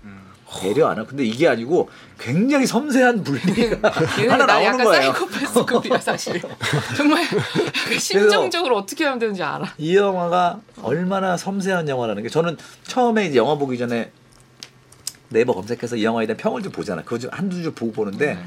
배려 0.61 0.87
안 0.87 0.97
하고 0.99 1.07
근데 1.07 1.23
이게 1.23 1.47
아니고 1.47 1.89
굉장히 2.19 2.67
섬세한 2.67 3.23
분리가 3.23 3.89
하나 3.89 4.37
나 4.37 4.45
나오는 4.45 4.65
약간 4.65 4.83
거예요. 4.85 5.13
사이코패스급이야 5.13 5.97
사실. 5.99 6.41
정말 6.95 7.25
심정적으로 7.97 8.77
어떻게 8.77 9.05
하면 9.05 9.17
되는지 9.17 9.41
알아. 9.41 9.73
이 9.77 9.95
영화가 9.95 10.59
얼마나 10.83 11.37
섬세한 11.37 11.87
영화라는 11.87 12.21
게 12.21 12.29
저는 12.29 12.57
처음에 12.83 13.25
이제 13.27 13.37
영화 13.37 13.55
보기 13.55 13.77
전에 13.77 14.11
네이버 15.29 15.53
검색해서 15.53 15.95
이 15.95 16.03
영화에 16.03 16.27
대한 16.27 16.37
평을 16.37 16.61
좀 16.61 16.71
보잖아. 16.71 17.01
그거 17.03 17.17
좀 17.17 17.31
한두 17.33 17.63
줄 17.63 17.73
보고 17.73 17.91
보는데 17.91 18.37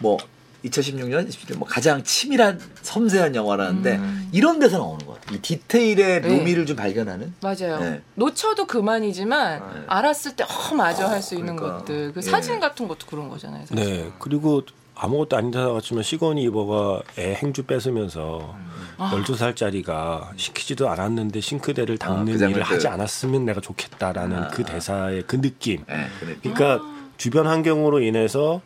뭐 0.00 0.18
2016년 0.64 1.28
17년 1.28 1.58
뭐 1.58 1.66
가장 1.68 2.02
치밀한 2.02 2.60
섬세한 2.82 3.34
영화라는데 3.34 4.00
이런 4.32 4.58
데서 4.58 4.78
나오는 4.78 5.04
거야. 5.06 5.18
이 5.32 5.38
디테일의 5.38 6.22
네. 6.22 6.28
묘미를 6.28 6.66
좀 6.66 6.76
발견하는. 6.76 7.34
맞아요. 7.42 7.78
네. 7.80 8.02
놓쳐도 8.14 8.66
그만이지만 8.66 9.84
알았을 9.86 10.36
때 10.36 10.44
어, 10.44 10.74
맞아 10.74 11.08
할 11.10 11.22
수 11.22 11.34
있는 11.36 11.56
그러니까. 11.56 11.78
것들. 11.78 12.12
그 12.12 12.18
예. 12.18 12.22
사진 12.22 12.58
같은 12.60 12.88
것도 12.88 13.06
그런 13.06 13.28
거잖아요. 13.28 13.64
사실. 13.66 13.76
네. 13.76 14.10
그리고 14.18 14.62
아무것도 14.94 15.36
아니다 15.36 15.72
같지만 15.72 16.02
시건이 16.02 16.42
이버가 16.44 17.02
애 17.18 17.34
행주 17.34 17.62
뺏으면서 17.64 18.54
아. 18.98 19.10
12살짜리가 19.14 20.28
시키지도 20.36 20.88
않았는데 20.90 21.40
싱크대를 21.40 21.98
닦는 21.98 22.32
그 22.32 22.38
장면 22.38 22.50
일을 22.50 22.62
그- 22.64 22.74
하지 22.74 22.88
않았으면 22.88 23.44
내가 23.46 23.60
좋겠다라는 23.60 24.36
아. 24.44 24.48
그 24.48 24.64
대사의 24.64 25.24
그 25.26 25.40
느낌. 25.40 25.84
예, 25.90 26.06
그 26.20 26.26
느낌. 26.26 26.54
그러니까 26.54 26.84
주변 27.16 27.46
환경으로 27.46 28.00
인해서 28.00 28.60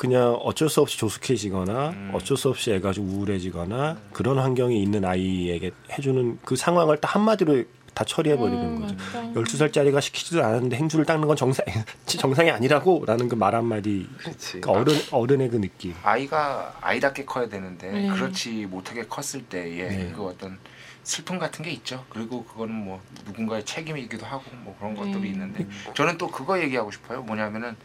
그냥 0.00 0.32
어쩔 0.40 0.70
수 0.70 0.80
없이 0.80 0.96
조숙해지거나 0.96 1.90
음. 1.90 2.10
어쩔 2.14 2.34
수 2.34 2.48
없이 2.48 2.72
애가 2.72 2.92
좀 2.94 3.06
우울해지거나 3.10 3.98
그런 4.14 4.38
환경이 4.38 4.82
있는 4.82 5.04
아이에게 5.04 5.72
해주는 5.92 6.38
그 6.42 6.56
상황을 6.56 6.96
딱 7.02 7.16
한마디로 7.16 7.64
다 7.92 8.02
처리해버리는 8.04 8.64
음, 8.64 8.80
거죠. 8.80 8.94
맞다. 8.94 9.32
12살짜리가 9.38 10.00
시키지도 10.00 10.42
않았는데 10.42 10.74
행주를 10.78 11.04
닦는 11.04 11.28
건 11.28 11.36
정상, 11.36 11.66
정상이 12.06 12.50
아니라고 12.50 13.04
라는 13.06 13.28
그 13.28 13.36
말 13.36 13.54
한마디 13.54 14.08
그렇지. 14.16 14.62
그 14.62 14.70
어른, 14.70 14.94
어른의 15.10 15.50
그 15.50 15.60
느낌. 15.60 15.92
아이가 16.02 16.74
아이답게 16.80 17.26
커야 17.26 17.50
되는데 17.50 17.90
네. 17.92 18.08
그렇지 18.08 18.64
못하게 18.70 19.04
컸을 19.04 19.44
때의 19.50 19.76
네. 19.76 20.12
그 20.16 20.24
어떤 20.24 20.56
슬픔 21.02 21.38
같은 21.38 21.62
게 21.62 21.72
있죠. 21.72 22.06
그리고 22.08 22.42
그거는 22.46 22.74
뭐 22.74 23.02
누군가의 23.26 23.66
책임이기도 23.66 24.24
하고 24.24 24.44
뭐 24.64 24.74
그런 24.78 24.94
네. 24.94 25.00
것들이 25.00 25.28
있는데 25.28 25.66
저는 25.92 26.16
또 26.16 26.28
그거 26.28 26.58
얘기하고 26.58 26.90
싶어요. 26.90 27.20
뭐냐면은 27.20 27.76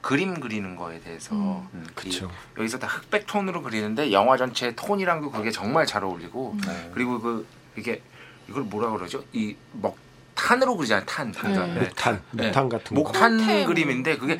그림 0.00 0.38
그리는 0.40 0.76
거에 0.76 1.00
대해서 1.00 1.34
음. 1.34 1.84
이- 1.90 1.94
그쵸. 1.94 2.30
여기서 2.56 2.78
다 2.78 2.86
흑백 2.86 3.26
톤으로 3.26 3.62
그리는데 3.62 4.12
영화 4.12 4.36
전체 4.36 4.74
톤이랑도 4.74 5.30
그게 5.30 5.50
정말 5.50 5.86
잘 5.86 6.04
어울리고 6.04 6.56
네. 6.66 6.90
그리고 6.94 7.20
그 7.20 7.46
이게 7.76 8.02
이걸 8.48 8.62
뭐라 8.62 8.90
그러죠? 8.90 9.22
이목 9.32 9.98
탄으로 10.34 10.76
그리잖아요. 10.76 11.04
탄. 11.04 11.32
그러니까 11.32 11.66
네. 11.66 11.74
네. 11.74 11.80
목탄, 11.80 12.22
네. 12.30 12.44
목탄 12.46 12.68
같은 12.68 12.96
거. 12.96 13.02
목탄. 13.02 13.66
그림인데 13.66 14.16
그게 14.18 14.38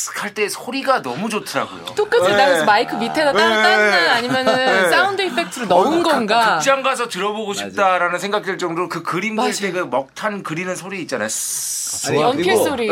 쓱 0.00 0.16
할 0.16 0.32
때 0.34 0.48
소리가 0.48 1.02
너무 1.02 1.28
좋더라고요. 1.28 1.84
똑같이 1.96 2.28
네. 2.28 2.36
나가서 2.36 2.64
마이크 2.64 2.94
밑에다 2.94 3.32
따로 3.32 3.62
땄나 3.62 4.12
아니면은 4.14 4.90
sound 4.90 5.20
effect로 5.22 5.66
넣은 5.66 6.00
어, 6.00 6.02
가- 6.02 6.12
건가? 6.12 6.54
극장 6.56 6.82
가서 6.82 7.08
들어보고 7.08 7.52
싶다라는 7.52 8.18
생각 8.18 8.42
들 8.42 8.56
정도로 8.56 8.88
그 8.88 9.02
그림 9.02 9.36
그릴 9.36 9.48
맞아. 9.50 9.60
때그 9.60 9.78
목탄 9.90 10.42
그리는 10.42 10.74
소리 10.74 11.02
있잖아요. 11.02 11.28
아니, 12.08 12.20
연필 12.20 12.56
소리. 12.56 12.86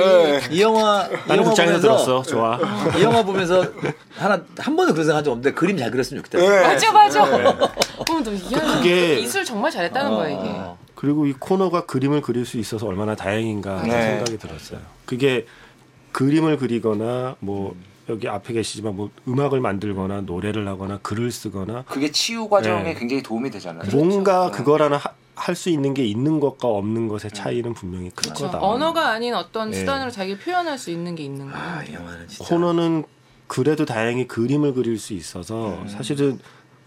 이 0.50 0.60
영화 0.60 1.06
이 1.06 1.12
나는 1.28 1.36
영화 1.42 1.48
극장에서 1.50 1.80
보면서 1.80 1.80
들었어. 1.80 2.22
좋아. 2.24 2.58
이 2.98 3.02
영화 3.02 3.22
보면서 3.22 3.64
하나 4.16 4.40
한 4.58 4.76
번도 4.76 4.92
그런 4.92 5.04
생각 5.06 5.18
한적 5.18 5.32
없는데 5.32 5.52
그림 5.54 5.78
잘 5.78 5.90
그렸으면 5.90 6.22
좋겠다. 6.24 6.44
네. 6.46 6.62
맞아 6.62 6.92
맞아. 6.92 7.22
어, 7.22 7.28
너 8.06 8.30
이야, 8.32 8.60
그게- 8.60 9.20
이술 9.20 9.44
정말 9.44 9.70
잘했다는 9.70 10.10
거야 10.10 10.28
이게. 10.28 10.40
어. 10.44 10.76
그리고 10.94 11.26
이 11.26 11.32
코너가 11.32 11.86
그림을 11.86 12.20
그릴 12.22 12.44
수 12.44 12.58
있어서 12.58 12.86
얼마나 12.86 13.14
다행인가 13.14 13.78
하는 13.78 13.88
네. 13.88 14.02
생각이 14.02 14.36
들었어요. 14.38 14.80
그게 15.06 15.46
그림을 16.18 16.56
그리거나 16.56 17.36
뭐 17.38 17.76
여기 18.08 18.26
앞에 18.26 18.52
계시지만 18.54 18.96
뭐 18.96 19.08
음악을 19.28 19.60
만들거나 19.60 20.22
노래를 20.22 20.66
하거나 20.66 20.98
글을 21.00 21.30
쓰거나 21.30 21.84
그게 21.86 22.10
치유 22.10 22.48
과정에 22.48 22.82
네. 22.82 22.94
굉장히 22.94 23.22
도움이 23.22 23.50
되잖아요. 23.52 23.88
뭔가 23.92 24.46
그렇죠. 24.46 24.56
그거라는 24.64 24.98
할 25.36 25.54
수 25.54 25.70
있는 25.70 25.94
게 25.94 26.04
있는 26.04 26.40
것과 26.40 26.66
없는 26.66 27.06
것의 27.06 27.30
차이는 27.32 27.72
분명히 27.74 28.10
클 28.10 28.24
그렇죠. 28.24 28.46
거다. 28.46 28.60
언어가 28.60 29.10
아닌 29.10 29.32
어떤 29.34 29.70
네. 29.70 29.78
수단으로 29.78 30.10
자기 30.10 30.36
표현할 30.36 30.76
수 30.76 30.90
있는 30.90 31.14
게 31.14 31.22
있는 31.22 31.46
거야. 31.48 31.56
아, 31.56 31.84
이 31.84 31.94
영화는 31.94 32.26
진짜 32.26 32.44
코너는 32.44 33.04
그래도 33.46 33.84
다행히 33.84 34.26
그림을 34.26 34.74
그릴 34.74 34.98
수 34.98 35.14
있어서 35.14 35.78
음. 35.82 35.88
사실은 35.88 36.40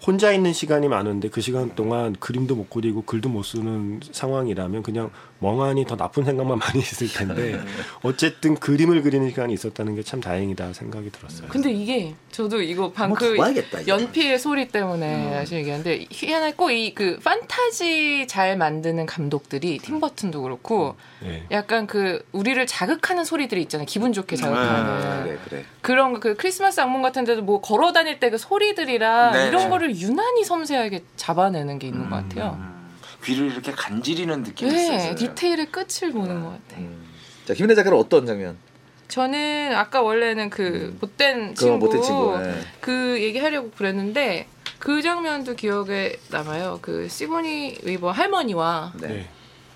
혼자 0.05 0.31
있는 0.31 0.51
시간이 0.53 0.87
많은데 0.87 1.29
그 1.29 1.41
시간 1.41 1.75
동안 1.75 2.15
그림도 2.19 2.55
못 2.55 2.69
그리고 2.69 3.03
글도 3.03 3.29
못 3.29 3.43
쓰는 3.43 3.99
상황이라면 4.11 4.81
그냥 4.83 5.11
멍하니 5.39 5.85
더 5.85 5.95
나쁜 5.95 6.23
생각만 6.25 6.57
많이 6.59 6.79
있을 6.79 7.07
텐데 7.07 7.53
음. 7.53 7.65
어쨌든 8.03 8.55
그림을 8.55 9.01
그리는 9.03 9.27
시간이 9.29 9.53
있었다는 9.53 9.95
게 9.95 10.01
참 10.03 10.19
다행이다 10.19 10.73
생각이 10.73 11.11
들었어요. 11.11 11.47
근데 11.49 11.71
이게 11.71 12.15
저도 12.31 12.61
이거 12.61 12.91
방 12.91 13.11
한번 13.11 13.17
그 13.19 13.37
가봐야겠다, 13.37 13.81
이거. 13.81 13.91
연필 13.93 14.37
소리 14.39 14.67
때문에 14.67 15.31
사실 15.33 15.59
얘기하는데 15.59 16.05
희한하게 16.09 16.55
꼭이 16.55 16.93
그 16.95 17.19
판타지 17.23 18.25
잘 18.27 18.57
만드는 18.57 19.05
감독들이 19.05 19.77
팀 19.77 19.99
버튼도 19.99 20.41
그렇고 20.41 20.95
네. 21.21 21.45
약간 21.51 21.85
그 21.87 22.23
우리를 22.31 22.65
자극하는 22.65 23.23
소리들이 23.23 23.61
있잖아요. 23.63 23.85
기분 23.85 24.11
좋게 24.13 24.35
자극하는 24.35 25.23
그래 25.23 25.37
그래. 25.47 25.65
그런 25.81 26.19
그 26.19 26.35
크리스마스 26.35 26.81
악몽 26.81 27.01
같은 27.03 27.23
데도 27.23 27.43
뭐 27.43 27.61
걸어 27.61 27.91
다닐 27.93 28.19
때 28.19 28.31
그 28.31 28.37
소리들이랑 28.37 29.33
네. 29.33 29.47
이런 29.49 29.69
거를 29.69 29.90
유난히 29.91 30.43
섬세하게 30.43 31.03
잡아내는 31.15 31.79
게 31.79 31.87
있는 31.87 32.09
것 32.09 32.15
같아요. 32.15 32.57
음, 32.59 32.89
귀를 33.23 33.51
이렇게 33.51 33.71
간지리는 33.71 34.43
느낌이 34.43 34.71
네, 34.71 34.95
있어요. 34.95 35.15
디테일의 35.15 35.71
끝을 35.71 36.11
보는 36.11 36.43
것 36.43 36.49
같아요. 36.49 36.85
음. 36.85 37.05
자 37.45 37.53
김은혜 37.53 37.75
작가는 37.75 37.97
어떤 37.97 38.25
장면? 38.25 38.57
저는 39.07 39.75
아까 39.75 40.01
원래는 40.01 40.49
그 40.49 40.97
못된 41.01 41.53
그거 41.53 41.59
친구, 41.59 41.85
못된 41.85 42.01
친구. 42.01 42.39
예. 42.41 42.55
그 42.79 43.21
얘기하려고 43.21 43.69
그랬는데 43.71 44.47
그 44.79 45.01
장면도 45.01 45.55
기억에 45.55 46.15
남아요. 46.29 46.79
그 46.81 47.07
시고니 47.09 47.79
위버 47.83 48.11
할머니와 48.11 48.93
네. 49.01 49.07
네. 49.07 49.29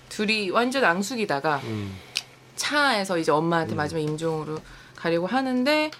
둘이 0.08 0.50
완전 0.50 0.84
앙숙이다가 0.84 1.60
음. 1.64 1.96
차에서 2.56 3.18
이제 3.18 3.30
엄마한테 3.30 3.74
마지막 3.74 4.00
임종으로 4.00 4.58
가려고 4.94 5.26
하는데 5.26 5.90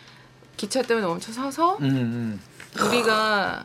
기차 0.57 0.81
때문에 0.83 1.07
멈춰 1.07 1.33
서서 1.33 1.77
음, 1.83 1.85
음. 1.85 2.41
우리가 2.81 3.65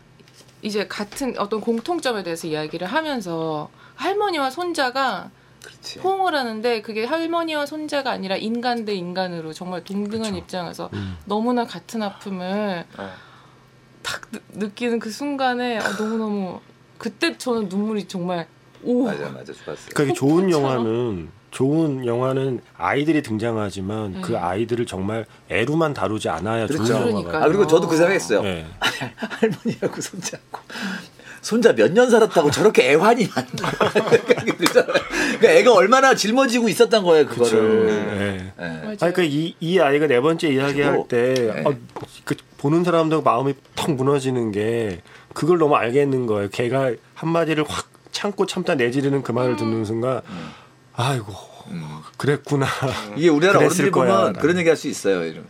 이제 0.61 0.87
같은 0.87 1.37
어떤 1.37 1.61
공통점에 1.61 2.23
대해서 2.23 2.47
이야기를 2.47 2.87
하면서 2.87 3.69
할머니와 3.95 4.49
손자가 4.49 5.31
그렇지. 5.63 5.99
호응을 5.99 6.35
하는데 6.35 6.81
그게 6.81 7.05
할머니와 7.05 7.65
손자가 7.65 8.11
아니라 8.11 8.35
인간 8.35 8.85
대 8.85 8.93
인간으로 8.93 9.53
정말 9.53 9.83
동등한 9.83 10.35
입장에서 10.35 10.89
음. 10.93 11.17
너무나 11.25 11.65
같은 11.65 12.01
아픔을 12.01 12.85
네. 12.97 13.05
딱 14.01 14.21
느, 14.31 14.39
느끼는 14.53 14.99
그 14.99 15.11
순간에 15.11 15.77
어, 15.77 15.83
너무너무 15.99 16.59
그때 16.97 17.37
저는 17.37 17.69
눈물이 17.69 18.07
정말 18.07 18.47
오 18.83 19.03
맞아 19.05 19.29
맞아 19.29 19.53
좋았어. 19.53 19.89
그러니까 19.93 20.15
좋은. 20.15 20.49
영화는 20.49 21.29
좋은 21.51 22.05
영화는 22.05 22.61
아이들이 22.77 23.21
등장하지만 23.21 24.13
네. 24.13 24.21
그 24.21 24.37
아이들을 24.37 24.85
정말 24.85 25.25
애로만 25.49 25.93
다루지 25.93 26.29
않아야 26.29 26.65
그렇죠. 26.67 26.85
좋은 26.85 27.09
영화가. 27.11 27.43
아 27.43 27.47
그리고 27.47 27.67
저도 27.67 27.87
그 27.87 27.97
생각했어요. 27.97 28.41
네. 28.41 28.65
할머니하고 29.15 30.01
손자하고 30.01 30.59
손자 31.41 31.73
몇 31.73 31.91
년 31.91 32.09
살았다고 32.09 32.51
저렇게 32.51 32.91
애환이 32.91 33.25
생각이 33.25 34.57
들잖아요. 34.57 34.93
그러니까 35.39 35.49
애가 35.51 35.73
얼마나 35.73 36.15
짊어지고 36.15 36.69
있었던 36.69 37.03
거예요 37.03 37.25
그거를. 37.25 37.85
네. 37.87 38.53
예. 38.59 38.63
맞아요. 38.63 38.87
아니, 38.87 38.97
그러니까 38.97 39.23
이, 39.23 39.55
이 39.59 39.79
아이가 39.79 40.07
네 40.07 40.21
번째 40.21 40.49
이야기할 40.49 40.91
그리고, 40.91 41.07
때, 41.07 41.33
네. 41.33 41.63
어, 41.65 41.73
그 42.23 42.35
보는 42.59 42.83
사람도 42.83 43.23
마음이 43.23 43.55
턱 43.75 43.91
무너지는 43.93 44.51
게, 44.51 45.01
그걸 45.33 45.57
너무 45.57 45.75
알겠는 45.75 46.27
거예요. 46.27 46.49
걔가 46.51 46.91
한 47.15 47.29
마디를 47.29 47.65
확 47.67 47.89
참고 48.11 48.45
참다 48.45 48.75
내지르는 48.75 49.23
그 49.23 49.31
말을 49.31 49.55
듣는 49.55 49.83
순간, 49.83 50.21
아이고, 51.01 51.33
그랬구나. 52.17 52.67
이게 53.15 53.29
우리나라 53.29 53.59
어른들이 53.59 53.91
거야, 53.91 54.05
보면 54.05 54.21
라는. 54.25 54.39
그런 54.39 54.57
얘기 54.57 54.69
할 54.69 54.77
수 54.77 54.87
있어요. 54.87 55.23
이런. 55.23 55.45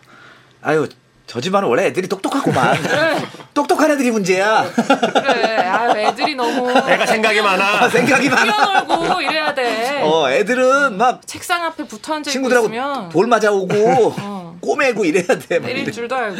아유 0.62 0.88
저 1.28 1.39
집안은 1.41 1.68
원래 1.70 1.86
애들이 1.86 2.08
똑똑하구만. 2.08 2.78
똑똑한 3.54 3.89
애들이 3.91 4.12
문제야. 4.12 4.64
그래 4.74 5.58
아 5.58 5.97
애들이 5.97 6.36
너무 6.36 6.70
애가 6.72 7.06
생각이 7.06 7.41
많아. 7.41 7.89
생각이 7.89 8.30
많아. 8.30 8.43
뛰어놀고 8.86 9.22
이래야 9.22 9.54
돼 9.54 10.02
어 10.04 10.30
애들은 10.32 10.97
막 10.97 11.26
책상 11.28 11.64
앞에 11.64 11.86
붙어 11.88 12.16
앉아 12.16 12.30
친구들하고 12.32 12.68
있으면 12.68 13.10
볼 13.10 13.28
맞아오고 13.28 14.14
어. 14.20 14.58
꼬매고 14.62 15.06
이래야 15.06 15.26
돼. 15.26 15.60
막 15.60 15.68
때릴. 15.68 15.91
줄도 15.91 16.16
알고 16.16 16.38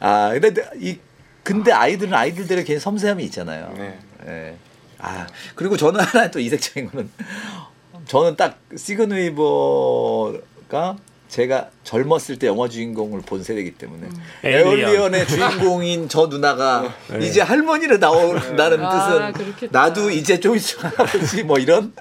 아 0.00 0.30
근데 0.40 0.62
이 0.76 0.98
근데 1.42 1.72
아이들은 1.72 2.12
아이들대로 2.14 2.62
걔 2.64 2.78
섬세함이 2.78 3.22
있잖아요. 3.24 3.74
네. 3.76 3.98
예. 4.26 4.56
아 4.98 5.26
그리고 5.54 5.76
저는 5.76 6.00
하나 6.00 6.30
또 6.30 6.38
이색적인 6.40 6.90
거는 6.90 7.10
저는 8.10 8.34
딱 8.34 8.58
시그니버가 8.76 10.40
제가 11.30 11.70
젊었을 11.84 12.38
때 12.40 12.48
영화 12.48 12.68
주인공을 12.68 13.20
본 13.22 13.42
세대이기 13.44 13.72
때문에 13.76 14.08
에일리언. 14.42 14.78
에얼리언의 14.80 15.26
주인공인 15.28 16.08
저 16.08 16.26
누나가 16.26 16.92
네. 17.08 17.24
이제 17.24 17.40
할머니로 17.40 17.98
나온다는 17.98 18.84
아, 18.84 19.32
뜻은 19.32 19.32
그렇겠다. 19.44 19.80
나도 19.80 20.10
이제 20.10 20.40
좀 20.40 20.56
있으면 20.56 20.90
할아버지 20.96 21.42
뭐 21.44 21.58
이런 21.58 21.92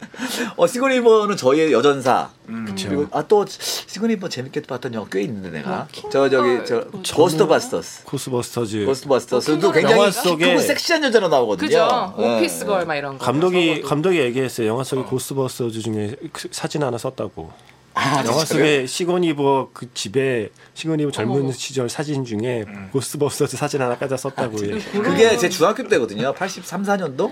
어 0.57 0.65
시그니버는 0.65 1.37
저희의 1.37 1.71
여전사 1.71 2.31
그리고 2.75 3.05
아또 3.11 3.45
시그니버 3.47 4.29
재밌게 4.29 4.61
봤던 4.63 4.95
영화 4.95 5.07
꽤 5.11 5.21
있는데 5.21 5.51
내가 5.51 5.87
뭐, 6.01 6.09
저 6.11 6.27
저기 6.27 6.65
저 6.65 6.81
킹걸, 6.89 7.03
고스트바스터스 7.15 8.03
코스버스터즈. 8.05 8.85
고스트바스터스도 8.87 9.67
어, 9.67 9.71
굉장히 9.71 9.95
영화 9.95 10.09
속에 10.11 10.57
섹시한 10.57 11.03
여자로 11.03 11.27
나오거든요. 11.27 11.67
그죠 11.69 12.15
예. 12.17 12.37
오피스 12.37 12.65
걸 12.65 12.85
막 12.87 12.95
이런 12.95 13.19
거 13.19 13.23
감독이. 13.25 13.83
감독이 13.83 14.17
얘기했어요. 14.17 14.65
영화 14.67 14.83
속에 14.83 15.03
고스버스터즈 15.03 15.81
중에 15.81 16.15
그 16.33 16.47
사진 16.51 16.81
하나 16.81 16.97
썼다고. 16.97 17.51
아, 17.99 18.23
영화? 18.25 18.45
속에 18.45 18.85
시건이버 18.85 19.69
그 19.73 19.93
집에 19.93 20.49
시건이버 20.73 21.11
젊은 21.11 21.35
어머머. 21.35 21.51
시절 21.51 21.89
사진 21.89 22.23
중에 22.23 22.63
고스버스터즈 22.93 23.57
사진 23.57 23.81
하나 23.81 23.97
까자 23.97 24.15
썼다고. 24.15 24.57
예. 24.67 24.79
그게 24.79 25.35
제 25.37 25.49
중학교 25.49 25.87
때거든요. 25.87 26.33
83, 26.33 26.83
4년도. 26.83 27.31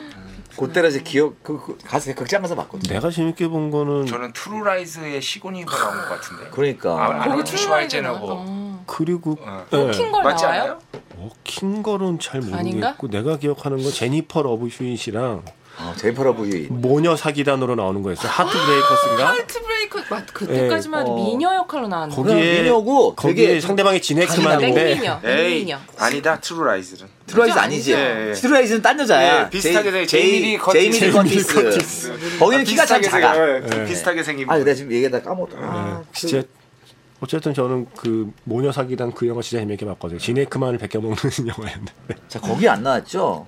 그때라 0.57 0.89
제 0.89 1.01
기억 1.01 1.43
그, 1.43 1.59
그 1.61 1.77
가서 1.85 2.13
극장 2.15 2.41
가서 2.41 2.55
봤거든요. 2.55 2.91
내가 2.95 3.09
재밌게 3.11 3.47
본 3.47 3.69
거는 3.69 4.07
저는 4.07 4.33
트루라이즈의 4.33 5.21
시곤이가 5.21 5.77
나온 5.77 5.97
것 6.01 6.09
같은데. 6.09 6.49
그러니까 6.51 6.93
아, 6.95 7.21
출연하잖아. 7.23 7.57
슈왈제너고. 7.57 8.27
어. 8.29 8.83
그리고 8.87 9.37
어. 9.39 9.65
예. 9.71 9.91
킹걸 9.91 10.23
맞지 10.23 10.43
나와요? 10.43 10.61
않아요? 10.63 10.79
어, 11.17 11.29
킹걸은 11.43 12.19
잘 12.19 12.41
모르겠고 12.41 12.57
아닌가? 12.59 12.95
내가 13.09 13.37
기억하는 13.37 13.81
건 13.81 13.91
제니퍼 13.91 14.41
러브 14.41 14.67
휴잇이랑 14.67 15.43
아, 15.79 15.93
제이퍼 15.95 16.23
러브 16.23 16.43
휴이. 16.47 16.67
모녀 16.69 17.15
사기단으로 17.15 17.75
나오는 17.75 18.01
거였어요. 18.01 18.27
하트 18.31 18.51
브레이커스인가? 18.51 19.27
하트 19.29 19.61
브레이커 19.61 19.99
맞 20.09 20.33
그때까지만 20.33 21.01
해도 21.01 21.13
어. 21.13 21.15
미녀 21.15 21.53
역할로 21.55 21.87
나왔는데 21.87 22.15
거기에 22.21 22.61
미녀고 22.63 23.13
거기에 23.15 23.47
되게 23.47 23.61
상대방이 23.61 24.01
진액스만인데 24.01 24.95
맹미녀 25.21 25.79
아니다 25.99 26.39
트루라이즈는. 26.39 27.07
트루라이즈 27.27 27.53
그죠? 27.53 27.59
아니지. 27.63 27.93
예, 27.93 28.29
예. 28.29 28.33
트루라이즈는 28.33 28.81
딴 28.81 28.99
여자야. 28.99 29.43
예, 29.45 29.49
비슷하게 29.49 29.91
생- 29.91 30.07
제이미 30.07 30.57
제이- 30.57 30.71
제이미 30.73 30.99
리 30.99 31.11
커티스. 31.11 32.37
거기는 32.39 32.63
키가 32.63 32.85
참 32.85 32.99
비슷하게 33.01 33.21
작아. 33.23 33.33
생긴- 33.35 33.79
예. 33.79 33.85
비슷하게 33.85 34.23
생긴. 34.23 34.49
아, 34.49 34.53
분. 34.55 34.63
내가 34.63 34.75
지금 34.75 34.91
얘기하다 34.93 35.21
까먹었다. 35.21 35.57
아, 35.59 36.01
네, 36.03 36.09
진짜 36.13 36.41
어쨌든 37.19 37.53
저는 37.53 37.87
그 37.97 38.31
모녀 38.45 38.71
사기단 38.71 39.11
그 39.11 39.27
영화 39.27 39.41
진짜 39.41 39.61
재밌게 39.61 39.85
봤거든요. 39.85 40.19
진 40.19 40.31
해크만을 40.31 40.79
벗겨 40.79 41.01
먹는 41.01 41.15
영화였는데. 41.47 41.93
자, 42.27 42.39
거기 42.39 42.67
안 42.67 42.81
나왔죠? 42.83 43.45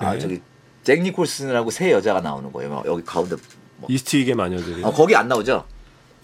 아, 0.00 0.12
네. 0.14 0.18
저기 0.18 0.40
잭 0.82 1.02
니콜슨이라고 1.02 1.70
세 1.70 1.92
여자가 1.92 2.20
나오는 2.20 2.50
거예요. 2.52 2.70
막 2.70 2.86
여기 2.86 3.04
가운데. 3.04 3.36
뭐. 3.76 3.88
이스트윅의 3.90 4.34
마녀들이 4.34 4.82
어, 4.84 4.90
거기 4.92 5.14
안 5.14 5.28
나오죠? 5.28 5.64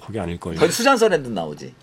거기 0.01 0.19
아닐 0.21 0.39
걸요. 0.39 0.59
거기 0.59 0.73
수잔 0.73 0.97
서랜든 0.97 1.29
나오지. 1.29 1.75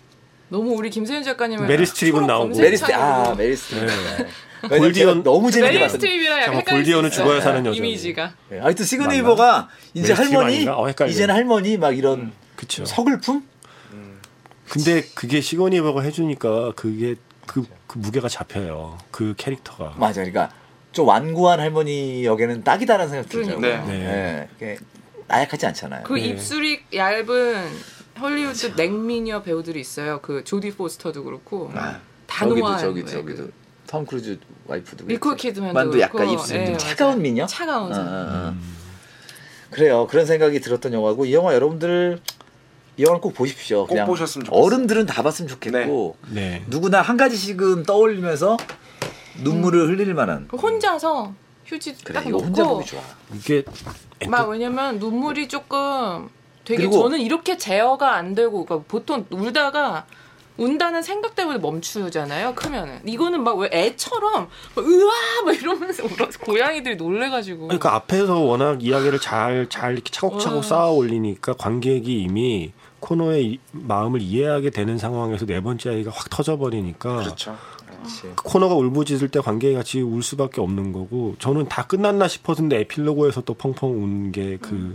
너무 0.48 0.72
우리 0.74 0.90
김세윤 0.90 1.22
작가님을 1.22 1.66
메리 1.66 1.86
스트립은 1.86 2.26
나오고. 2.26 2.56
메리 2.58 2.76
스트 2.76 2.92
아. 2.92 3.34
메리 3.34 3.56
스트립. 3.56 3.86
네. 3.86 4.26
왜냐면 4.70 4.92
골디 4.92 5.09
혼- 5.09 5.22
너무 5.24 5.50
재밌게 5.50 5.80
약간 5.80 5.98
잠깐, 6.00 6.64
골디 6.76 6.90
혼은. 6.90 7.10
죽어야 7.10 7.40
사는 7.40 7.66
여자. 7.66 7.76
이미지가 7.76 8.32
네, 8.50 8.58
하여튼 8.60 8.86
시고니 8.86 9.24
위버가 9.24 9.68
이제 9.94 10.12
할머니? 10.12 10.66
어. 10.68 10.86
이제는 11.06 11.34
할머니 11.34 11.76
막 11.76 11.96
이런 11.96 12.32
그쵸. 12.56 12.84
서글픔? 12.84 13.42
근데 14.68 15.02
그게 15.14 15.40
시고니 15.40 15.68
위버가 15.68 16.00
해주니까 16.02 16.72
그게 16.76 17.16
그, 17.46 17.64
그 17.86 17.98
무게가 17.98 18.28
잡혀요. 18.28 18.96
그 19.10 19.34
캐릭터가. 19.36 19.94
맞아. 19.98 20.22
그러니까 20.22 20.50
좀 20.94 21.08
완고한 21.08 21.60
할머니 21.60 22.24
역에는 22.24 22.62
딱이다라는 22.62 23.10
생각. 23.10 23.28
그러니까. 23.28 23.60
네. 23.60 23.84
네. 23.86 24.48
그게 24.54 24.78
나약하지 25.26 25.66
않잖아요. 25.66 26.04
그 26.04 26.14
네. 26.14 26.20
입술이 26.20 26.80
얇은 26.94 27.68
헐리우드 28.20 28.74
냉미녀 28.76 29.42
배우들이 29.42 29.80
있어요. 29.80 30.20
그 30.22 30.44
조디 30.44 30.70
포스터도 30.76 31.24
그렇고 31.24 31.70
아, 31.74 31.98
단호한 32.26 32.78
저기도 32.78 33.08
저기 33.08 33.28
왜 33.32 33.34
저기도 33.36 33.50
그톰 33.86 34.06
크루즈 34.06 34.38
와이프도 34.66 35.06
니콜. 35.06 35.36
키드만도 35.36 35.74
만도 35.74 36.00
약간. 36.00 36.30
입술 36.30 36.56
예, 36.56 36.66
좀. 36.66 36.78
차가운 36.78 37.20
미녀. 37.20 37.44
차가운 37.46 37.90
어, 37.90 37.94
사람. 37.94 38.08
어, 38.08 38.16
어. 38.16 38.48
음. 38.50 38.74
그래요. 39.70 40.06
그런 40.06 40.24
생각이 40.26 40.60
들었던 40.60 40.92
영화고 40.92 41.24
이 41.24 41.34
영화 41.34 41.52
여러분들 41.54 42.20
이 42.96 43.02
영화를 43.02 43.20
꼭 43.20 43.34
보십시오. 43.34 43.80
꼭 43.80 43.88
그냥 43.88 44.06
보셨으면 44.06 44.44
좋겠어요. 44.44 44.64
어른들은 44.64 45.06
다 45.06 45.22
봤으면 45.24 45.48
좋겠고 45.48 46.16
네. 46.30 46.62
누구나 46.68 47.02
한 47.02 47.16
가지씩은 47.16 47.82
떠올리면서 47.82 48.56
눈물을 49.42 49.88
흘릴 49.88 50.14
만한. 50.14 50.46
그 50.48 50.56
혼자서 50.56 51.32
휴지 51.66 51.96
그래 52.04 52.14
딱 52.14 52.26
이거 52.26 52.32
놓고 52.38 52.44
혼자 52.46 52.64
보기 52.64 52.84
좋아. 52.86 53.00
이게 53.34 53.64
막 54.28 54.48
왜냐면 54.48 54.98
눈물이 54.98 55.48
조금 55.48 56.28
되게 56.64 56.78
그리고- 56.82 57.02
저는 57.02 57.20
이렇게 57.20 57.56
제어가 57.58 58.14
안 58.14 58.34
되고 58.34 58.64
그러니까 58.64 58.86
보통 58.88 59.24
울다가 59.30 60.06
운다는 60.56 61.02
생각 61.02 61.34
때문에 61.34 61.58
멈추잖아요. 61.58 62.54
크면은 62.54 63.00
이거는 63.08 63.42
막 63.42 63.56
왜 63.58 63.68
애처럼 63.72 64.46
막 64.76 64.86
으아 64.86 65.42
막 65.44 65.52
이러면서 65.60 66.04
울어서 66.04 66.38
고양이들이 66.38 66.94
놀래가지고 66.96 67.62
그러니까 67.66 67.94
앞에서 67.96 68.38
워낙 68.38 68.80
이야기를 68.82 69.18
잘 69.18 69.66
잘 69.68 69.94
이렇게 69.94 70.10
차곡차곡 70.12 70.58
와. 70.58 70.62
쌓아 70.62 70.90
올리니까 70.90 71.54
관객이 71.54 72.20
이미 72.22 72.72
코너의 73.00 73.44
이- 73.44 73.60
마음을 73.72 74.22
이해하게 74.22 74.70
되는 74.70 74.96
상황에서 74.96 75.44
네 75.44 75.60
번째 75.60 75.90
아이가 75.90 76.12
확 76.14 76.30
터져버리니까 76.30 77.16
그렇죠. 77.16 77.56
그 78.34 78.44
코너가 78.44 78.74
울부짖을 78.74 79.28
때 79.28 79.40
관객이 79.40 79.74
같이 79.74 80.00
울 80.00 80.22
수밖에 80.22 80.60
없는 80.60 80.92
거고 80.92 81.34
저는 81.38 81.68
다 81.68 81.86
끝났나 81.86 82.28
싶었는데 82.28 82.80
에필로그에서 82.80 83.42
또 83.42 83.54
펑펑 83.54 83.90
운 83.90 84.32
게그 84.32 84.94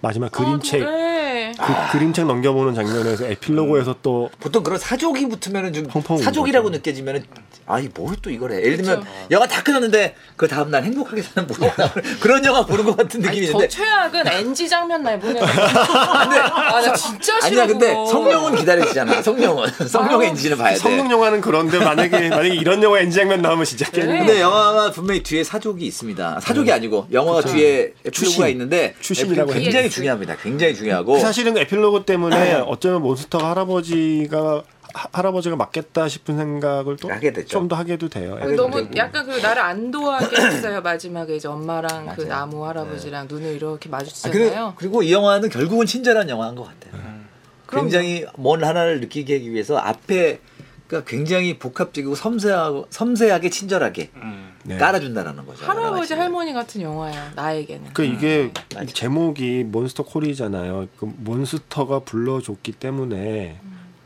마지막 0.00 0.30
그림책 0.30 0.82
아, 0.82 0.86
그래. 0.86 1.52
그 1.58 1.92
그림책 1.98 2.26
넘겨보는 2.26 2.74
장면에서 2.74 3.26
에필로그에서 3.26 3.96
또 4.02 4.30
보통 4.40 4.62
그런 4.62 4.78
사족이 4.78 5.28
붙으면은 5.28 5.72
좀 5.72 5.86
펑펑 5.86 6.18
사족이라고. 6.18 6.70
느껴지면은 6.70 7.24
아이 7.66 7.88
뭘 7.94 8.16
또 8.22 8.30
이거래. 8.30 8.56
예를 8.56 8.76
들면 8.78 9.00
그렇죠. 9.00 9.10
영화 9.30 9.46
다 9.46 9.62
끝났는데 9.62 10.14
그 10.36 10.48
다음 10.48 10.70
날 10.70 10.82
행복하게 10.84 11.22
사는 11.22 11.46
모양 11.58 11.72
그런 12.20 12.44
영화 12.44 12.64
보는 12.64 12.84
것 12.84 12.96
같은 12.96 13.20
느낌이 13.20 13.38
아니, 13.38 13.46
저 13.46 13.52
있는데 13.52 13.68
최악은 13.68 14.26
NG 14.26 14.68
장면 14.68 15.02
날 15.02 15.20
보내고 15.20 15.44
아나 15.46 16.94
진짜 16.94 17.38
싫어 17.40 17.62
아니야 17.62 17.66
근데 17.66 17.88
그거. 17.88 18.06
성룡은 18.06 18.56
기다려지잖아. 18.56 19.22
성룡은 19.22 19.68
성룡 19.88 20.22
엔진을 20.24 20.56
봐야 20.56 20.72
돼. 20.72 20.78
성능 20.78 21.10
영화는 21.10 21.40
그런데 21.40 21.78
만약에 21.78 22.28
만약에 22.30 22.54
이런 22.54 22.82
영화 22.82 23.00
엔지 23.00 23.16
장면 23.16 23.42
나오면 23.42 23.64
진짜. 23.64 23.88
깨는 23.90 24.18
근데 24.18 24.40
영화가 24.40 24.90
분명히 24.92 25.22
뒤에 25.22 25.44
사족이 25.44 25.84
있습니다. 25.86 26.40
사족이 26.40 26.72
아니고 26.72 27.06
영화가 27.12 27.42
뒤에 27.42 27.92
에필로그가. 28.06 28.48
있는데 28.48 28.94
추신이라고 29.00 29.52
에필로그 29.52 29.87
굉장히. 29.88 29.94
중요합니다. 29.94 30.36
굉장히 30.36 30.74
중요하고 30.74 31.18
사실은 31.18 31.56
에필로그 31.58 32.04
때문에 32.04 32.54
어쩌면 32.66 33.02
몬스터가 33.02 33.50
할아버지가 33.50 34.62
하- 34.94 35.08
할아버지가 35.12 35.54
맞겠다 35.56 36.08
싶은 36.08 36.36
생각을 36.38 36.96
또 36.96 37.10
하게 37.10 37.32
되죠. 37.32 37.48
좀더 37.48 37.76
하게도 37.76 38.08
돼요. 38.08 38.38
그 38.42 38.48
너무 38.52 38.76
되고. 38.82 38.96
약간 38.96 39.26
그 39.26 39.38
나를 39.38 39.60
안도하게 39.62 40.36
했어요 40.40 40.80
마지막에 40.80 41.36
이제 41.36 41.46
엄마랑 41.46 42.06
그 42.16 42.22
맞아요. 42.22 42.28
나무 42.28 42.66
할아버지랑 42.66 43.26
눈을 43.28 43.52
이렇게 43.54 43.70
아, 43.72 43.76
그리고, 43.76 43.96
마주치잖아요. 43.96 44.74
그리고 44.78 45.02
이 45.02 45.12
영화는 45.12 45.50
결국은 45.50 45.84
친절한 45.86 46.28
영화인 46.30 46.54
것 46.54 46.64
같아요. 46.64 47.00
그럼요. 47.66 47.84
굉장히 47.84 48.24
뭔 48.36 48.64
하나를 48.64 49.00
느끼게 49.00 49.34
하기 49.34 49.52
위해서 49.52 49.76
앞에 49.76 50.40
그러니까 50.86 51.08
굉장히 51.10 51.58
복합적이고 51.58 52.14
섬세하고 52.14 52.86
섬세하게 52.88 53.50
친절하게 53.50 54.08
음. 54.16 54.47
네. 54.64 54.76
깔아준다는 54.76 55.46
거죠. 55.46 55.64
할아버지. 55.64 56.14
할머니 56.14 56.52
같은 56.52 56.80
영화야 56.82 57.32
나에게는. 57.34 57.92
그 57.94 58.04
이게 58.04 58.52
맞아. 58.74 58.86
제목이 58.92 59.64
몬스터 59.64 60.04
콜이잖아요. 60.04 60.88
그 60.98 61.10
몬스터가 61.18 62.00
불러줬기 62.00 62.72
때문에 62.72 63.60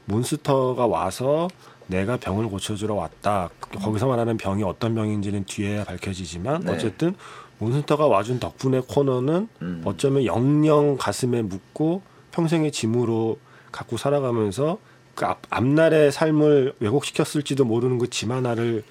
몬스터가 0.05 0.87
와서 0.87 1.49
내가 1.87 2.17
병을 2.17 2.49
고쳐주러 2.49 2.95
왔다. 2.95 3.51
거기서 3.83 4.07
말하는 4.07 4.37
병이 4.37 4.63
어떤 4.63 4.95
병인지는 4.95 5.45
뒤에야 5.45 5.85
밝혀지지만 5.85 6.63
네. 6.65 6.73
어쨌든 6.73 7.15
몬스터가 7.59 8.07
와준 8.07 8.39
덕분에 8.41 8.83
코너는 8.87 9.49
음. 9.63 9.83
어쩌면 9.85 10.25
영영 10.25 10.97
가슴에 10.99 11.43
묻고 11.43 12.03
평생의 12.33 12.73
짐으로 12.73 13.39
갖고 13.71 13.97
살아가면서 13.97 14.79
그 15.15 15.27
앞, 15.27 15.41
앞날의 15.51 16.11
삶을 16.13 16.75
왜곡시켰을지도 16.81 17.65
모르는 17.65 17.99
그 17.99 18.07
짐 18.09 18.33
하나를 18.33 18.83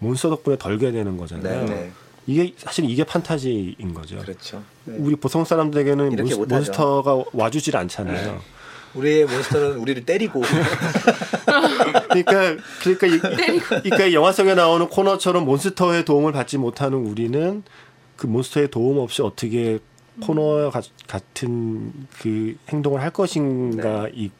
몬스터 0.00 0.30
덕분에 0.30 0.56
덜게 0.58 0.90
되는 0.92 1.16
거잖아요. 1.16 1.64
네, 1.66 1.74
네. 1.74 1.92
이게 2.26 2.52
사실 2.58 2.84
이게 2.88 3.04
판타지인 3.04 3.94
거죠. 3.94 4.18
그렇죠. 4.18 4.62
네. 4.84 4.96
우리 4.98 5.16
보통 5.16 5.44
사람들에게는 5.44 6.16
몬스, 6.16 6.34
못하죠. 6.36 6.54
몬스터가 6.54 7.24
와주질 7.32 7.76
않잖아요. 7.76 8.40
우리의 8.94 9.24
몬스터는 9.26 9.76
우리를 9.78 10.04
때리고 10.04 10.42
그러니까 12.08 12.56
그러니까 12.82 13.06
이, 13.06 13.18
그러니까 13.82 14.04
이 14.06 14.14
영화 14.14 14.32
속에 14.32 14.54
나오는 14.54 14.88
코너처럼 14.88 15.44
몬스터의 15.44 16.04
도움을 16.04 16.32
받지 16.32 16.58
못하는 16.58 16.98
우리는 16.98 17.62
그 18.16 18.26
몬스터의 18.26 18.68
도움 18.70 18.98
없이 18.98 19.22
어떻게 19.22 19.78
코너와 20.20 20.70
가- 20.70 20.82
같은 21.06 21.92
그 22.20 22.56
행동을 22.68 23.00
할 23.00 23.10
것인가 23.10 24.04
네. 24.04 24.10
이를 24.14 24.30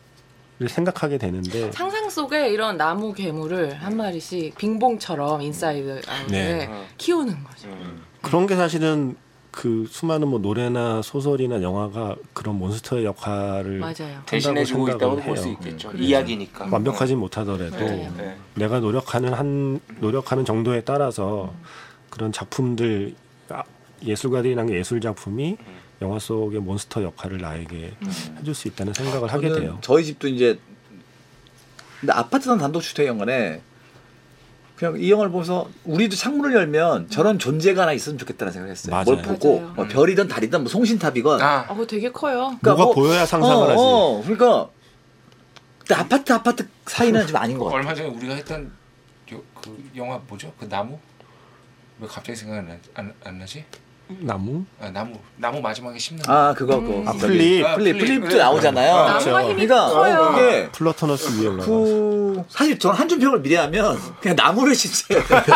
생각하게 0.69 1.19
되는데 1.19 1.71
상상 1.73 2.11
속에 2.11 2.51
이런 2.51 2.77
나무 2.77 3.13
괴물을 3.13 3.75
한 3.75 3.97
마리씩 3.97 4.57
빙봉처럼 4.59 5.41
인사이드 5.43 6.03
아웃에 6.07 6.27
네. 6.29 6.71
키우는 6.99 7.43
거죠. 7.45 7.69
음. 7.69 8.03
그런 8.23 8.47
게 8.47 8.57
사실은 8.57 9.17
그 9.51 9.87
수많은 9.91 10.29
뭐 10.29 10.39
노래나 10.39 11.03
소설이나 11.03 11.61
영화가 11.61 12.17
그런 12.33 12.57
몬스터의 12.59 13.05
역할을. 13.05 13.83
대신해주고 14.27 14.89
있다고 14.91 15.17
볼수 15.17 15.47
해요. 15.49 15.57
있겠죠. 15.59 15.91
음. 15.91 15.97
이야기니까. 16.01 16.69
완벽하진 16.71 17.19
못하더라도. 17.19 17.77
네. 17.79 18.37
내가 18.55 18.79
노력하는 18.81 19.33
한 19.35 19.81
노력하는 19.99 20.45
정도에 20.45 20.83
따라서 20.83 21.53
그런 22.11 22.31
작품들 22.31 23.15
아, 23.49 23.65
예술가들이랑 24.05 24.71
예술 24.71 25.01
작품이 25.01 25.57
영화 26.03 26.19
속의 26.19 26.61
몬스터 26.61 27.03
역할을 27.03 27.39
나에게 27.39 27.93
해줄 28.39 28.55
수 28.55 28.69
있다는 28.69 28.95
생각을 28.95 29.31
하게 29.33 29.51
돼요. 29.53 29.79
저희 29.83 30.05
집도 30.05 30.29
이제 30.29 30.59
근데 32.01 32.13
아파트는 32.15 32.59
단독 32.59 32.81
주택 32.81 33.07
영화네. 33.07 33.61
그냥 34.77 34.97
이 34.99 35.11
영화를 35.11 35.31
보면서 35.31 35.69
우리도 35.85 36.17
창문을 36.17 36.55
열면 36.55 37.11
저런 37.11 37.39
존재가 37.39 37.83
하나 37.83 37.93
있으면 37.93 38.17
좋겠다는 38.17 38.51
생각을 38.51 38.71
했어요. 38.73 38.91
맞아요. 38.93 39.05
뭘 39.05 39.23
보고 39.23 39.61
맞아요. 39.61 39.75
뭐 39.75 39.87
별이든 39.89 40.27
달이든 40.29 40.61
뭐 40.63 40.71
송신탑이건 40.71 41.43
아, 41.43 41.67
어, 41.69 41.75
그거 41.75 41.87
되게 41.87 42.11
커요. 42.11 42.57
그러니까 42.61 42.71
뭐가 42.75 42.85
뭐- 42.85 42.95
보여야 42.95 43.27
상상을 43.27 43.67
어, 43.67 43.71
하지. 43.71 43.77
어, 43.79 44.23
그러니까 44.25 44.71
근데 45.81 45.95
아파트 45.97 46.33
아파트 46.33 46.67
사이는 46.87 47.27
좀 47.27 47.37
아닌 47.37 47.59
것 47.59 47.67
같아. 47.67 47.77
얼마 47.77 47.95
전에 47.95 48.09
우리가 48.09 48.35
했던 48.37 48.73
요, 49.35 49.43
그 49.61 49.91
영화 49.97 50.19
뭐죠? 50.27 50.51
그 50.59 50.67
나무? 50.67 50.99
왜 52.01 52.09
갑자기 52.09 52.35
생각 52.35 52.57
안, 52.57 52.67
나- 52.69 52.77
안, 52.95 53.13
안 53.23 53.39
나지? 53.39 53.67
나무? 54.21 54.65
아, 54.81 54.91
나무 54.91 55.15
나무 55.37 55.61
마지막에 55.61 55.99
심는 55.99 56.23
거. 56.25 56.33
아 56.33 56.53
그거 56.55 56.81
그 56.81 57.05
아, 57.07 57.13
플립. 57.13 57.65
아, 57.65 57.75
플립 57.77 57.93
플립. 57.95 58.07
플립도 58.07 58.29
그래. 58.29 58.39
나오잖아요. 58.39 58.95
아, 58.95 59.07
나무가 59.07 59.19
그렇죠. 59.19 59.51
힘이 59.51 59.67
그러니까 59.67 59.89
커요. 59.95 60.15
어, 60.21 60.33
그게 60.33 60.69
플러터너스 60.73 61.41
위에 61.41 61.47
올라가. 61.49 61.67
그 61.67 62.43
사실 62.49 62.79
저는 62.79 62.97
한준평을 62.97 63.41
미래하면 63.41 63.99
그냥 64.21 64.37
나무를 64.37 64.75
심어야 64.75 65.25
돼요. 65.25 65.39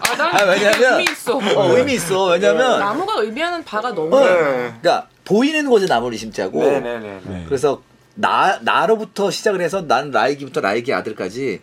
아, 0.00 0.16
난 0.16 0.34
아, 0.36 0.42
왜냐면- 0.50 0.92
의미 1.00 1.04
있어. 1.10 1.36
어, 1.36 1.76
의미 1.76 1.94
있어. 1.94 2.24
왜냐면 2.30 2.78
나무가 2.78 3.20
의미하는 3.20 3.62
바가 3.64 3.94
너무 3.94 4.16
어. 4.16 4.20
그러니까 4.20 5.08
보이는 5.24 5.68
곳에 5.68 5.86
나무를 5.86 6.18
심자고 6.18 6.62
네네네. 6.62 7.20
네. 7.24 7.44
그래서 7.46 7.82
나 8.14 8.58
나로부터 8.62 9.30
시작을 9.30 9.60
해서 9.60 9.82
난 9.82 10.10
라이기부터 10.10 10.60
라이기 10.60 10.92
아들까지 10.92 11.60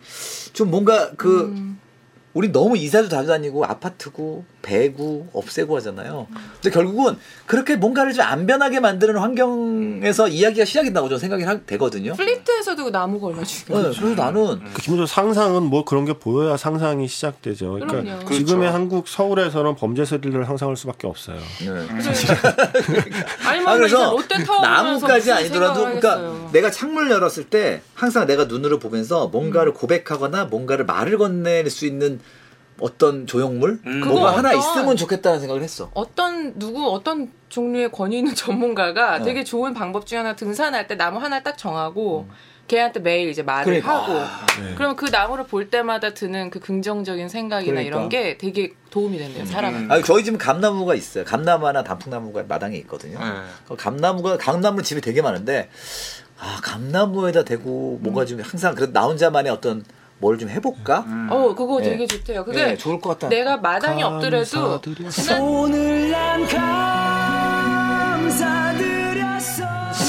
좀 0.54 0.70
뭔가 0.70 1.10
그 1.16 1.42
음. 1.54 1.78
우리 2.38 2.52
너무 2.52 2.76
이사도 2.76 3.08
자주 3.08 3.26
다니고 3.26 3.64
아파트고 3.64 4.44
배구 4.62 5.26
없애고 5.32 5.74
하잖아요. 5.78 6.28
근데 6.60 6.70
결국은 6.70 7.16
그렇게 7.46 7.74
뭔가를 7.74 8.12
좀 8.12 8.24
안 8.28 8.46
변하게 8.46 8.78
만드는 8.78 9.16
환경에서 9.16 10.28
이야기가 10.28 10.64
시작이 10.64 10.90
나고 10.90 11.08
저는 11.08 11.18
생각이 11.18 11.42
하- 11.42 11.58
되거든요. 11.66 12.14
플리트에서도 12.14 12.84
그 12.84 12.90
나무가 12.90 13.28
얼마나 13.28 13.44
네. 13.44 13.64
그래서 13.66 14.14
나는 14.14 14.60
그 14.72 14.82
기본적으로 14.82 15.06
상상은 15.06 15.62
뭐 15.64 15.84
그런 15.84 16.04
게 16.04 16.12
보여야 16.12 16.56
상상이 16.56 17.08
시작되죠. 17.08 17.72
그러니까 17.72 18.02
그럼요. 18.02 18.30
지금의 18.30 18.58
그렇죠. 18.60 18.74
한국 18.74 19.08
서울에서는 19.08 19.74
범죄 19.74 20.04
스릴러를 20.04 20.44
상상할 20.46 20.76
수밖에 20.76 21.06
없어요. 21.08 21.38
네. 21.60 21.68
아니 23.48 23.60
아, 23.60 23.62
뭐 23.62 23.72
이제 23.72 23.78
그래서 23.78 24.10
롯데타워 24.12 24.60
나무까지 24.62 25.32
아니더라도 25.32 25.80
그러니까 25.80 26.10
하겠어요. 26.12 26.50
내가 26.52 26.70
창문을 26.70 27.10
열었을 27.10 27.44
때 27.44 27.82
항상 27.94 28.26
내가 28.26 28.44
눈으로 28.44 28.78
보면서 28.78 29.26
뭔가를 29.28 29.72
고백하거나 29.72 30.44
뭔가를 30.46 30.84
말을 30.84 31.18
건넬 31.18 31.68
수 31.70 31.86
있는 31.86 32.20
어떤 32.80 33.26
조형물 33.26 33.80
음. 33.86 34.00
뭐가 34.00 34.36
하나 34.36 34.52
있으면 34.52 34.96
좋겠다는 34.96 35.40
생각을 35.40 35.62
했어. 35.62 35.90
어떤 35.94 36.58
누구 36.58 36.90
어떤 36.90 37.30
종류의 37.48 37.90
권위 37.92 38.18
있는 38.18 38.34
전문가가 38.36 39.16
어. 39.16 39.22
되게 39.22 39.44
좋은 39.44 39.74
방법 39.74 40.06
중에 40.06 40.18
하나 40.18 40.36
등산할 40.36 40.86
때 40.86 40.94
나무 40.94 41.18
하나 41.18 41.42
딱 41.42 41.56
정하고 41.58 42.26
걔한테 42.68 43.00
매일 43.00 43.30
이제 43.30 43.42
말을 43.42 43.64
그러니까. 43.82 44.02
하고 44.02 44.12
네. 44.62 44.74
그러면 44.76 44.94
그 44.94 45.06
나무를 45.06 45.46
볼 45.46 45.70
때마다 45.70 46.12
드는 46.12 46.50
그 46.50 46.60
긍정적인 46.60 47.28
생각이나 47.28 47.72
그러니까. 47.80 47.88
이런 47.96 48.08
게 48.10 48.36
되게 48.36 48.74
도움이 48.90 49.18
된대요 49.18 49.46
사람한테. 49.46 49.94
아 49.94 50.02
저희 50.02 50.22
집은 50.22 50.38
감나무가 50.38 50.94
있어요. 50.94 51.24
감나무 51.24 51.66
하나 51.66 51.82
단풍나무가 51.82 52.44
마당에 52.46 52.76
있거든요. 52.78 53.18
네. 53.18 53.24
그 53.66 53.74
감나무가 53.74 54.36
감나무 54.36 54.82
집이 54.82 55.00
되게 55.00 55.22
많은데 55.22 55.70
아 56.38 56.60
감나무에다 56.62 57.44
대고 57.44 57.98
뭔가 58.02 58.24
좀 58.26 58.40
항상 58.40 58.74
그래도 58.74 58.92
나 58.92 59.06
혼자만의 59.06 59.50
어떤 59.50 59.82
뭘 60.20 60.36
좀 60.38 60.48
해볼까? 60.48 61.04
어 61.30 61.54
그거 61.56 61.78
네. 61.80 61.90
되게 61.90 62.06
좋대요. 62.06 62.44
그게 62.44 62.64
네, 62.64 62.76
좋을 62.76 63.00
것 63.00 63.10
같다. 63.10 63.28
내가 63.28 63.56
마당이 63.56 64.02
없더라도 64.02 64.80
지난 65.10 65.40
오늘 65.40 66.10
난 66.10 66.46
감사드렸어 68.28 69.64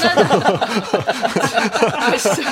아 2.00 2.16
진짜 2.16 2.42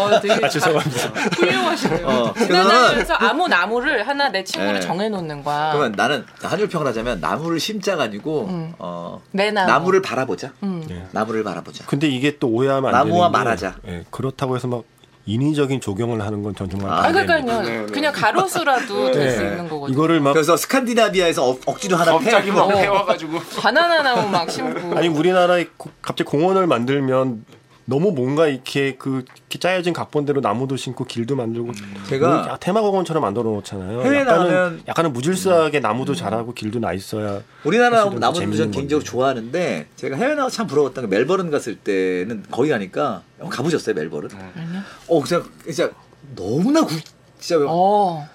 어 0.00 0.20
되게 0.20 0.44
아, 0.44 0.48
죄송합니다. 0.48 1.08
훌륭하시네요. 1.36 2.06
어, 2.06 2.32
지나다니면서 2.34 3.14
아무 3.14 3.48
나무를 3.48 4.06
하나 4.06 4.28
내 4.30 4.44
친구를 4.44 4.74
네. 4.74 4.80
정해놓는 4.80 5.42
거야. 5.44 5.72
그러면 5.72 5.92
나는 5.96 6.24
한줄평을 6.42 6.86
하자면 6.86 7.20
나무를 7.20 7.58
심자가 7.60 8.04
아니고 8.04 8.46
음. 8.48 8.72
어, 8.78 9.20
내 9.32 9.50
나무. 9.50 9.70
나무를 9.70 10.00
바라보자. 10.02 10.52
음. 10.62 10.84
네. 10.88 11.06
나무를 11.12 11.42
바라보자. 11.44 11.84
근데 11.86 12.06
이게 12.08 12.38
또 12.38 12.48
오해하면 12.48 12.94
안 12.94 13.08
나무와 13.08 13.28
되는 13.28 13.32
게, 13.32 13.38
말하자. 13.38 13.74
예, 13.88 14.04
그렇다고 14.10 14.56
해서 14.56 14.68
막 14.68 14.84
인위적인 15.24 15.80
조경을 15.80 16.20
하는 16.20 16.42
건 16.42 16.52
전 16.54 16.68
정말 16.68 16.90
아. 16.92 17.10
그러니까요. 17.12 17.62
네, 17.62 17.78
네. 17.80 17.86
그냥 17.86 18.12
가로수라도 18.12 19.10
될수 19.12 19.40
네. 19.42 19.50
있는 19.50 19.68
거거든요. 19.68 19.94
이거를 19.94 20.20
막 20.20 20.32
그래서 20.32 20.56
스칸디나비아에서 20.56 21.48
억, 21.48 21.60
억지로 21.66 21.96
하나 21.96 22.12
갑자기 22.12 22.50
패고 22.50 22.66
막 22.68 22.74
태워가지고 22.74 23.38
바나나 23.60 24.02
나무 24.02 24.28
막 24.28 24.50
심고. 24.50 24.96
아니 24.98 25.08
우리나라에 25.08 25.66
고- 25.76 25.90
갑자기 26.02 26.28
공원을 26.28 26.66
만들면 26.66 27.44
너무 27.92 28.10
뭔가 28.12 28.46
이렇게 28.48 28.96
그 28.98 29.22
짜여진 29.60 29.92
각본대로 29.92 30.40
나무도 30.40 30.76
심고 30.78 31.04
길도 31.04 31.36
만들고 31.36 31.72
제가 32.08 32.28
뭐 32.28 32.36
야- 32.48 32.56
테마공원처럼 32.58 33.20
만들어 33.22 33.50
놓잖아요. 33.50 34.00
해외 34.00 34.20
약간은 34.20 34.78
나가면- 34.80 34.88
약간은 34.88 35.12
무질서하게 35.12 35.80
나무도 35.80 36.14
자라고 36.14 36.54
길도 36.54 36.78
나 36.78 36.94
있어야 36.94 37.42
우리나라 37.64 37.98
사실은 38.04 38.18
나무를 38.20 38.40
재밌는 38.40 38.56
전 38.56 38.66
건데. 38.68 38.76
개인적으로 38.78 39.04
좋아하는데 39.04 39.86
제가 39.96 40.16
해외 40.16 40.34
나가 40.34 40.48
참 40.48 40.66
부러웠던 40.66 41.10
게 41.10 41.16
멜버른 41.18 41.50
갔을 41.50 41.76
때는 41.76 42.44
거기 42.50 42.70
가니까 42.70 43.22
어, 43.40 43.50
가보셨어요 43.50 43.94
멜버른? 43.94 44.30
아니요. 44.32 44.80
어 45.08 45.22
진짜 45.24 45.44
진짜 45.66 45.90
너무나 46.34 46.86
구, 46.86 46.94
진짜 47.38 47.62
어. 47.68 48.26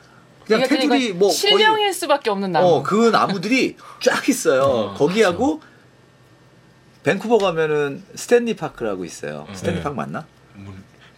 그냥 0.46 0.60
이게 0.62 0.70
테두리 0.70 0.88
그러니까 0.88 1.18
뭐 1.18 1.30
실명일 1.32 1.94
수밖에 1.94 2.30
없는 2.30 2.52
나무. 2.52 2.68
어, 2.68 2.84
그 2.84 3.10
나무들이 3.10 3.76
쫙 4.04 4.30
있어요. 4.30 4.94
거기하고 4.96 5.62
밴쿠버 7.08 7.38
가면은 7.38 8.04
스탠리 8.16 8.54
파크라고 8.56 9.06
있어요. 9.06 9.48
스탠리 9.54 9.78
네. 9.78 9.84
파크 9.84 9.96
맞나? 9.96 10.26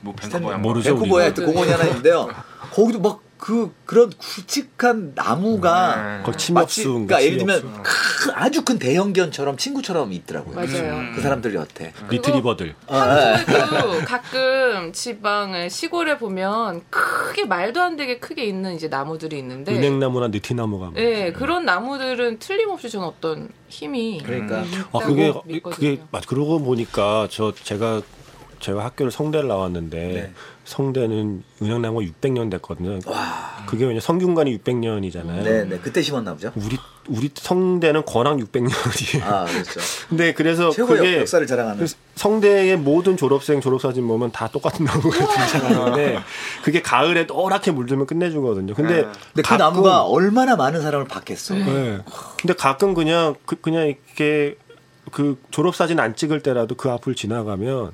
뭐 0.02 0.14
스탠리 0.22 0.34
뱅커버야 0.44 0.58
모르죠. 0.60 0.96
밴쿠버에. 0.96 1.24
하여튼 1.24 1.46
공원이 1.48 1.72
하나 1.72 1.86
있는데요. 1.86 2.30
거기도 2.72 3.00
막 3.00 3.22
그 3.40 3.74
그런 3.86 4.12
굵직한 4.20 5.14
나무가 5.16 6.22
네. 6.26 6.32
침엽수인가 6.38 7.16
그러니까 7.18 7.24
예를 7.24 7.38
들면. 7.38 7.84
큰, 7.84 8.34
아주 8.36 8.66
큰 8.66 8.78
대형견처럼 8.78 9.56
친구처럼 9.56 10.12
있더라고요. 10.12 10.56
맞아요. 10.56 11.12
그 11.16 11.22
사람들 11.22 11.54
곁에. 11.54 11.94
리트리버들 12.10 12.76
한국에도 12.86 14.06
가끔 14.06 14.92
지방의 14.92 15.70
시골에 15.70 16.18
보면 16.18 16.82
크게 16.90 17.46
말도 17.46 17.82
안 17.82 17.96
되게 17.96 18.20
크게 18.20 18.44
있는 18.44 18.76
이제 18.76 18.90
나무들이 18.90 19.40
있는데 19.40 19.74
은행나무나 19.74 20.28
느티나무가 20.28 20.92
네, 20.94 21.32
그런 21.32 21.64
나무들은 21.66 22.40
틀림없이 22.40 22.90
저는 22.90 23.08
어떤 23.08 23.50
힘이 23.70 24.22
그러니까. 24.24 24.64
아 24.92 25.00
그게 25.00 25.34
믿거든요. 25.46 25.76
그게 25.76 26.02
맞 26.12 26.28
그러고 26.28 26.60
보니까 26.60 27.28
저 27.32 27.54
제가 27.56 28.02
제가 28.60 28.84
학교를 28.86 29.12
성대를 29.12 29.48
나왔는데 29.48 29.98
네. 29.98 30.34
성대는 30.66 31.44
은행나무가 31.62 32.06
600년 32.06 32.52
됐거든요. 32.52 33.00
그게 33.66 33.86
왜냐 33.86 34.00
성균관이 34.00 34.58
600년이잖아요. 34.60 35.44
네, 35.44 35.64
네. 35.64 35.80
그때 35.80 36.02
심었나 36.02 36.34
보죠. 36.34 36.52
우리 36.56 36.78
우리 37.08 37.32
성대는 37.34 38.06
권학 38.06 38.38
600년이에요. 38.38 39.24
아, 39.24 39.46
그렇죠. 39.46 39.80
근데 40.10 40.34
그래서 40.34 40.70
최고의 40.70 40.98
그게 40.98 41.18
역사를 41.20 41.46
자랑하는. 41.46 41.86
그 41.86 41.92
성대의 42.16 42.78
모든 42.78 43.18
졸업생 43.18 43.62
졸업사진 43.62 44.08
보면 44.08 44.32
다 44.32 44.48
똑같은 44.48 44.86
나무가 44.86 45.18
등장하는데 45.18 46.20
그게 46.64 46.82
가을에 46.82 47.24
노랗게 47.24 47.72
물들면 47.72 48.06
끝내주거든요. 48.06 48.74
근데 48.76 49.04
네. 49.04 49.08
근데 49.34 49.42
그 49.42 49.54
나무가 49.56 50.04
얼마나 50.04 50.56
많은 50.56 50.82
사람을 50.82 51.08
받겠어. 51.08 51.56
네. 51.56 52.00
근데 52.40 52.54
가끔 52.54 52.94
그냥 52.94 53.36
그 53.46 53.56
그냥 53.60 53.88
이렇게 53.88 54.56
그 55.12 55.42
졸업 55.52 55.76
사진 55.76 56.00
안 56.00 56.16
찍을 56.16 56.42
때라도 56.42 56.76
그 56.76 56.90
앞을 56.90 57.16
지나가면 57.16 57.92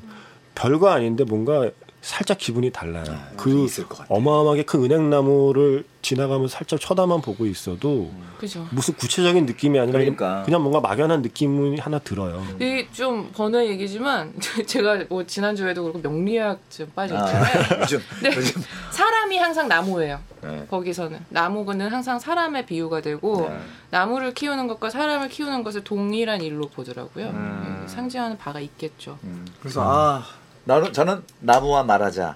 별거 0.55 0.89
아닌데 0.89 1.23
뭔가 1.23 1.69
살짝 2.05 2.37
기분이 2.37 2.69
달라요. 2.69 3.03
그게 3.35 3.55
그 3.55 3.65
있을 3.65 3.87
것 3.87 3.97
같아요. 3.97 4.15
어마어마하게 4.15 4.63
큰 4.65 4.83
은행나무를 4.83 5.85
지나가면 6.03 6.47
살짝 6.49 6.79
쳐다만 6.79 7.21
보고 7.21 7.47
있어도 7.47 8.11
그죠. 8.37 8.67
무슨 8.69 8.93
구체적인 8.93 9.47
느낌이 9.47 9.79
아니라 9.79 9.97
그러니까. 9.97 10.43
그냥 10.43 10.61
뭔가 10.61 10.79
막연한 10.81 11.23
느낌이 11.23 11.79
하나 11.79 11.97
들어요. 11.97 12.45
이게 12.57 12.87
좀 12.91 13.31
번외 13.33 13.69
얘기지만 13.69 14.33
제가 14.67 15.05
뭐 15.09 15.25
지난주에도 15.25 15.81
그렇고 15.81 15.97
명리학 15.97 16.59
좀 16.69 16.91
빠져 16.93 17.15
있잖아요. 17.15 17.63
아, 17.71 17.81
요즘 17.81 17.99
네. 18.21 18.29
요즘 18.35 18.61
사람이 18.91 19.39
항상 19.39 19.67
나무예요. 19.67 20.19
네. 20.43 20.67
거기서는 20.69 21.25
나무는 21.29 21.89
항상 21.89 22.19
사람의 22.19 22.67
비유가 22.67 23.01
되고 23.01 23.49
네. 23.49 23.59
나무를 23.89 24.35
키우는 24.35 24.67
것과 24.67 24.91
사람을 24.91 25.29
키우는 25.29 25.63
것을 25.63 25.83
동일한 25.83 26.41
일로 26.41 26.67
보더라고요. 26.67 27.29
음. 27.29 27.81
네, 27.81 27.87
상징하는 27.91 28.37
바가 28.37 28.59
있겠죠. 28.59 29.17
그래서 29.59 29.81
아 29.83 30.23
나는 30.65 30.91
저는 30.91 31.23
나무와 31.39 31.83
말하자. 31.83 32.35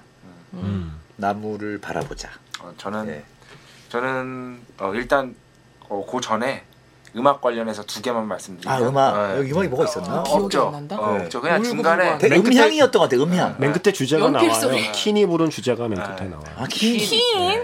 음. 0.54 0.98
나무를 1.16 1.80
바라보자. 1.80 2.30
어, 2.60 2.72
저는 2.76 3.06
네. 3.06 3.24
저는 3.88 4.60
어, 4.78 4.94
일단 4.94 5.34
어, 5.88 6.06
그 6.08 6.20
전에 6.20 6.64
음악 7.16 7.40
관련해서 7.40 7.82
두 7.84 8.00
개만 8.02 8.26
말씀드릴게요. 8.28 8.72
아 8.72 8.88
음악 8.88 9.32
네. 9.32 9.38
여기 9.38 9.52
음악이 9.52 9.68
뭐가 9.68 9.84
있었나? 9.84 10.20
어, 10.20 10.22
기억이 10.22 10.44
없죠. 10.44 10.62
어, 10.68 11.16
네. 11.18 11.24
없죠. 11.24 11.40
그냥 11.40 11.62
중간에 11.62 12.18
되게 12.18 12.36
맨 12.36 12.42
끝에- 12.44 12.52
음향이었던 12.52 12.92
것 12.92 13.08
같아. 13.10 13.16
음향. 13.22 13.56
맨 13.58 13.72
끝에 13.72 13.92
주제가 13.92 14.26
연필 14.26 14.48
나와요. 14.48 14.60
소리. 14.60 14.92
킨이 14.92 15.26
부른 15.26 15.50
주제가 15.50 15.88
맨 15.88 15.98
아. 16.00 16.14
끝에 16.14 16.28
나와요. 16.28 16.44
아 16.56 16.66
킨. 16.70 16.98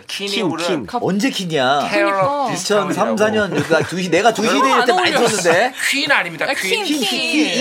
킨? 0.06 0.48
부른 0.48 0.66
킨. 0.66 0.86
갑- 0.86 1.02
언제? 1.04 1.30
그러니까. 1.30 2.48
2003, 2.52 3.16
4년 3.16 3.50
그러니까 3.50 3.80
두 3.82 4.00
시 4.00 4.10
내가 4.10 4.32
두시 4.34 4.48
얼마 4.48 4.62
대일 4.62 4.84
때안 4.86 4.96
많이. 4.96 5.10
들었는데. 5.12 5.72
퀸 5.90 6.10
아닙니다. 6.10 6.46
아, 6.48 6.54
퀸. 6.54 6.84
퀸, 6.84 7.02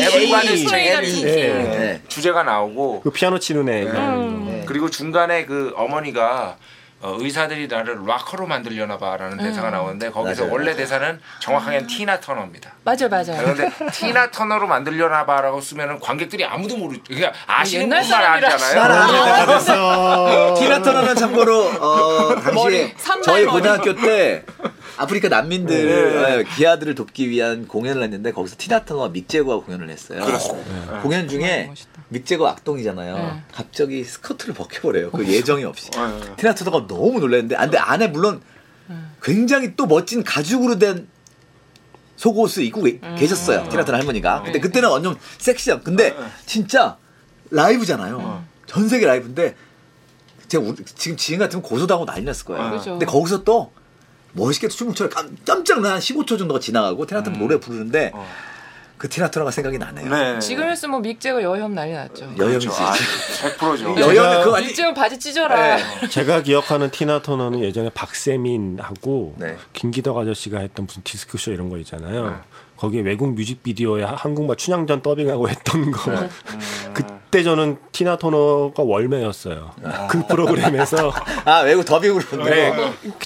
스웨이 0.10 0.30
Jam. 0.68 1.02
퀸. 1.04 1.26
네. 1.26 1.48
네. 1.54 2.02
주제가 2.08 2.44
나오고 2.44 3.02
그 3.02 3.12
피아노 3.12 3.38
치는 3.40 3.70
애. 3.70 3.84
음. 3.84 4.46
네. 4.48 4.64
그리고 4.66 4.90
중간에 4.90 5.46
그 5.46 5.72
어머니가 5.76 6.58
어, 7.06 7.16
의사들이 7.20 7.68
나를 7.68 8.00
락커로 8.04 8.48
만들려나 8.48 8.98
봐라는 8.98 9.38
대사가 9.38 9.70
나오는데 9.70 10.10
거기서 10.10 10.42
맞아요. 10.46 10.54
원래 10.54 10.76
대사는 10.76 11.22
정확하게는 11.40 11.86
티나 11.86 12.20
터너입니다. 12.20 12.72
맞아요, 12.84 13.08
맞아요. 13.12 13.38
그런데 13.38 13.70
티나 13.92 14.32
터너로 14.32 14.66
만들려나 14.66 15.24
봐라고 15.28 15.62
쓰면은 15.62 16.00
관객들이 16.00 16.44
아무도 16.44 16.78
모르 16.78 16.98
그냥 17.08 17.32
아시는 17.46 17.86
옛날 17.86 18.02
분만. 18.02 18.24
알잖아요. 18.24 18.74
티나 20.58 20.82
터너는 20.82 21.16
참고로 21.16 21.60
어, 21.80 22.36
당시에 22.42 22.54
머리, 22.54 22.92
삼날 22.98 23.24
저희. 23.24 23.46
고등학교 23.46 23.96
때 23.96 24.44
아프리카 24.98 25.28
난민들 25.30 26.46
어, 26.48 26.56
기아들을 26.56 26.96
돕기 26.96 27.30
위한 27.30 27.68
공연을 27.68 28.04
했는데 28.04 28.32
거기서 28.32 28.56
티나 28.58 28.86
터너와 28.86 29.10
믹재거가 29.10 29.66
공연을 29.66 29.90
했어요. 29.90 30.22
공연 31.02 31.28
중에. 31.28 31.72
믹재거 32.10 32.48
악동이잖아요. 32.48 33.16
네. 33.16 33.42
갑자기 33.52 34.04
스커트를 34.04 34.54
벗겨버려요. 34.54 35.12
그 35.12 35.28
예정이 35.28 35.64
없이. 35.66 35.90
네. 35.92 36.36
티나 36.38 36.54
터너가 36.54 36.88
너무 36.88 37.20
놀랐는데, 37.20 37.56
아, 37.56 37.62
근데 37.62 37.78
안에 37.78 38.08
물론 38.08 38.42
굉장히 39.22 39.76
또 39.76 39.86
멋진 39.88 40.24
가죽으로 40.24 40.78
된 40.78 41.08
속옷을 42.16 42.64
입고 42.64 42.84
계- 42.84 43.00
계셨어요. 43.18 43.68
티나 43.70 43.84
터너 43.84 43.98
할머니가. 43.98 44.44
근데 44.44 44.60
그때는 44.60 44.90
완전 44.90 45.18
섹시한. 45.40 45.84
근데 45.84 46.16
진짜 46.46 46.98
라이브잖아요. 47.52 48.44
전 48.68 48.88
세계 48.88 49.06
라이브인데 49.08 49.56
제가 50.48 50.64
우리- 50.64 50.86
지금 50.86 51.18
지금 51.18 51.40
같으면 51.40 51.64
고소당하고 51.64 52.06
난리 52.06 52.24
났을 52.24 52.46
거예요. 52.46 52.72
그죠. 52.72 52.92
근데 52.92 53.06
거기서 53.06 53.44
또 53.44 53.72
멋있게 54.36 54.68
춤을 54.68 54.94
춰요. 54.96 55.10
깜- 55.10 55.36
깜짝 55.46 55.80
놀란 55.82 56.00
15초 56.00 56.38
정도가 56.38 56.60
지나가고 56.60 57.06
티나 57.06 57.24
터너 57.24 57.38
노래 57.38 57.60
부르는데 57.60 58.12
어. 58.14 58.26
그 58.98 59.10
티나 59.10 59.30
터너가 59.30 59.52
생각이 59.52 59.78
나네요. 59.78 60.10
네. 60.10 60.40
지금이었으면 60.40 60.92
뭐 60.92 61.00
믹재가 61.02 61.42
여혐 61.44 61.76
난리 61.76 61.92
났죠. 61.94 62.32
여혐이지. 62.38 62.68
그렇죠. 62.68 62.84
아, 62.84 62.94
100%죠. 62.94 63.96
여혐이 64.00 64.44
그거 64.46 64.56
아니 64.56 64.68
믹재는 64.68 64.94
바지 64.94 65.20
찢어라. 65.20 65.76
네. 65.78 66.08
제가 66.10 66.42
기억하는 66.44 66.90
티나 66.92 67.22
터너는 67.22 67.60
예전에 67.60 67.90
박세민하고 67.94 69.36
네. 69.38 69.58
김기덕 69.74 70.18
아저씨가 70.18 70.60
했던 70.60 70.86
무슨 70.86 71.02
디스크쇼 71.04 71.52
이런 71.52 71.70
거 71.70 71.78
있잖아요. 71.80 72.42
거기에 72.86 73.02
외국 73.02 73.34
뮤직비디오에 73.34 74.04
하- 74.04 74.14
한국말 74.16 74.58
춘향전 74.58 75.02
더빙하고 75.02 75.50
했던 75.50 75.92
거. 75.92 76.12
그때 76.94 77.16
그때 77.26 77.44
저는 77.44 77.78
티나 77.92 78.18
터너가 78.18 78.82
월매였어요. 78.84 79.72
그 80.10 80.26
프로그램에서 80.28 81.12
아 81.44 81.60
외국 81.62 81.84
더빙으로 81.84 82.46
네, 82.46 82.72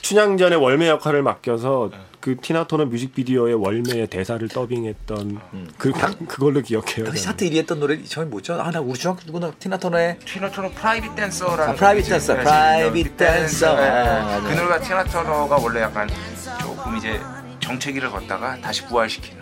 춘향전의 0.01 0.57
월매 0.59 0.87
역할을 0.87 1.21
맡겨서 1.21 1.91
그 2.19 2.35
티나 2.41 2.65
터너 2.65 2.85
뮤직비디오의 2.85 3.53
월매의 3.55 4.07
대사를 4.07 4.47
더빙했던 4.47 5.39
그 5.77 5.91
그걸로 6.27 6.61
기억해요. 6.61 7.05
저는. 7.05 7.15
차트 7.15 7.47
1위 7.49 7.57
했던 7.57 7.79
노래 7.79 8.01
저희 8.03 8.25
뭐죠? 8.25 8.55
아나 8.59 8.79
우리 8.79 8.97
중학교 8.97 9.21
누구나 9.27 9.51
티나 9.59 9.77
터너의 9.77 10.17
티나 10.25 10.49
터너 10.49 10.69
Private 10.73 11.15
Dancer라는 11.15 11.73
아, 11.73 11.75
Private. 11.75 12.09
Dancer, 12.09 12.33
네, 12.33 12.41
Private 12.43 13.17
Dancer. 13.17 13.75
네, 13.75 13.81
네. 13.81 13.89
아, 13.89 14.23
맞아요. 14.23 14.43
그 14.43 14.47
노래가 14.53 14.79
티나 14.79 15.03
터너가 15.03 15.57
원래 15.57 15.81
약간 15.81 16.09
조금 16.59 16.97
이제 16.97 17.19
정체기를 17.59 18.09
걷다가 18.09 18.57
다시 18.59 18.83
부활시키는 18.87 19.37
네. 19.37 19.38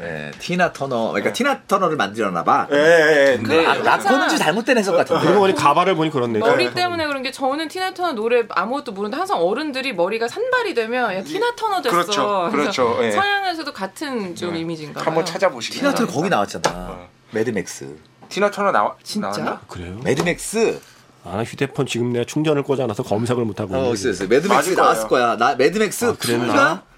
예, 0.00 0.30
티나 0.38 0.72
터너 0.72 1.08
그러니까 1.12 1.32
티나 1.32 1.62
터너를 1.66 1.96
만들었나 1.96 2.44
봐. 2.44 2.66
예, 2.72 2.76
예, 2.76 3.36
근데 3.36 3.66
아, 3.66 3.74
락커는 3.74 4.28
좀 4.28 4.38
잘못된 4.38 4.78
해석 4.78 4.96
같은데. 4.96 5.22
그리고 5.24 5.40
보니 5.40 5.54
가발을 5.54 5.94
보니 5.94 6.10
그렇네. 6.10 6.38
머리 6.38 6.72
때문에 6.72 7.06
그런 7.06 7.22
게 7.22 7.30
저는 7.30 7.68
티나 7.68 7.92
터너 7.94 8.12
노래 8.12 8.44
아무것도 8.48 8.92
모르는데 8.92 9.16
항상 9.16 9.38
어른들이 9.38 9.92
머리가 9.92 10.28
산발이 10.28 10.74
되면 10.74 11.14
야 11.14 11.22
티나 11.22 11.54
터너 11.56 11.82
됐어. 11.82 11.94
그렇죠, 11.94 12.48
그렇죠, 12.50 12.98
예. 13.02 13.10
서양에서도 13.12 13.72
같은 13.72 14.34
좀 14.34 14.56
이미지인가 14.56 15.00
봐요. 15.00 15.06
한번 15.06 15.24
찾아보시기 15.24 15.78
티나 15.78 15.94
터너. 15.94 16.10
거기 16.10 16.28
나왔잖아. 16.28 16.98
매드맥스. 17.30 17.96
티나 18.28 18.50
터너 18.50 18.70
나와 18.72 18.94
진짜? 19.02 19.28
나왔나? 19.28 19.60
그래요? 19.68 19.98
매드맥스. 20.04 20.80
아, 21.24 21.36
나 21.36 21.44
휴대폰 21.44 21.84
지금 21.86 22.12
내가 22.12 22.24
충전을 22.24 22.62
꽂아놔서 22.62 23.02
검색을 23.02 23.44
못 23.44 23.60
하고. 23.60 23.76
어, 23.76 23.92
있어, 23.92 24.08
있어. 24.10 24.26
매드맥스 24.26 24.70
나왔을. 24.70 25.08
거야. 25.08 25.36
나 25.36 25.54
매드맥스 25.54 26.04
아, 26.06 26.14
그랬나? 26.18 26.54
2가 26.54 26.89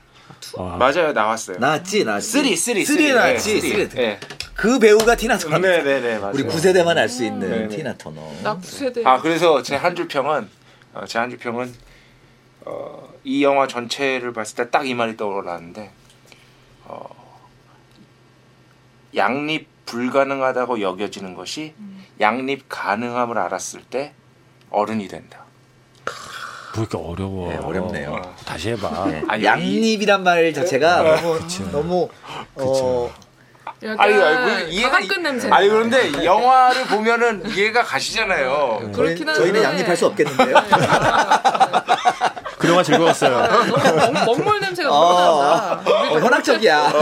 아, 0.58 0.76
맞아요, 0.78 1.12
나왔어요. 1.12 1.58
나왔지, 1.58 2.04
나왔지. 2.04 2.26
three, 2.28 2.56
three, 2.56 2.84
three. 2.84 3.12
나왔지. 3.12 3.54
네. 3.54 3.60
three. 3.60 3.88
네. 3.88 4.20
그 4.54 4.78
배우가 4.78 5.16
티나 5.16 5.36
터너. 5.38 5.58
네, 5.58 5.82
네, 5.82 6.00
네, 6.00 6.18
맞아요. 6.18 6.32
우리 6.34 6.44
구세대만 6.44 6.96
알 6.98 7.08
수 7.08 7.24
있는 7.24 7.50
네, 7.50 7.58
네. 7.66 7.68
티나 7.76 7.96
터너. 7.96 8.20
나 8.42 8.56
구세대. 8.58 9.04
아 9.06 9.20
그래서 9.20 9.62
제 9.62 9.76
한 9.76 9.94
줄 9.96 10.08
평은 10.08 10.48
어, 10.94 11.04
제 11.06 11.18
한 11.18 11.30
줄 11.30 11.38
평은 11.38 11.74
어, 12.64 13.12
이 13.24 13.42
영화 13.42 13.66
전체를 13.66 14.32
봤을 14.32 14.56
때 14.56 14.70
딱 14.70 14.84
이 14.84 14.94
말이 14.94 15.16
떠올랐는데 15.16 15.90
어, 16.84 17.06
양립 19.16 19.68
불가능하다고 19.86 20.80
여겨지는 20.80 21.34
것이 21.34 21.74
양립 22.20 22.66
가능함을 22.68 23.36
알았을 23.38 23.82
때 23.82 24.14
어른이 24.70 25.08
된다. 25.08 25.44
뭐 26.74 26.84
이렇게 26.84 26.96
어려워. 26.96 27.48
네, 27.50 27.56
어렵네요. 27.58 28.12
어. 28.12 28.34
다시 28.46 28.70
해봐. 28.70 29.06
네. 29.08 29.22
아니, 29.28 29.44
양립이란 29.44 30.22
말 30.22 30.52
자체가 30.54 31.02
너무 31.02 31.38
너무 31.70 32.08
어 32.54 33.12
약간 33.82 34.00
아니, 34.00 34.14
아니, 34.22 34.70
이해가 34.74 35.00
냄새. 35.22 35.48
아니 35.50 35.68
그런데 35.68 36.24
영화를 36.24 36.84
보면은 36.84 37.42
이해가 37.50 37.82
가시잖아요. 37.82 38.90
그렇긴 38.94 39.26
저희, 39.26 39.26
한데. 39.26 39.34
저희는 39.34 39.62
양립할 39.62 39.96
수 39.96 40.06
없겠는데요. 40.06 40.56
그동안 42.58 42.84
즐거웠어요. 42.84 43.36
아, 43.36 43.48
너무 43.48 44.12
먹- 44.12 44.24
먹물 44.24 44.60
냄새가 44.60 44.88
너무 44.88 45.04
어, 45.04 45.42
난다. 45.44 45.90
어, 45.90 46.20
현학적이야. 46.20 46.92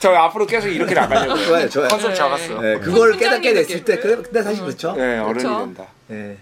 저 0.00 0.12
앞으로 0.14 0.46
계속 0.46 0.68
이렇게 0.68 0.94
나가려고. 0.94 1.38
좋아요, 1.44 1.68
좋아요. 1.68 1.88
컨셉 1.88 2.10
네. 2.10 2.14
잡았어. 2.16 2.60
네, 2.60 2.78
그걸 2.80 3.16
깨닫게 3.16 3.54
됐을 3.54 3.84
때, 3.84 3.98
근데 4.00 4.42
사실 4.42 4.64
그렇죠. 4.64 4.92
네, 4.96 5.18
어른이 5.18 5.34
그쵸? 5.34 5.58
된다. 5.60 5.84
네. 6.08 6.36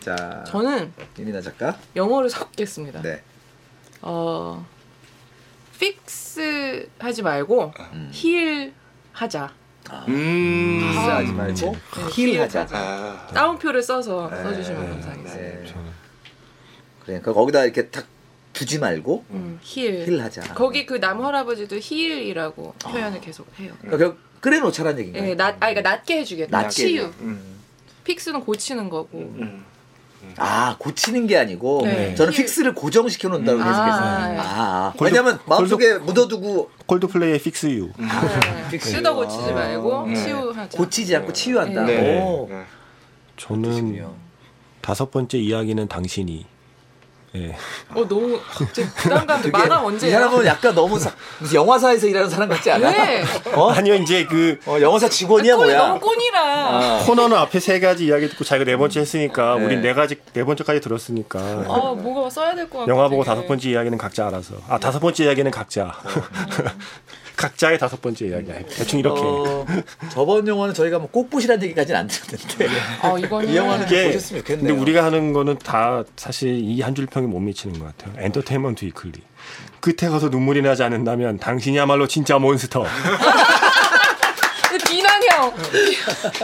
자, 0.00 0.42
저는 0.46 0.92
이민아 1.18 1.40
작가. 1.40 1.76
영어를 1.94 2.30
섞겠습니다. 2.30 3.02
네. 3.02 3.22
어, 4.02 4.66
fix 5.78 6.88
하지 6.98 7.22
말고 7.22 7.72
heal 8.12 8.72
하자. 9.12 9.52
음. 10.08 10.80
하지 10.96 11.32
말고 11.32 11.76
heal 12.12 12.28
heal하자. 12.30 12.66
아, 12.70 13.26
따옴표를 13.34 13.82
써서 13.82 14.28
써주시면 14.30 14.90
감사하겠습니다. 14.90 15.34
네. 15.36 15.64
그러니까 17.04 17.32
거기다 17.32 17.64
이렇게 17.64 17.88
탁 17.88 18.06
두지 18.52 18.78
말고 18.78 19.24
음, 19.30 19.58
heal. 19.62 20.06
heal 20.06 20.20
하자. 20.20 20.54
거기 20.54 20.86
그남 20.86 21.22
할아버지도 21.22 21.76
heal이라고 21.78 22.74
표현을 22.82 23.20
계속 23.20 23.46
해요. 23.58 23.72
그러니까 23.80 24.16
끓여 24.40 24.60
놓자라는 24.60 24.98
얘기인가요? 25.00 25.30
예, 25.30 25.34
낮, 25.34 25.54
아, 25.56 25.58
그러니까 25.70 25.82
낮게 25.82 26.18
해주겠다. 26.20 26.56
낮게 26.56 26.70
치유. 26.70 27.04
음, 27.20 27.58
fix는 28.04 28.40
고치는 28.40 28.88
거고. 28.88 29.34
음. 30.30 30.34
아 30.38 30.76
고치는 30.78 31.26
게 31.26 31.36
아니고 31.38 31.82
네. 31.84 32.14
저는 32.14 32.32
heal. 32.32 32.44
fix를 32.44 32.74
고정시켜 32.74 33.28
놓는다고 33.28 33.58
음. 33.58 33.62
해석했어요. 33.62 34.02
아, 34.02 34.28
네. 34.28 34.38
아, 34.40 34.92
왜냐면 35.00 35.38
마음속에 35.46 35.98
묻어두고 35.98 36.70
콜드플레이의 36.86 37.38
Fix 37.40 37.66
You. 37.66 37.90
네. 37.96 38.78
뜯어 38.78 39.14
고치지 39.14 39.52
말고 39.52 40.06
네. 40.06 40.14
치유하자. 40.14 40.78
고치지 40.78 41.16
않고 41.16 41.32
치유한다. 41.32 41.84
네. 41.84 42.20
오. 42.20 42.46
네. 42.50 42.62
저는. 43.36 44.04
다섯 44.80 45.10
번째 45.10 45.38
이야기는 45.38 45.88
당신이. 45.88 46.46
예. 47.36 47.56
어 47.94 48.06
너무 48.08 48.40
갑자기 48.44 48.88
부담감. 48.96 49.40
만화 49.52 49.76
이 49.76 49.84
언제야? 49.84 50.18
사람은 50.18 50.46
약간 50.46 50.74
너무 50.74 50.98
사- 50.98 51.12
영화사에서 51.54 52.08
일하는 52.08 52.28
사람 52.28 52.48
같지 52.48 52.70
않아? 52.72 52.88
왜? 52.90 53.22
어? 53.54 53.70
아니요 53.70 53.94
이제 53.94 54.24
그 54.26 54.58
어, 54.66 54.78
영화사 54.80 55.08
직원이야 55.08 55.54
꼴이 55.54 55.72
뭐야? 55.72 55.86
너무 55.88 56.00
꼰이라. 56.00 56.40
아. 56.40 57.02
코너는 57.06 57.36
앞에 57.36 57.60
세 57.60 57.78
가지 57.78 58.06
이야기 58.06 58.28
듣고 58.28 58.42
자기가 58.42 58.64
네 58.68 58.76
번째 58.76 58.98
했으니까 59.00 59.54
네. 59.58 59.64
우린 59.64 59.80
네 59.80 59.94
가지 59.94 60.16
네 60.32 60.42
번째까지 60.44 60.80
들었으니까 60.80 61.38
아 61.38 61.94
뭐가 61.96 62.28
써야 62.30 62.52
될 62.54 62.68
것 62.68 62.80
같아. 62.80 62.90
영화 62.90 63.08
보고 63.08 63.22
되게. 63.22 63.34
다섯 63.34 63.46
번째 63.46 63.70
이야기는 63.70 63.96
각자 63.96 64.26
알아서 64.26 64.54
아 64.68 64.78
다섯 64.78 64.98
번째 64.98 65.24
이야기는 65.24 65.50
각자 65.52 65.94
각자의 67.40 67.78
다섯 67.78 68.02
번째 68.02 68.26
이야기야 68.26 68.54
대충 68.68 68.98
이렇게 68.98 69.20
어, 69.24 69.64
저번 70.12 70.46
영화는 70.46 70.74
저희가 70.74 70.98
뭐 70.98 71.08
꼭보시라는 71.10 71.62
얘기까지는 71.64 72.00
안 72.00 72.06
드렸는데 72.06 72.68
아 73.00 73.16
이거는 73.18 73.48
이 73.48 73.56
영화는 73.56 73.86
이게 73.86 74.08
보셨으면 74.08 74.42
좋겠네요. 74.42 74.66
근데 74.68 74.80
우리가 74.82 75.04
하는 75.04 75.32
거는 75.32 75.56
다 75.58 76.04
사실 76.16 76.50
이 76.58 76.82
한 76.82 76.94
줄 76.94 77.06
평이 77.06 77.26
못 77.26 77.38
미치는 77.40 77.78
것 77.78 77.96
같아요 77.96 78.22
엔터테인먼트 78.24 78.84
위클리 78.84 79.12
끝에 79.80 80.10
가서 80.10 80.28
눈물이 80.28 80.60
나지 80.60 80.82
않는다면 80.82 81.38
당신이야말로 81.38 82.06
진짜 82.08 82.38
몬스터 82.38 82.84
비난형. 84.86 85.54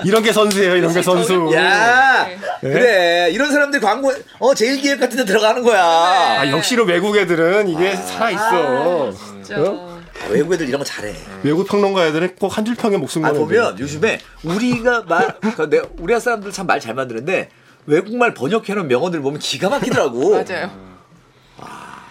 이런 0.05 0.23
게 0.23 0.33
선수예요 0.33 0.77
이런 0.77 0.93
게 0.95 1.03
선수 1.03 1.51
야 1.55 2.27
네. 2.27 2.39
그래 2.71 3.29
이런 3.33 3.51
사람들 3.53 3.81
광고 3.81 4.13
어 4.39 4.55
제일 4.55 4.81
기획 4.81 4.99
같은 5.01 5.17
데 5.19 5.25
들어가는 5.25 5.63
거야. 5.63 5.83
아 5.85 6.49
역시로 6.51 6.85
외국 6.85 7.17
애들은 7.17 7.69
이게 7.69 7.95
살아 7.97 8.31
있어 8.31 9.13
진짜. 9.13 9.57
어? 9.61 9.96
아, 10.25 10.29
외국 10.31 10.53
애들 10.55 10.69
이런 10.69 10.79
거 10.79 10.85
잘해. 10.85 11.15
외국 11.43 11.67
평론가 11.69 12.07
애들은 12.07 12.37
꼭 12.37 12.49
한 12.57 12.65
줄 12.65 12.75
평에 12.75 12.97
목숨 12.97 13.25
아 13.25 13.29
거는 13.29 13.41
보면 13.47 13.79
요즘에 13.79 14.21
우리가 14.45 15.03
말그 15.03 15.69
내- 15.71 15.83
우리나라 15.99 16.21
사람들 16.21 16.51
참 16.53 16.67
말 16.67 16.81
잘 16.81 16.95
만드는데 16.95 17.49
외국말 17.87 18.35
번역해놓은 18.35 18.89
명언들 18.89 19.21
보면 19.21 19.39
기가 19.39 19.69
막히더라고. 19.69 20.31
맞아요. 20.43 20.96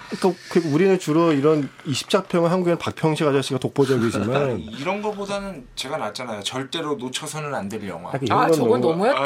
그러니까 0.10 0.39
그 0.49 0.62
우리는 0.72 0.97
주로 0.99 1.34
이런 1.34 1.70
20작평을 1.88 2.47
한국에는 2.47 2.78
박평식 2.78 3.26
아저씨가 3.28 3.60
독보적이지만 3.60 4.60
이런 4.80 5.01
거보다는 5.01 5.66
제가 5.76 5.97
낫잖아요. 5.97 6.41
절대로 6.43 6.95
놓쳐서는 6.95 7.53
안 7.53 7.70
될 7.70 7.88
영화. 7.89 8.12
이런 8.22 8.39
아건 8.39 8.53
저건 8.53 8.82
너무- 8.82 8.93
너무 8.93 9.06
했다. 9.08 9.22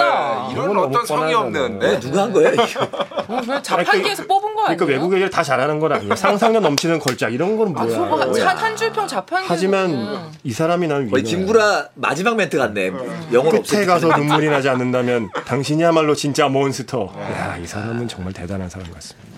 아, 0.46 0.50
이런 0.52 0.72
이건 0.72 0.78
어떤 0.86 1.06
성의. 1.06 1.34
없는. 1.36 1.84
어, 1.84 2.00
누가 2.00 2.22
한 2.24 2.32
거야? 2.34 2.52
이거? 2.54 2.64
어, 2.84 3.42
그냥 3.42 3.62
자판기에서 3.62 4.24
뽑은 4.26 4.56
거 4.56 4.64
아니에요? 4.64 4.78
그러니까 4.78 4.86
외국 4.86 5.14
애들 5.14 5.30
다 5.30 5.44
잘하는 5.44 5.80
건 5.80 5.92
아니에요. 5.92 6.16
상상력 6.16 6.64
넘치는 6.64 7.00
걸작 7.00 7.34
이런 7.34 7.58
건 7.58 7.78
아, 7.78 7.84
뭐야. 7.84 7.96
저거 8.34 8.50
한 8.50 8.76
줄평 8.78 9.08
자판기. 9.08 9.46
하지만 9.50 10.32
이 10.44 10.52
사람이 10.54 10.88
나는 10.88 11.10
거의 11.10 11.24
위너야. 11.24 11.36
김구라 11.38 11.88
마지막 11.96 12.36
멘트 12.38 12.58
같네. 12.58 12.92
영어로 13.34 13.62
끝에 13.62 13.86
가서 13.86 14.08
눈물이 14.16 14.48
나지 14.50 14.70
않는다면 14.70 15.30
당신이야말로 15.46 16.16
진짜 16.16 16.48
몬스터. 16.48 17.14
야, 17.20 17.58
이 17.58 17.68
사람은 17.68 18.08
정말 18.08 18.32
대단한 18.34 18.70
사람 18.70 18.90
같습니다. 18.92 19.29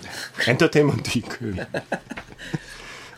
엔터테인먼트 0.48 1.18
위클. 1.18 1.66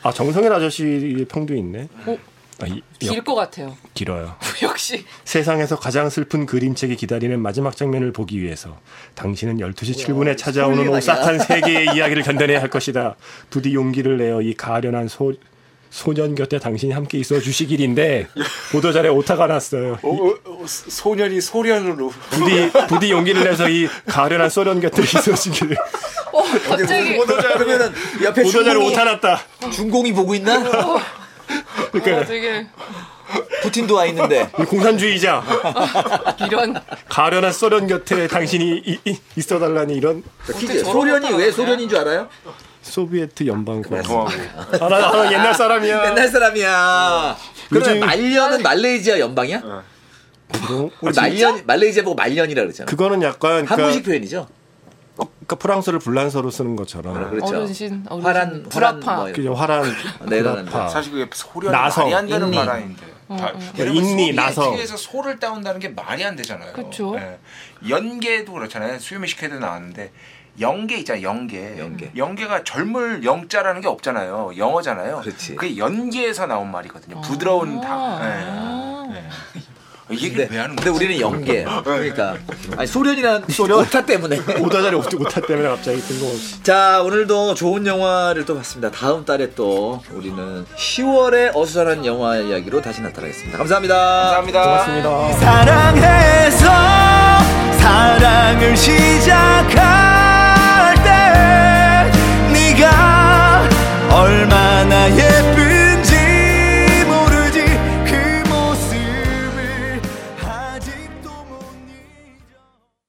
아, 0.02 0.12
정성일 0.12 0.52
아저씨의 0.52 1.24
평도 1.26 1.54
있네. 1.54 1.88
어? 2.06 2.18
아, 2.60 2.66
이, 2.66 2.82
길것 2.98 3.34
같아요. 3.34 3.76
길어요. 3.94 4.36
역시. 4.62 5.04
세상에서 5.24 5.78
가장 5.78 6.08
슬픈 6.08 6.46
그림책이 6.46 6.96
기다리는 6.96 7.40
마지막 7.40 7.76
장면을 7.76 8.12
보기 8.12 8.40
위해서 8.40 8.78
당신은 9.14 9.58
12시 9.58 10.06
7분에 10.06 10.36
찾아오는 10.36 10.88
오싹한 10.88 11.38
세계의 11.40 11.96
이야기를 11.96 12.22
견뎌내야 12.22 12.60
할 12.60 12.70
것이다. 12.70 13.16
부디 13.50 13.74
용기를 13.74 14.18
내어 14.18 14.40
이 14.40 14.54
가련한 14.54 15.08
소, 15.08 15.32
소년 15.90 16.34
곁에 16.34 16.58
당신이 16.58 16.92
함께 16.92 17.18
있어 17.18 17.40
주시길인데 17.40 18.28
보도자료에 18.72 19.10
오타가 19.10 19.46
났어요. 19.46 19.98
어, 20.02 20.08
어, 20.08 20.34
어, 20.44 20.64
소년이 20.66 21.40
소련으로. 21.40 22.12
부디 22.30 22.70
부디 22.88 23.10
용기를 23.10 23.44
내서 23.44 23.68
이 23.68 23.88
가련한 24.06 24.50
소년 24.50 24.80
곁에 24.80 25.02
있어 25.02 25.20
주시기를. 25.22 25.76
어, 26.38 26.42
갑자기. 26.68 27.16
그러면은 27.16 27.92
옆에 28.22 28.42
보도자료 28.42 28.80
중공이, 28.80 28.92
오타 28.92 29.04
났다. 29.04 29.40
중공이 29.72 30.12
보고 30.12 30.34
있나? 30.34 30.58
그러니까 31.92 32.18
어, 32.20 32.24
되게 32.24 32.66
푸틴도 33.62 33.94
와 33.94 34.06
있는데. 34.06 34.50
이 34.60 34.64
공산주의자 34.64 35.42
이런. 36.46 36.74
가련한 37.08 37.52
소련 37.52 37.86
곁에 37.86 38.26
당신이 38.28 38.82
이- 38.84 38.98
이- 39.04 39.18
있어달라니 39.36 39.94
이런 39.94 40.22
소련이 40.84 41.32
왜. 41.34 41.50
소련인 41.50 41.88
줄 41.88 41.98
알아요? 41.98 42.28
소비에트 42.82 43.46
연방공. 43.46 44.02
동하고. 44.02 44.28
알아, 44.84 45.08
알아, 45.08 45.32
옛날 45.32 45.54
사람이야. 45.54 46.10
옛날 46.10 46.28
사람이야. 46.28 47.36
그러면 47.70 47.90
요즘- 47.96 48.06
말년은 48.06 48.62
말레이시아 48.62 49.18
연방이야? 49.20 49.62
뭐, 50.68 50.90
우리 51.00 51.12
말년 51.16 51.62
말레이시아 51.66 52.04
보고 52.04 52.14
말년이라 52.14 52.62
그러잖아. 52.62 52.86
그거는 52.90 53.22
약간 53.22 53.66
한국식 53.66 53.76
그러니까, 53.76 54.04
표현이죠. 54.04 54.48
그러니까 55.16 55.56
프랑스를 55.56 55.98
불란서로 56.00 56.50
쓰는 56.50 56.74
것처럼 56.76 57.30
그렇죠. 57.30 57.56
어르신, 57.58 58.04
어르신. 58.08 58.24
화란 58.26 58.62
불아파. 58.68 59.12
화란 59.12 59.16
뭐 59.20 59.28
이런- 59.28 59.52
그 59.52 59.52
화란 59.52 59.84
네. 60.86 60.88
사실 60.88 61.12
그게 61.12 61.28
소련이 61.32 61.72
나성, 61.72 62.04
말이 62.04 62.14
안 62.16 62.26
되는 62.26 62.46
인니. 62.48 62.56
나라인데. 62.56 63.06
다- 63.06 63.12
어, 63.28 63.36
어. 63.54 63.58
왜냐면 63.78 64.04
인니, 64.04 64.32
나성. 64.32 64.64
소비에트에서 64.64 64.96
소를 64.96 65.38
따온다는 65.38 65.80
게 65.80 65.88
말이 65.88 66.24
안 66.24 66.36
되잖아요. 66.36 66.72
그쵸. 66.72 67.14
예. 67.18 67.38
연계도 67.88 68.52
그렇잖아요. 68.52 68.98
수요미 68.98 69.28
식회도 69.28 69.58
나왔는데 69.60 70.12
영계 70.60 70.98
있잖아요. 70.98 71.22
영계. 71.22 71.78
영계. 71.78 72.46
가 72.46 72.62
젊을 72.64 73.24
영자라는 73.24 73.80
게 73.80 73.88
없잖아요. 73.88 74.52
영어잖아요. 74.56 75.20
그렇지. 75.22 75.56
게 75.56 75.76
연계에서 75.78 76.46
나온 76.46 76.70
말이거든요. 76.70 77.20
부드러운 77.22 77.80
닭. 77.80 77.90
아. 77.92 79.06
예. 79.10 79.16
예. 79.16 79.24
아, 80.06 80.12
이게 80.12 80.28
근데, 80.30 80.48
왜 80.50 80.58
하는 80.60 80.76
근데 80.76 80.90
우리는 80.90 81.18
연계. 81.20 81.64
네. 81.64 81.66
그러니까 81.82 82.36
아니 82.76 82.86
소련이란 82.86 83.44
소련 83.50 83.80
오타 83.80 84.04
때문에 84.04 84.38
오다자리 84.60 84.96
오타 84.96 85.40
때문에 85.40 85.68
갑자기 85.68 86.00
뜬금없이. 86.00 86.62
자 86.62 87.00
오늘도 87.02 87.54
좋은 87.54 87.86
영화를 87.86 88.44
또 88.44 88.54
봤습니다. 88.56 88.90
다음 88.90 89.24
달에 89.24 89.50
또 89.54 90.02
우리는 90.12 90.66
10월에 90.76 91.54
어수선한 91.56 92.04
영화 92.04 92.36
이야기로 92.36 92.82
다시 92.82 93.00
나타나겠습니다. 93.00 93.56
감사합니다. 93.56 93.94
감사합니다. 93.96 94.62
고맙습니다. 94.62 95.32
사랑해서 95.38 96.66
사랑을 97.78 98.76
시작할 98.76 99.74
때 101.02 102.12
네가 102.52 103.68
얼마 104.10 104.63